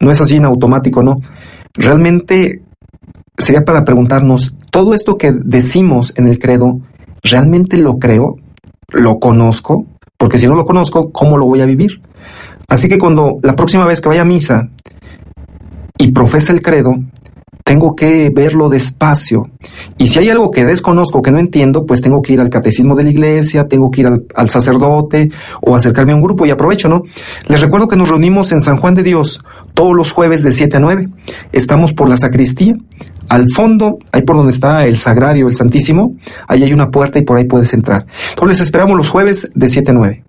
No 0.00 0.10
es 0.10 0.20
así 0.20 0.36
en 0.36 0.46
automático, 0.46 1.02
no. 1.02 1.16
Realmente 1.74 2.62
sería 3.36 3.62
para 3.64 3.84
preguntarnos, 3.84 4.56
¿todo 4.70 4.94
esto 4.94 5.18
que 5.18 5.32
decimos 5.32 6.14
en 6.16 6.26
el 6.26 6.38
credo, 6.38 6.80
realmente 7.22 7.76
lo 7.76 7.98
creo? 7.98 8.36
¿Lo 8.88 9.18
conozco? 9.18 9.86
Porque 10.16 10.38
si 10.38 10.46
no 10.46 10.54
lo 10.54 10.64
conozco, 10.64 11.10
¿cómo 11.12 11.36
lo 11.36 11.46
voy 11.46 11.60
a 11.60 11.66
vivir? 11.66 12.00
Así 12.68 12.88
que 12.88 12.98
cuando 12.98 13.38
la 13.42 13.54
próxima 13.54 13.86
vez 13.86 14.00
que 14.00 14.08
vaya 14.08 14.22
a 14.22 14.26
misa 14.26 14.70
y 15.98 16.12
profesa 16.12 16.52
el 16.52 16.62
credo, 16.62 16.94
tengo 17.64 17.94
que 17.94 18.30
verlo 18.34 18.68
despacio. 18.68 19.50
Y 19.98 20.08
si 20.08 20.18
hay 20.18 20.30
algo 20.30 20.50
que 20.50 20.64
desconozco, 20.64 21.22
que 21.22 21.30
no 21.30 21.38
entiendo, 21.38 21.84
pues 21.86 22.00
tengo 22.00 22.20
que 22.22 22.34
ir 22.34 22.40
al 22.40 22.50
catecismo 22.50 22.94
de 22.94 23.04
la 23.04 23.10
iglesia, 23.10 23.64
tengo 23.64 23.90
que 23.90 24.02
ir 24.02 24.08
al, 24.34 24.50
sacerdote 24.50 25.30
o 25.60 25.74
acercarme 25.74 26.12
a 26.12 26.16
un 26.16 26.22
grupo 26.22 26.44
y 26.46 26.50
aprovecho, 26.50 26.88
¿no? 26.88 27.02
Les 27.48 27.60
recuerdo 27.60 27.88
que 27.88 27.96
nos 27.96 28.08
reunimos 28.08 28.52
en 28.52 28.60
San 28.60 28.76
Juan 28.76 28.94
de 28.94 29.02
Dios 29.02 29.44
todos 29.74 29.94
los 29.94 30.12
jueves 30.12 30.42
de 30.42 30.52
7 30.52 30.76
a 30.76 30.80
9. 30.80 31.08
Estamos 31.52 31.92
por 31.92 32.08
la 32.08 32.16
sacristía. 32.16 32.74
Al 33.28 33.46
fondo, 33.48 33.98
ahí 34.10 34.22
por 34.22 34.36
donde 34.36 34.50
está 34.50 34.84
el 34.84 34.98
sagrario, 34.98 35.48
el 35.48 35.54
Santísimo, 35.54 36.16
ahí 36.48 36.64
hay 36.64 36.72
una 36.72 36.90
puerta 36.90 37.18
y 37.18 37.22
por 37.22 37.38
ahí 37.38 37.44
puedes 37.44 37.72
entrar. 37.72 38.04
Entonces 38.30 38.58
les 38.58 38.60
esperamos 38.66 38.96
los 38.96 39.08
jueves 39.08 39.50
de 39.54 39.68
7 39.68 39.90
a 39.90 39.94
9. 39.94 40.24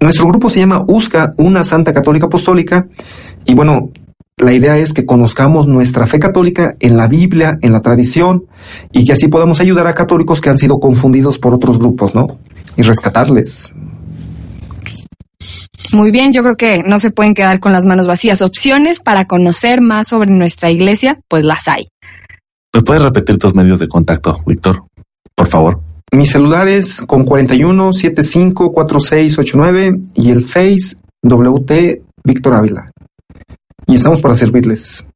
Nuestro 0.00 0.26
grupo 0.26 0.48
se 0.48 0.60
llama 0.60 0.82
USCA, 0.88 1.34
una 1.36 1.62
Santa 1.62 1.92
Católica 1.92 2.26
Apostólica. 2.26 2.86
Y 3.44 3.54
bueno, 3.54 3.90
la 4.42 4.52
idea 4.52 4.78
es 4.78 4.92
que 4.92 5.06
conozcamos 5.06 5.66
nuestra 5.66 6.06
fe 6.06 6.18
católica 6.18 6.76
en 6.80 6.96
la 6.96 7.08
Biblia, 7.08 7.58
en 7.60 7.72
la 7.72 7.80
tradición, 7.80 8.46
y 8.92 9.04
que 9.04 9.12
así 9.12 9.28
podamos 9.28 9.60
ayudar 9.60 9.86
a 9.86 9.94
católicos 9.94 10.40
que 10.40 10.50
han 10.50 10.58
sido 10.58 10.78
confundidos 10.78 11.38
por 11.38 11.54
otros 11.54 11.78
grupos, 11.78 12.14
¿no? 12.14 12.38
Y 12.76 12.82
rescatarles. 12.82 13.74
Muy 15.92 16.10
bien, 16.10 16.32
yo 16.32 16.42
creo 16.42 16.56
que 16.56 16.82
no 16.82 16.98
se 16.98 17.10
pueden 17.10 17.34
quedar 17.34 17.60
con 17.60 17.72
las 17.72 17.84
manos 17.84 18.06
vacías. 18.06 18.40
Opciones 18.40 19.00
para 19.00 19.26
conocer 19.26 19.80
más 19.80 20.08
sobre 20.08 20.30
nuestra 20.30 20.70
iglesia, 20.70 21.20
pues 21.28 21.44
las 21.44 21.68
hay. 21.68 21.88
¿Me 22.74 22.80
puedes 22.80 23.02
repetir 23.02 23.38
tus 23.38 23.54
medios 23.54 23.78
de 23.78 23.88
contacto, 23.88 24.42
Víctor? 24.46 24.84
Por 25.34 25.48
favor. 25.48 25.80
Mi 26.12 26.26
celular 26.26 26.68
es 26.68 27.02
con 27.02 27.24
41 27.24 27.92
75 27.92 28.72
4689 28.72 30.00
y 30.14 30.30
el 30.30 30.44
Face 30.44 30.96
WT 31.22 32.02
Víctor 32.24 32.54
Ávila 32.54 32.92
y 33.92 33.96
estamos 33.96 34.20
para 34.20 34.34
servirles. 34.34 35.06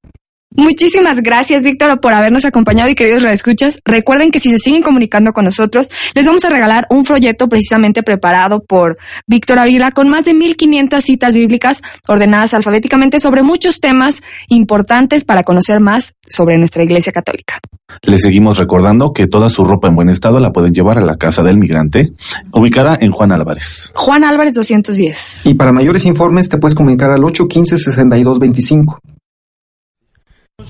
Muchísimas 0.57 1.23
gracias, 1.23 1.63
Víctor, 1.63 2.01
por 2.01 2.15
habernos 2.15 2.45
acompañado 2.45 2.89
y 2.91 2.95
queridos 2.95 3.23
redescuchas. 3.23 3.81
Recuerden 3.85 4.31
que 4.31 4.41
si 4.41 4.51
se 4.51 4.59
siguen 4.59 4.83
comunicando 4.83 5.33
con 5.33 5.45
nosotros, 5.45 5.91
les 6.15 6.27
vamos 6.27 6.45
a 6.45 6.51
regalar 6.51 6.87
un 6.91 7.05
folleto 7.05 7.49
precisamente 7.49 8.03
preparado 8.03 8.65
por 8.65 8.97
Víctor 9.27 9.59
Ávila 9.59 9.91
con 9.91 10.09
más 10.09 10.25
de 10.25 10.35
1500 10.35 11.05
citas 11.05 11.35
bíblicas 11.35 11.83
ordenadas 12.09 12.55
alfabéticamente 12.55 13.21
sobre 13.21 13.43
muchos 13.43 13.81
temas 13.81 14.23
importantes 14.49 15.25
para 15.25 15.45
conocer 15.45 15.81
más 15.81 16.15
sobre 16.29 16.59
nuestra 16.59 16.83
Iglesia 16.83 17.13
Católica. 17.13 17.59
Les 18.03 18.23
seguimos 18.23 18.59
recordando 18.59 19.13
que 19.13 19.27
toda 19.27 19.49
su 19.49 19.65
ropa 19.65 19.89
en 19.89 19.95
buen 19.95 20.09
estado 20.09 20.41
la 20.41 20.53
pueden 20.53 20.73
llevar 20.73 20.99
a 20.99 21.05
la 21.05 21.17
casa 21.17 21.43
del 21.43 21.57
migrante, 21.57 22.13
ubicada 22.53 22.97
en 23.01 23.13
Juan 23.13 23.33
Álvarez. 23.33 23.93
Juan 23.95 24.25
Álvarez 24.25 24.55
210. 24.55 25.47
Y 25.47 25.55
para 25.55 25.73
mayores 25.73 26.05
informes 26.05 26.49
te 26.49 26.59
puedes 26.59 26.75
comunicar 26.75 27.11
al 27.11 27.21
815-6225. 27.23 28.99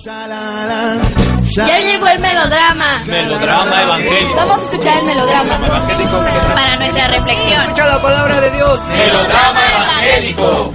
Ya 0.04 1.78
llegó 1.78 2.06
el 2.06 2.20
melodrama. 2.20 2.98
Melodrama 3.08 3.82
evangélico. 3.82 4.34
Vamos 4.36 4.58
a 4.58 4.62
escuchar 4.64 4.98
el 4.98 5.06
melodrama. 5.06 5.66
Evangélico. 5.66 6.18
Para 6.54 6.76
nuestra 6.76 7.08
reflexión. 7.08 7.62
Escucha 7.62 7.86
la 7.86 8.02
palabra 8.02 8.40
de 8.40 8.50
Dios. 8.50 8.80
Melodrama 8.88 9.60
evangélico. 9.70 10.72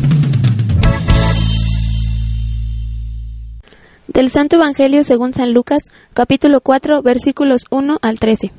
Del 4.08 4.30
Santo 4.30 4.56
Evangelio 4.56 5.04
según 5.04 5.34
San 5.34 5.54
Lucas, 5.54 5.84
capítulo 6.14 6.60
4, 6.62 7.02
versículos 7.02 7.66
1 7.70 7.98
al 8.02 8.20
13. 8.20 8.52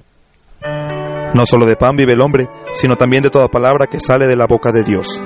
No 1.34 1.44
solo 1.44 1.66
de 1.66 1.76
pan 1.76 1.96
vive 1.96 2.12
el 2.12 2.20
hombre, 2.20 2.48
sino 2.72 2.96
también 2.96 3.22
de 3.22 3.30
toda 3.30 3.48
palabra 3.48 3.88
que 3.88 3.98
sale 3.98 4.26
de 4.26 4.36
la 4.36 4.46
boca 4.46 4.70
de 4.70 4.84
Dios. 4.84 5.20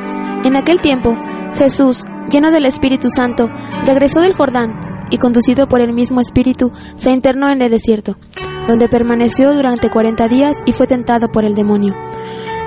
En 0.45 0.57
aquel 0.57 0.81
tiempo, 0.81 1.15
Jesús, 1.55 2.05
lleno 2.31 2.51
del 2.51 2.65
Espíritu 2.65 3.09
Santo, 3.09 3.49
regresó 3.85 4.21
del 4.21 4.35
Jordán 4.35 4.86
y 5.11 5.19
conducido 5.19 5.69
por 5.69 5.81
el 5.81 5.93
mismo 5.93 6.21
Espíritu, 6.21 6.73
se 6.97 7.11
internó 7.11 7.49
en 7.51 7.63
el 7.63 7.71
desierto, 7.71 8.17
donde 8.67 8.89
permaneció 8.89 9.55
durante 9.55 9.91
cuarenta 9.91 10.29
días 10.29 10.57
y 10.67 10.73
fue 10.73 10.87
tentado 10.87 11.29
por 11.29 11.45
el 11.45 11.55
demonio. 11.55 11.95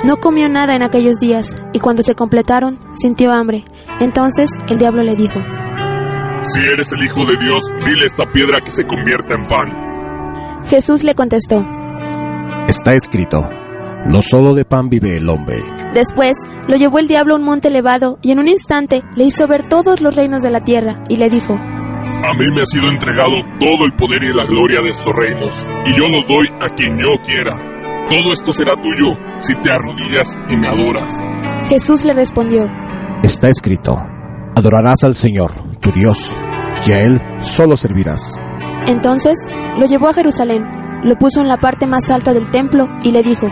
No 0.03 0.17
comió 0.17 0.47
nada 0.47 0.75
en 0.75 0.83
aquellos 0.83 1.17
días, 1.17 1.57
y 1.73 1.79
cuando 1.79 2.03
se 2.03 2.15
completaron, 2.15 2.79
sintió 2.95 3.33
hambre. 3.33 3.65
Entonces 3.99 4.49
el 4.69 4.77
diablo 4.77 5.03
le 5.03 5.15
dijo, 5.15 5.39
Si 6.43 6.59
eres 6.61 6.91
el 6.93 7.03
Hijo 7.03 7.25
de 7.25 7.35
Dios, 7.37 7.63
dile 7.85 8.05
esta 8.05 8.23
piedra 8.31 8.61
que 8.63 8.71
se 8.71 8.85
convierta 8.85 9.35
en 9.35 9.47
pan. 9.47 10.65
Jesús 10.65 11.03
le 11.03 11.15
contestó, 11.15 11.57
Está 12.69 12.93
escrito, 12.93 13.39
no 14.05 14.21
solo 14.21 14.53
de 14.53 14.63
pan 14.63 14.89
vive 14.89 15.17
el 15.17 15.27
hombre. 15.27 15.57
Después 15.93 16.37
lo 16.67 16.77
llevó 16.77 16.99
el 16.99 17.07
diablo 17.07 17.33
a 17.33 17.37
un 17.37 17.43
monte 17.43 17.67
elevado 17.67 18.19
y 18.21 18.31
en 18.31 18.39
un 18.39 18.47
instante 18.47 19.01
le 19.15 19.25
hizo 19.25 19.47
ver 19.47 19.65
todos 19.65 20.01
los 20.01 20.15
reinos 20.15 20.43
de 20.43 20.51
la 20.51 20.61
tierra 20.61 21.03
y 21.09 21.17
le 21.17 21.29
dijo, 21.29 21.55
A 22.21 22.33
mí 22.33 22.45
me 22.53 22.61
ha 22.61 22.65
sido 22.65 22.89
entregado 22.89 23.31
todo 23.59 23.85
el 23.85 23.93
poder 23.95 24.21
y 24.23 24.33
la 24.33 24.45
gloria 24.45 24.81
de 24.81 24.89
estos 24.89 25.15
reinos, 25.15 25.65
y 25.85 25.97
yo 25.97 26.09
los 26.09 26.27
doy 26.27 26.47
a 26.59 26.69
quien 26.75 26.97
yo 26.97 27.15
quiera. 27.23 27.55
Todo 28.09 28.33
esto 28.33 28.51
será 28.51 28.75
tuyo 28.75 29.15
si 29.37 29.53
te 29.61 29.71
arrodillas 29.71 30.33
y 30.49 30.57
me 30.57 30.67
adoras. 30.67 31.13
Jesús 31.69 32.03
le 32.03 32.13
respondió, 32.13 32.67
Está 33.23 33.47
escrito, 33.47 33.95
adorarás 34.53 35.03
al 35.05 35.15
Señor, 35.15 35.51
tu 35.79 35.91
Dios, 35.91 36.29
y 36.85 36.91
a 36.91 36.99
Él 36.99 37.21
solo 37.39 37.77
servirás. 37.77 38.35
Entonces 38.85 39.37
lo 39.77 39.85
llevó 39.85 40.09
a 40.09 40.13
Jerusalén, 40.13 40.63
lo 41.03 41.15
puso 41.15 41.39
en 41.39 41.47
la 41.47 41.57
parte 41.57 41.87
más 41.87 42.09
alta 42.09 42.33
del 42.33 42.51
templo 42.51 42.85
y 43.01 43.11
le 43.11 43.23
dijo, 43.23 43.47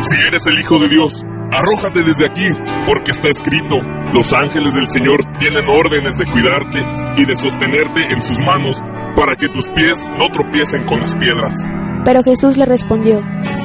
Si 0.00 0.16
eres 0.26 0.46
el 0.46 0.58
Hijo 0.58 0.78
de 0.78 0.88
Dios, 0.88 1.22
arrójate 1.52 2.02
desde 2.02 2.26
aquí, 2.26 2.48
porque 2.86 3.10
está 3.10 3.28
escrito, 3.28 3.76
los 4.14 4.32
ángeles 4.32 4.74
del 4.74 4.88
Señor 4.88 5.20
tienen 5.36 5.68
órdenes 5.68 6.16
de 6.16 6.24
cuidarte 6.24 6.99
y 7.16 7.24
de 7.26 7.34
sostenerte 7.34 8.12
en 8.12 8.22
sus 8.22 8.38
manos 8.40 8.80
para 9.16 9.36
que 9.36 9.48
tus 9.48 9.66
pies 9.68 10.02
no 10.18 10.28
tropiecen 10.30 10.84
con 10.86 11.00
las 11.00 11.14
piedras. 11.14 11.56
Pero 12.04 12.22
Jesús 12.22 12.56
le 12.56 12.66
respondió, 12.66 13.20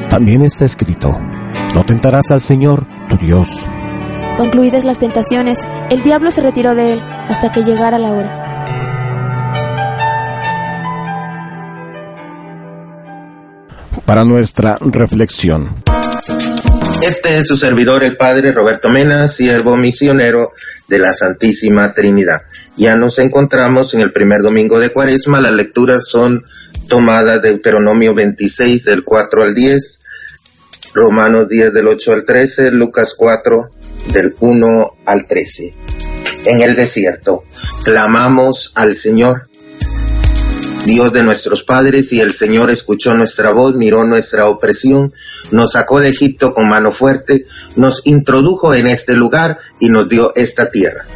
También 0.09 0.41
está 0.41 0.65
escrito, 0.65 1.11
no 1.73 1.83
tentarás 1.83 2.31
al 2.31 2.41
Señor, 2.41 2.85
tu 3.07 3.17
Dios. 3.17 3.49
Concluidas 4.37 4.83
las 4.83 4.99
tentaciones, 4.99 5.57
el 5.89 6.03
diablo 6.03 6.29
se 6.31 6.41
retiró 6.41 6.75
de 6.75 6.93
él 6.93 6.99
hasta 7.01 7.51
que 7.51 7.61
llegara 7.61 7.97
la 7.97 8.11
hora. 8.11 8.41
Para 14.05 14.25
nuestra 14.25 14.77
reflexión. 14.81 15.75
Este 17.05 17.37
es 17.37 17.45
su 17.45 17.55
servidor, 17.55 18.03
el 18.03 18.17
Padre 18.17 18.51
Roberto 18.51 18.89
Mena, 18.89 19.27
siervo 19.27 19.77
misionero 19.77 20.51
de 20.87 20.97
la 20.97 21.13
Santísima 21.13 21.93
Trinidad. 21.93 22.41
Ya 22.77 22.95
nos 22.95 23.19
encontramos 23.19 23.93
en 23.93 24.01
el 24.01 24.11
primer 24.11 24.41
domingo 24.41 24.79
de 24.79 24.89
Cuaresma. 24.89 25.39
Las 25.39 25.51
lecturas 25.51 26.07
son 26.07 26.43
tomadas 26.87 27.43
de 27.43 27.49
Deuteronomio 27.49 28.15
26 28.15 28.85
del 28.85 29.03
4 29.03 29.43
al 29.43 29.53
10, 29.53 30.01
Romanos 30.95 31.47
10 31.47 31.73
del 31.73 31.87
8 31.89 32.11
al 32.11 32.25
13, 32.25 32.71
Lucas 32.71 33.13
4 33.15 33.69
del 34.11 34.35
1 34.39 34.97
al 35.05 35.27
13. 35.27 35.75
En 36.45 36.61
el 36.61 36.75
desierto, 36.75 37.43
clamamos 37.83 38.71
al 38.73 38.95
Señor. 38.95 39.47
Dios 40.85 41.11
de 41.11 41.23
nuestros 41.23 41.63
padres, 41.63 42.13
y 42.13 42.21
el 42.21 42.33
Señor 42.33 42.69
escuchó 42.69 43.15
nuestra 43.15 43.51
voz, 43.51 43.75
miró 43.75 44.03
nuestra 44.03 44.47
opresión, 44.47 45.11
nos 45.51 45.71
sacó 45.71 45.99
de 45.99 46.09
Egipto 46.09 46.53
con 46.53 46.69
mano 46.69 46.91
fuerte, 46.91 47.45
nos 47.75 48.05
introdujo 48.05 48.73
en 48.73 48.87
este 48.87 49.15
lugar 49.15 49.57
y 49.79 49.89
nos 49.89 50.07
dio 50.07 50.33
esta 50.35 50.69
tierra. 50.69 51.07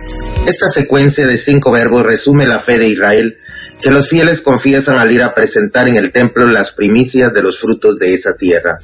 Esta 0.45 0.69
secuencia 0.69 1.27
de 1.27 1.37
cinco 1.37 1.71
verbos 1.71 2.03
resume 2.03 2.47
la 2.47 2.59
fe 2.59 2.77
de 2.77 2.89
Israel, 2.89 3.37
que 3.81 3.91
los 3.91 4.09
fieles 4.09 4.41
confiesan 4.41 4.97
al 4.97 5.11
ir 5.11 5.21
a 5.21 5.35
presentar 5.35 5.87
en 5.87 5.95
el 5.95 6.11
templo 6.11 6.45
las 6.47 6.71
primicias 6.71 7.33
de 7.33 7.43
los 7.43 7.59
frutos 7.59 7.97
de 7.99 8.13
esa 8.13 8.35
tierra. 8.35 8.79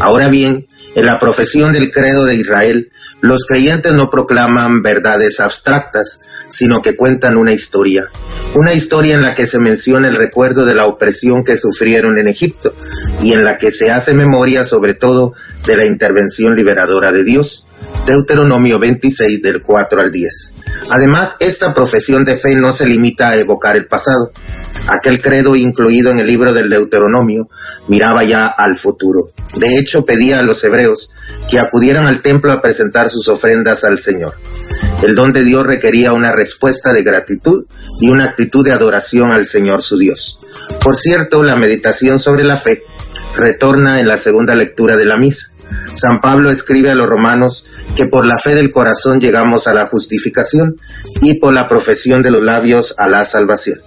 Ahora 0.00 0.28
bien, 0.28 0.66
en 0.94 1.06
la 1.06 1.18
profesión 1.18 1.72
del 1.72 1.90
credo 1.90 2.24
de 2.24 2.34
Israel, 2.34 2.90
los 3.20 3.46
creyentes 3.46 3.92
no 3.92 4.10
proclaman 4.10 4.82
verdades 4.82 5.38
abstractas, 5.38 6.20
sino 6.48 6.82
que 6.82 6.96
cuentan 6.96 7.36
una 7.36 7.52
historia. 7.52 8.10
Una 8.54 8.74
historia 8.74 9.14
en 9.14 9.22
la 9.22 9.34
que 9.34 9.46
se 9.46 9.58
menciona 9.58 10.08
el 10.08 10.16
recuerdo 10.16 10.64
de 10.64 10.74
la 10.74 10.86
opresión 10.86 11.44
que 11.44 11.56
sufrieron 11.56 12.18
en 12.18 12.28
Egipto 12.28 12.74
y 13.22 13.32
en 13.32 13.44
la 13.44 13.58
que 13.58 13.70
se 13.70 13.90
hace 13.90 14.12
memoria 14.12 14.64
sobre 14.64 14.94
todo 14.94 15.34
de 15.66 15.76
la 15.76 15.86
intervención 15.86 16.56
liberadora 16.56 17.12
de 17.12 17.24
Dios. 17.24 17.66
Deuteronomio 18.06 18.78
26 18.78 19.42
del 19.42 19.62
4 19.62 20.00
al 20.00 20.10
10. 20.10 20.54
Además, 20.90 21.36
esta 21.38 21.72
profesión 21.72 22.24
de 22.24 22.36
fe 22.36 22.54
no 22.56 22.72
se 22.72 22.86
limita 22.86 23.30
a 23.30 23.36
evocar 23.36 23.76
el 23.76 23.86
pasado. 23.86 24.32
Aquel 24.88 25.22
credo 25.22 25.54
incluido 25.54 26.10
en 26.10 26.18
el 26.18 26.26
libro 26.26 26.52
del 26.52 26.68
Deuteronomio 26.68 27.48
miraba 27.88 28.24
ya 28.24 28.46
al 28.46 28.76
futuro. 28.76 29.30
De 29.54 29.78
hecho, 29.78 30.04
pedía 30.04 30.40
a 30.40 30.42
los 30.42 30.62
hebreos 30.64 31.10
que 31.48 31.60
acudieran 31.60 32.06
al 32.06 32.22
templo 32.22 32.52
a 32.52 32.60
presentar 32.60 33.08
sus 33.08 33.28
ofrendas 33.28 33.84
al 33.84 33.98
Señor. 33.98 34.34
El 35.02 35.14
don 35.14 35.32
de 35.32 35.44
Dios 35.44 35.66
requería 35.66 36.12
una 36.12 36.32
respuesta 36.32 36.92
de 36.92 37.02
gratitud 37.02 37.66
y 38.00 38.08
una 38.08 38.24
actitud 38.24 38.64
de 38.64 38.72
adoración 38.72 39.30
al 39.30 39.46
Señor 39.46 39.82
su 39.82 39.98
Dios. 39.98 40.40
Por 40.80 40.96
cierto, 40.96 41.42
la 41.42 41.56
meditación 41.56 42.18
sobre 42.18 42.44
la 42.44 42.56
fe 42.56 42.84
retorna 43.36 44.00
en 44.00 44.08
la 44.08 44.16
segunda 44.16 44.54
lectura 44.54 44.96
de 44.96 45.04
la 45.04 45.16
misa. 45.16 45.51
San 45.94 46.20
Pablo 46.20 46.50
escribe 46.50 46.90
a 46.90 46.94
los 46.94 47.08
romanos 47.08 47.64
que 47.96 48.06
por 48.06 48.26
la 48.26 48.38
fe 48.38 48.54
del 48.54 48.70
corazón 48.70 49.20
llegamos 49.20 49.66
a 49.66 49.74
la 49.74 49.86
justificación 49.86 50.76
y 51.20 51.34
por 51.34 51.52
la 51.52 51.68
profesión 51.68 52.22
de 52.22 52.30
los 52.30 52.42
labios 52.42 52.94
a 52.98 53.08
la 53.08 53.24
salvación. 53.24 53.80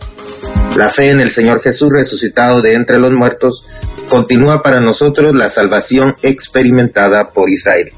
La 0.75 0.89
fe 0.89 1.09
en 1.09 1.19
el 1.19 1.31
Señor 1.31 1.61
Jesús 1.61 1.91
resucitado 1.91 2.61
de 2.61 2.73
entre 2.73 2.99
los 2.99 3.11
muertos 3.11 3.63
continúa 4.09 4.61
para 4.61 4.79
nosotros 4.79 5.33
la 5.33 5.49
salvación 5.49 6.15
experimentada 6.21 7.31
por 7.31 7.49
Israel. 7.49 7.91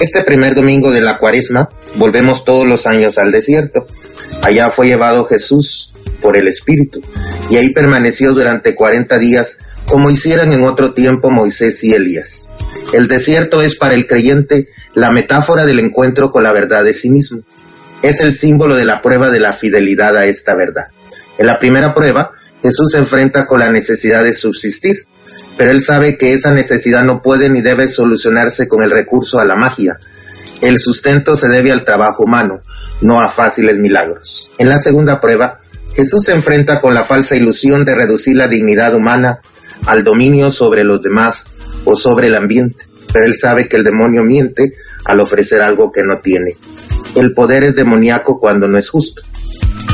Este 0.00 0.22
primer 0.22 0.54
domingo 0.54 0.90
de 0.90 1.00
la 1.00 1.18
cuaresma 1.18 1.70
volvemos 1.96 2.44
todos 2.44 2.66
los 2.66 2.86
años 2.86 3.18
al 3.18 3.32
desierto. 3.32 3.86
Allá 4.42 4.70
fue 4.70 4.86
llevado 4.86 5.24
Jesús 5.24 5.92
por 6.20 6.36
el 6.36 6.48
Espíritu 6.48 7.02
y 7.48 7.56
ahí 7.56 7.70
permaneció 7.70 8.32
durante 8.32 8.74
40 8.74 9.18
días 9.18 9.58
como 9.86 10.10
hicieran 10.10 10.52
en 10.52 10.64
otro 10.64 10.94
tiempo 10.94 11.30
Moisés 11.30 11.82
y 11.84 11.94
Elías. 11.94 12.49
El 12.92 13.06
desierto 13.06 13.62
es 13.62 13.76
para 13.76 13.94
el 13.94 14.06
creyente 14.06 14.68
la 14.94 15.10
metáfora 15.10 15.64
del 15.64 15.78
encuentro 15.78 16.30
con 16.30 16.42
la 16.42 16.52
verdad 16.52 16.84
de 16.84 16.94
sí 16.94 17.10
mismo. 17.10 17.42
Es 18.02 18.20
el 18.20 18.32
símbolo 18.32 18.74
de 18.74 18.84
la 18.84 19.00
prueba 19.02 19.30
de 19.30 19.40
la 19.40 19.52
fidelidad 19.52 20.16
a 20.16 20.26
esta 20.26 20.54
verdad. 20.54 20.88
En 21.38 21.46
la 21.46 21.58
primera 21.58 21.94
prueba, 21.94 22.32
Jesús 22.62 22.92
se 22.92 22.98
enfrenta 22.98 23.46
con 23.46 23.60
la 23.60 23.70
necesidad 23.70 24.24
de 24.24 24.34
subsistir, 24.34 25.06
pero 25.56 25.70
él 25.70 25.82
sabe 25.82 26.18
que 26.18 26.32
esa 26.32 26.52
necesidad 26.52 27.04
no 27.04 27.22
puede 27.22 27.48
ni 27.48 27.60
debe 27.60 27.88
solucionarse 27.88 28.66
con 28.68 28.82
el 28.82 28.90
recurso 28.90 29.38
a 29.38 29.44
la 29.44 29.56
magia. 29.56 29.98
El 30.60 30.78
sustento 30.78 31.36
se 31.36 31.48
debe 31.48 31.72
al 31.72 31.84
trabajo 31.84 32.24
humano, 32.24 32.62
no 33.00 33.20
a 33.20 33.28
fáciles 33.28 33.78
milagros. 33.78 34.50
En 34.58 34.68
la 34.68 34.78
segunda 34.78 35.20
prueba, 35.20 35.60
Jesús 35.94 36.24
se 36.24 36.32
enfrenta 36.32 36.80
con 36.80 36.94
la 36.94 37.04
falsa 37.04 37.36
ilusión 37.36 37.84
de 37.84 37.94
reducir 37.94 38.36
la 38.36 38.48
dignidad 38.48 38.94
humana 38.94 39.40
al 39.86 40.04
dominio 40.04 40.50
sobre 40.50 40.84
los 40.84 41.00
demás 41.02 41.46
sobre 41.96 42.28
el 42.28 42.34
ambiente, 42.34 42.84
pero 43.12 43.24
él 43.24 43.34
sabe 43.36 43.68
que 43.68 43.76
el 43.76 43.84
demonio 43.84 44.22
miente 44.22 44.74
al 45.04 45.20
ofrecer 45.20 45.60
algo 45.60 45.90
que 45.90 46.02
no 46.02 46.20
tiene. 46.20 46.56
El 47.14 47.34
poder 47.34 47.64
es 47.64 47.74
demoníaco 47.74 48.38
cuando 48.38 48.68
no 48.68 48.78
es 48.78 48.88
justo. 48.88 49.22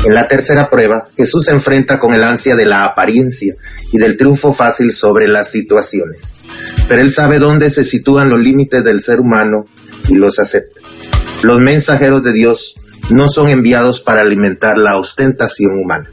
En 0.05 0.13
la 0.13 0.27
tercera 0.27 0.69
prueba, 0.69 1.09
Jesús 1.17 1.45
se 1.45 1.51
enfrenta 1.51 1.99
con 1.99 2.13
el 2.13 2.23
ansia 2.23 2.55
de 2.55 2.65
la 2.65 2.85
apariencia 2.85 3.55
y 3.91 3.97
del 3.97 4.15
triunfo 4.15 4.53
fácil 4.53 4.93
sobre 4.93 5.27
las 5.27 5.49
situaciones. 5.49 6.37
Pero 6.87 7.01
él 7.01 7.11
sabe 7.11 7.39
dónde 7.39 7.69
se 7.71 7.83
sitúan 7.83 8.29
los 8.29 8.39
límites 8.39 8.83
del 8.83 9.01
ser 9.01 9.19
humano 9.19 9.65
y 10.07 10.13
los 10.13 10.39
acepta. 10.39 10.81
Los 11.41 11.59
mensajeros 11.59 12.23
de 12.23 12.33
Dios 12.33 12.79
no 13.09 13.29
son 13.29 13.49
enviados 13.49 14.01
para 14.01 14.21
alimentar 14.21 14.77
la 14.77 14.97
ostentación 14.97 15.79
humana. 15.79 16.11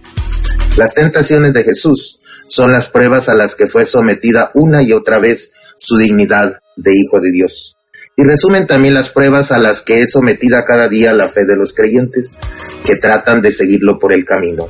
Las 0.76 0.94
tentaciones 0.94 1.52
de 1.52 1.64
Jesús 1.64 2.20
son 2.48 2.72
las 2.72 2.88
pruebas 2.88 3.28
a 3.28 3.34
las 3.34 3.54
que 3.54 3.66
fue 3.66 3.84
sometida 3.84 4.50
una 4.54 4.82
y 4.82 4.92
otra 4.92 5.18
vez 5.18 5.52
su 5.84 5.96
dignidad 5.96 6.58
de 6.76 6.94
Hijo 6.94 7.20
de 7.20 7.30
Dios. 7.30 7.76
Y 8.16 8.22
resumen 8.22 8.66
también 8.66 8.94
las 8.94 9.10
pruebas 9.10 9.50
a 9.50 9.58
las 9.58 9.82
que 9.82 10.00
es 10.00 10.12
sometida 10.12 10.64
cada 10.64 10.88
día 10.88 11.12
la 11.12 11.28
fe 11.28 11.44
de 11.44 11.56
los 11.56 11.74
creyentes 11.74 12.36
que 12.84 12.96
tratan 12.96 13.42
de 13.42 13.50
seguirlo 13.50 13.98
por 13.98 14.12
el 14.12 14.24
camino. 14.24 14.68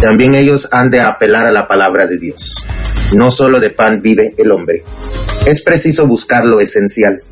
También 0.00 0.34
ellos 0.34 0.68
han 0.72 0.90
de 0.90 1.00
apelar 1.00 1.46
a 1.46 1.52
la 1.52 1.68
palabra 1.68 2.06
de 2.06 2.18
Dios. 2.18 2.64
No 3.14 3.30
solo 3.30 3.60
de 3.60 3.70
pan 3.70 4.00
vive 4.00 4.34
el 4.38 4.50
hombre. 4.50 4.82
Es 5.44 5.62
preciso 5.62 6.06
buscar 6.06 6.46
lo 6.46 6.60
esencial. 6.60 7.22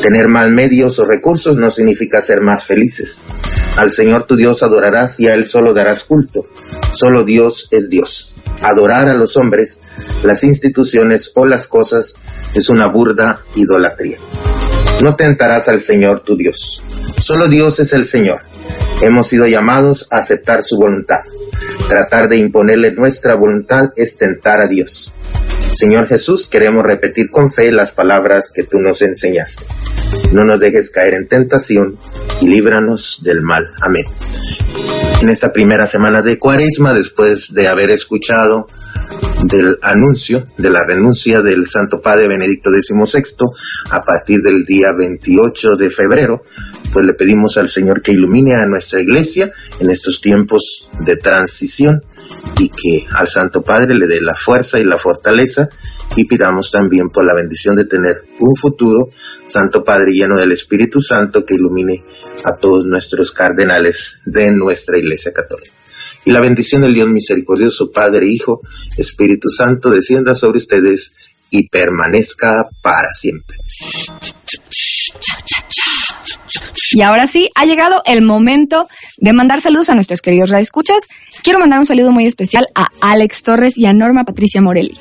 Tener 0.00 0.28
más 0.28 0.48
medios 0.48 0.98
o 0.98 1.04
recursos 1.04 1.56
no 1.56 1.70
significa 1.70 2.22
ser 2.22 2.40
más 2.40 2.64
felices. 2.64 3.20
Al 3.76 3.90
Señor 3.90 4.26
tu 4.26 4.36
Dios 4.36 4.62
adorarás 4.62 5.20
y 5.20 5.28
a 5.28 5.34
Él 5.34 5.46
solo 5.46 5.74
darás 5.74 6.04
culto. 6.04 6.46
Solo 6.90 7.24
Dios 7.24 7.68
es 7.70 7.90
Dios. 7.90 8.34
Adorar 8.62 9.08
a 9.08 9.14
los 9.14 9.36
hombres, 9.36 9.80
las 10.22 10.44
instituciones 10.44 11.32
o 11.34 11.46
las 11.46 11.66
cosas 11.66 12.14
es 12.54 12.68
una 12.68 12.86
burda 12.86 13.44
idolatría. 13.54 14.18
No 15.02 15.16
tentarás 15.16 15.68
al 15.68 15.80
Señor 15.80 16.20
tu 16.20 16.36
Dios. 16.36 16.82
Solo 17.18 17.48
Dios 17.48 17.80
es 17.80 17.92
el 17.92 18.04
Señor. 18.04 18.40
Hemos 19.00 19.26
sido 19.26 19.46
llamados 19.46 20.06
a 20.10 20.18
aceptar 20.18 20.62
su 20.62 20.76
voluntad. 20.76 21.20
Tratar 21.88 22.28
de 22.28 22.36
imponerle 22.36 22.92
nuestra 22.92 23.34
voluntad 23.34 23.92
es 23.96 24.16
tentar 24.16 24.60
a 24.60 24.68
Dios. 24.68 25.14
Señor 25.60 26.06
Jesús, 26.06 26.46
queremos 26.48 26.84
repetir 26.84 27.30
con 27.30 27.50
fe 27.50 27.72
las 27.72 27.90
palabras 27.90 28.52
que 28.54 28.62
tú 28.62 28.78
nos 28.78 29.02
enseñaste. 29.02 29.64
No 30.32 30.44
nos 30.44 30.60
dejes 30.60 30.90
caer 30.90 31.14
en 31.14 31.26
tentación 31.26 31.98
y 32.40 32.46
líbranos 32.46 33.20
del 33.24 33.42
mal. 33.42 33.72
Amén. 33.80 34.04
En 35.20 35.28
esta 35.28 35.52
primera 35.52 35.86
semana 35.86 36.22
de 36.22 36.38
Cuaresma, 36.38 36.94
después 36.94 37.54
de 37.54 37.68
haber 37.68 37.90
escuchado 37.90 38.68
del 39.44 39.78
anuncio 39.82 40.46
de 40.56 40.70
la 40.70 40.84
renuncia 40.84 41.42
del 41.42 41.66
Santo 41.66 42.00
Padre 42.00 42.28
Benedicto 42.28 42.70
XVI 42.70 43.22
a 43.90 44.02
partir 44.02 44.40
del 44.40 44.64
día 44.64 44.88
28 44.96 45.76
de 45.76 45.90
febrero, 45.90 46.42
pues 46.92 47.04
le 47.04 47.14
pedimos 47.14 47.56
al 47.56 47.68
Señor 47.68 48.02
que 48.02 48.12
ilumine 48.12 48.54
a 48.54 48.66
nuestra 48.66 49.00
iglesia 49.00 49.50
en 49.80 49.90
estos 49.90 50.20
tiempos 50.20 50.90
de 51.00 51.16
transición 51.16 52.02
y 52.58 52.68
que 52.70 53.06
al 53.12 53.26
Santo 53.26 53.62
Padre 53.62 53.94
le 53.94 54.06
dé 54.06 54.20
la 54.20 54.34
fuerza 54.34 54.78
y 54.78 54.84
la 54.84 54.98
fortaleza 54.98 55.68
y 56.16 56.24
pidamos 56.24 56.70
también 56.70 57.10
por 57.10 57.24
la 57.24 57.34
bendición 57.34 57.74
de 57.76 57.84
tener 57.84 58.24
un 58.38 58.56
futuro 58.56 59.10
Santo 59.46 59.82
Padre 59.82 60.12
lleno 60.12 60.38
del 60.38 60.52
Espíritu 60.52 61.00
Santo 61.00 61.44
que 61.44 61.54
ilumine 61.54 62.04
a 62.44 62.56
todos 62.56 62.84
nuestros 62.84 63.32
cardenales 63.32 64.22
de 64.26 64.50
nuestra 64.52 64.98
Iglesia 64.98 65.32
Católica. 65.32 65.71
Y 66.24 66.30
la 66.30 66.40
bendición 66.40 66.82
del 66.82 66.94
Dios 66.94 67.08
misericordioso, 67.08 67.90
Padre, 67.90 68.26
Hijo, 68.28 68.60
Espíritu 68.96 69.48
Santo, 69.48 69.90
descienda 69.90 70.34
sobre 70.34 70.58
ustedes 70.58 71.12
y 71.50 71.68
permanezca 71.68 72.68
para 72.80 73.08
siempre. 73.12 73.58
Y 76.94 77.02
ahora 77.02 77.26
sí, 77.26 77.50
ha 77.54 77.64
llegado 77.64 78.02
el 78.04 78.22
momento 78.22 78.86
de 79.18 79.32
mandar 79.32 79.60
saludos 79.60 79.90
a 79.90 79.94
nuestros 79.94 80.20
queridos 80.20 80.50
radioescuchas. 80.50 81.08
Quiero 81.42 81.58
mandar 81.58 81.78
un 81.78 81.86
saludo 81.86 82.12
muy 82.12 82.26
especial 82.26 82.66
a 82.74 82.88
Alex 83.00 83.42
Torres 83.42 83.78
y 83.78 83.86
a 83.86 83.92
Norma 83.92 84.24
Patricia 84.24 84.60
Morelli. 84.60 84.96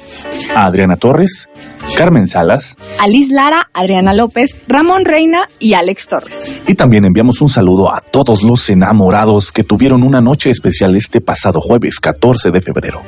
A 0.55 0.65
Adriana 0.65 0.95
Torres, 0.95 1.49
Carmen 1.97 2.27
Salas. 2.27 2.77
A 2.99 3.07
Liz 3.07 3.29
Lara, 3.31 3.69
Adriana 3.73 4.13
López, 4.13 4.55
Ramón 4.67 5.05
Reina 5.05 5.47
y 5.59 5.73
Alex 5.73 6.07
Torres. 6.07 6.55
Y 6.67 6.75
también 6.75 7.05
enviamos 7.05 7.41
un 7.41 7.49
saludo 7.49 7.93
a 7.93 8.01
todos 8.01 8.43
los 8.43 8.69
enamorados 8.69 9.51
que 9.51 9.63
tuvieron 9.63 10.03
una 10.03 10.21
noche 10.21 10.49
especial 10.49 10.95
este 10.95 11.21
pasado 11.21 11.59
jueves 11.59 11.99
14 11.99 12.51
de 12.51 12.61
febrero. 12.61 13.01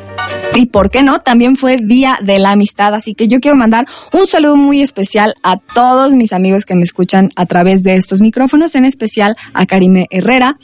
Y 0.56 0.68
por 0.68 0.92
qué 0.92 1.02
no, 1.02 1.20
también 1.20 1.56
fue 1.56 1.78
Día 1.78 2.20
de 2.22 2.38
la 2.38 2.52
Amistad, 2.52 2.94
así 2.94 3.16
que 3.16 3.28
yo 3.28 3.40
quiero 3.40 3.58
mandar 3.58 3.88
un 4.12 4.28
saludo 4.28 4.56
muy 4.56 4.82
especial 4.82 5.34
a 5.42 5.58
todos 5.58 6.14
mis 6.14 6.32
amigos 6.32 6.66
que 6.66 6.76
me 6.76 6.84
escuchan 6.84 7.30
a 7.36 7.48
través 7.48 7.82
de 7.82 7.96
estos 7.96 8.22
micrófonos, 8.22 8.73
en 8.76 8.86
especial 8.86 9.36
a 9.54 9.66
Karime 9.66 10.08
Herrera, 10.10 10.58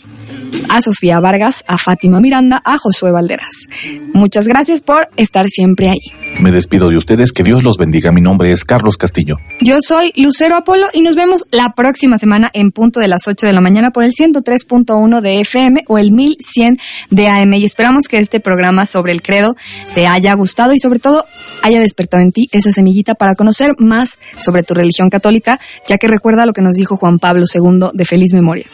a 0.69 0.82
Sofía 0.82 1.19
Vargas, 1.19 1.63
a 1.67 1.77
Fátima 1.77 2.19
Miranda, 2.19 2.61
a 2.63 2.77
Josué 2.77 3.11
Valderas. 3.11 3.67
Muchas 4.13 4.47
gracias 4.47 4.82
por 4.82 5.09
estar 5.17 5.47
siempre 5.47 5.89
ahí. 5.89 5.99
Me 6.39 6.51
despido 6.51 6.89
de 6.89 6.97
ustedes, 6.97 7.32
que 7.32 7.43
Dios 7.43 7.63
los 7.63 7.77
bendiga. 7.77 8.11
Mi 8.11 8.21
nombre 8.21 8.51
es 8.51 8.65
Carlos 8.65 8.97
Castillo. 8.97 9.38
Yo 9.61 9.77
soy 9.82 10.13
Lucero 10.15 10.55
Apolo 10.55 10.88
y 10.93 11.01
nos 11.01 11.15
vemos 11.15 11.45
la 11.51 11.73
próxima 11.73 12.17
semana 12.17 12.49
en 12.53 12.71
punto 12.71 12.99
de 12.99 13.07
las 13.07 13.27
8 13.27 13.47
de 13.47 13.53
la 13.53 13.61
mañana 13.61 13.91
por 13.91 14.03
el 14.03 14.11
103.1 14.11 15.21
de 15.21 15.41
FM 15.41 15.84
o 15.88 15.97
el 15.97 16.11
1100 16.11 16.77
de 17.09 17.27
AM 17.27 17.53
y 17.53 17.65
esperamos 17.65 18.07
que 18.07 18.17
este 18.19 18.39
programa 18.39 18.86
sobre 18.86 19.11
el 19.11 19.21
credo 19.21 19.55
te 19.95 20.07
haya 20.07 20.34
gustado 20.34 20.73
y 20.73 20.80
sobre 20.80 20.99
todo 20.99 21.25
haya 21.61 21.80
despertado 21.80 22.23
en 22.23 22.32
ti 22.32 22.49
esa 22.51 22.71
semillita 22.71 23.15
para 23.15 23.36
conocer 23.36 23.75
más 23.80 24.19
sobre 24.41 24.63
tu 24.63 24.73
religión 24.73 25.09
católica, 25.09 25.59
ya 25.88 25.97
que 25.97 26.07
recuerda 26.07 26.45
lo 26.45 26.53
que 26.53 26.61
nos 26.61 26.75
dijo 26.75 26.97
Juan 26.97 27.19
Pablo 27.19 27.45
II 27.51 27.89
de 27.93 28.05
feliz 28.05 28.34
memoria. 28.34 28.65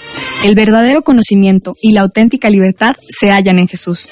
El 0.44 0.56
verdadero 0.56 1.04
conocimiento 1.04 1.45
y 1.82 1.92
la 1.92 2.02
auténtica 2.02 2.50
libertad 2.50 2.96
se 3.08 3.32
hallan 3.32 3.60
en 3.60 3.68
Jesús. 3.68 4.10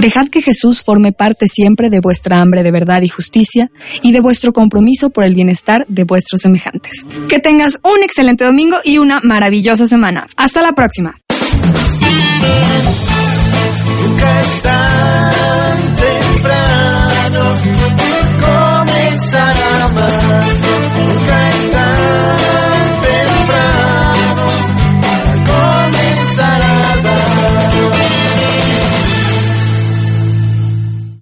Dejad 0.00 0.28
que 0.28 0.42
Jesús 0.42 0.82
forme 0.82 1.12
parte 1.12 1.46
siempre 1.46 1.90
de 1.90 2.00
vuestra 2.00 2.40
hambre 2.40 2.62
de 2.62 2.70
verdad 2.70 3.02
y 3.02 3.08
justicia 3.08 3.70
y 4.02 4.12
de 4.12 4.20
vuestro 4.20 4.52
compromiso 4.52 5.10
por 5.10 5.24
el 5.24 5.34
bienestar 5.34 5.86
de 5.88 6.04
vuestros 6.04 6.40
semejantes. 6.40 7.06
Que 7.28 7.38
tengas 7.38 7.78
un 7.82 8.02
excelente 8.02 8.44
domingo 8.44 8.78
y 8.84 8.98
una 8.98 9.20
maravillosa 9.22 9.86
semana. 9.86 10.26
Hasta 10.36 10.62
la 10.62 10.72
próxima. 10.72 11.20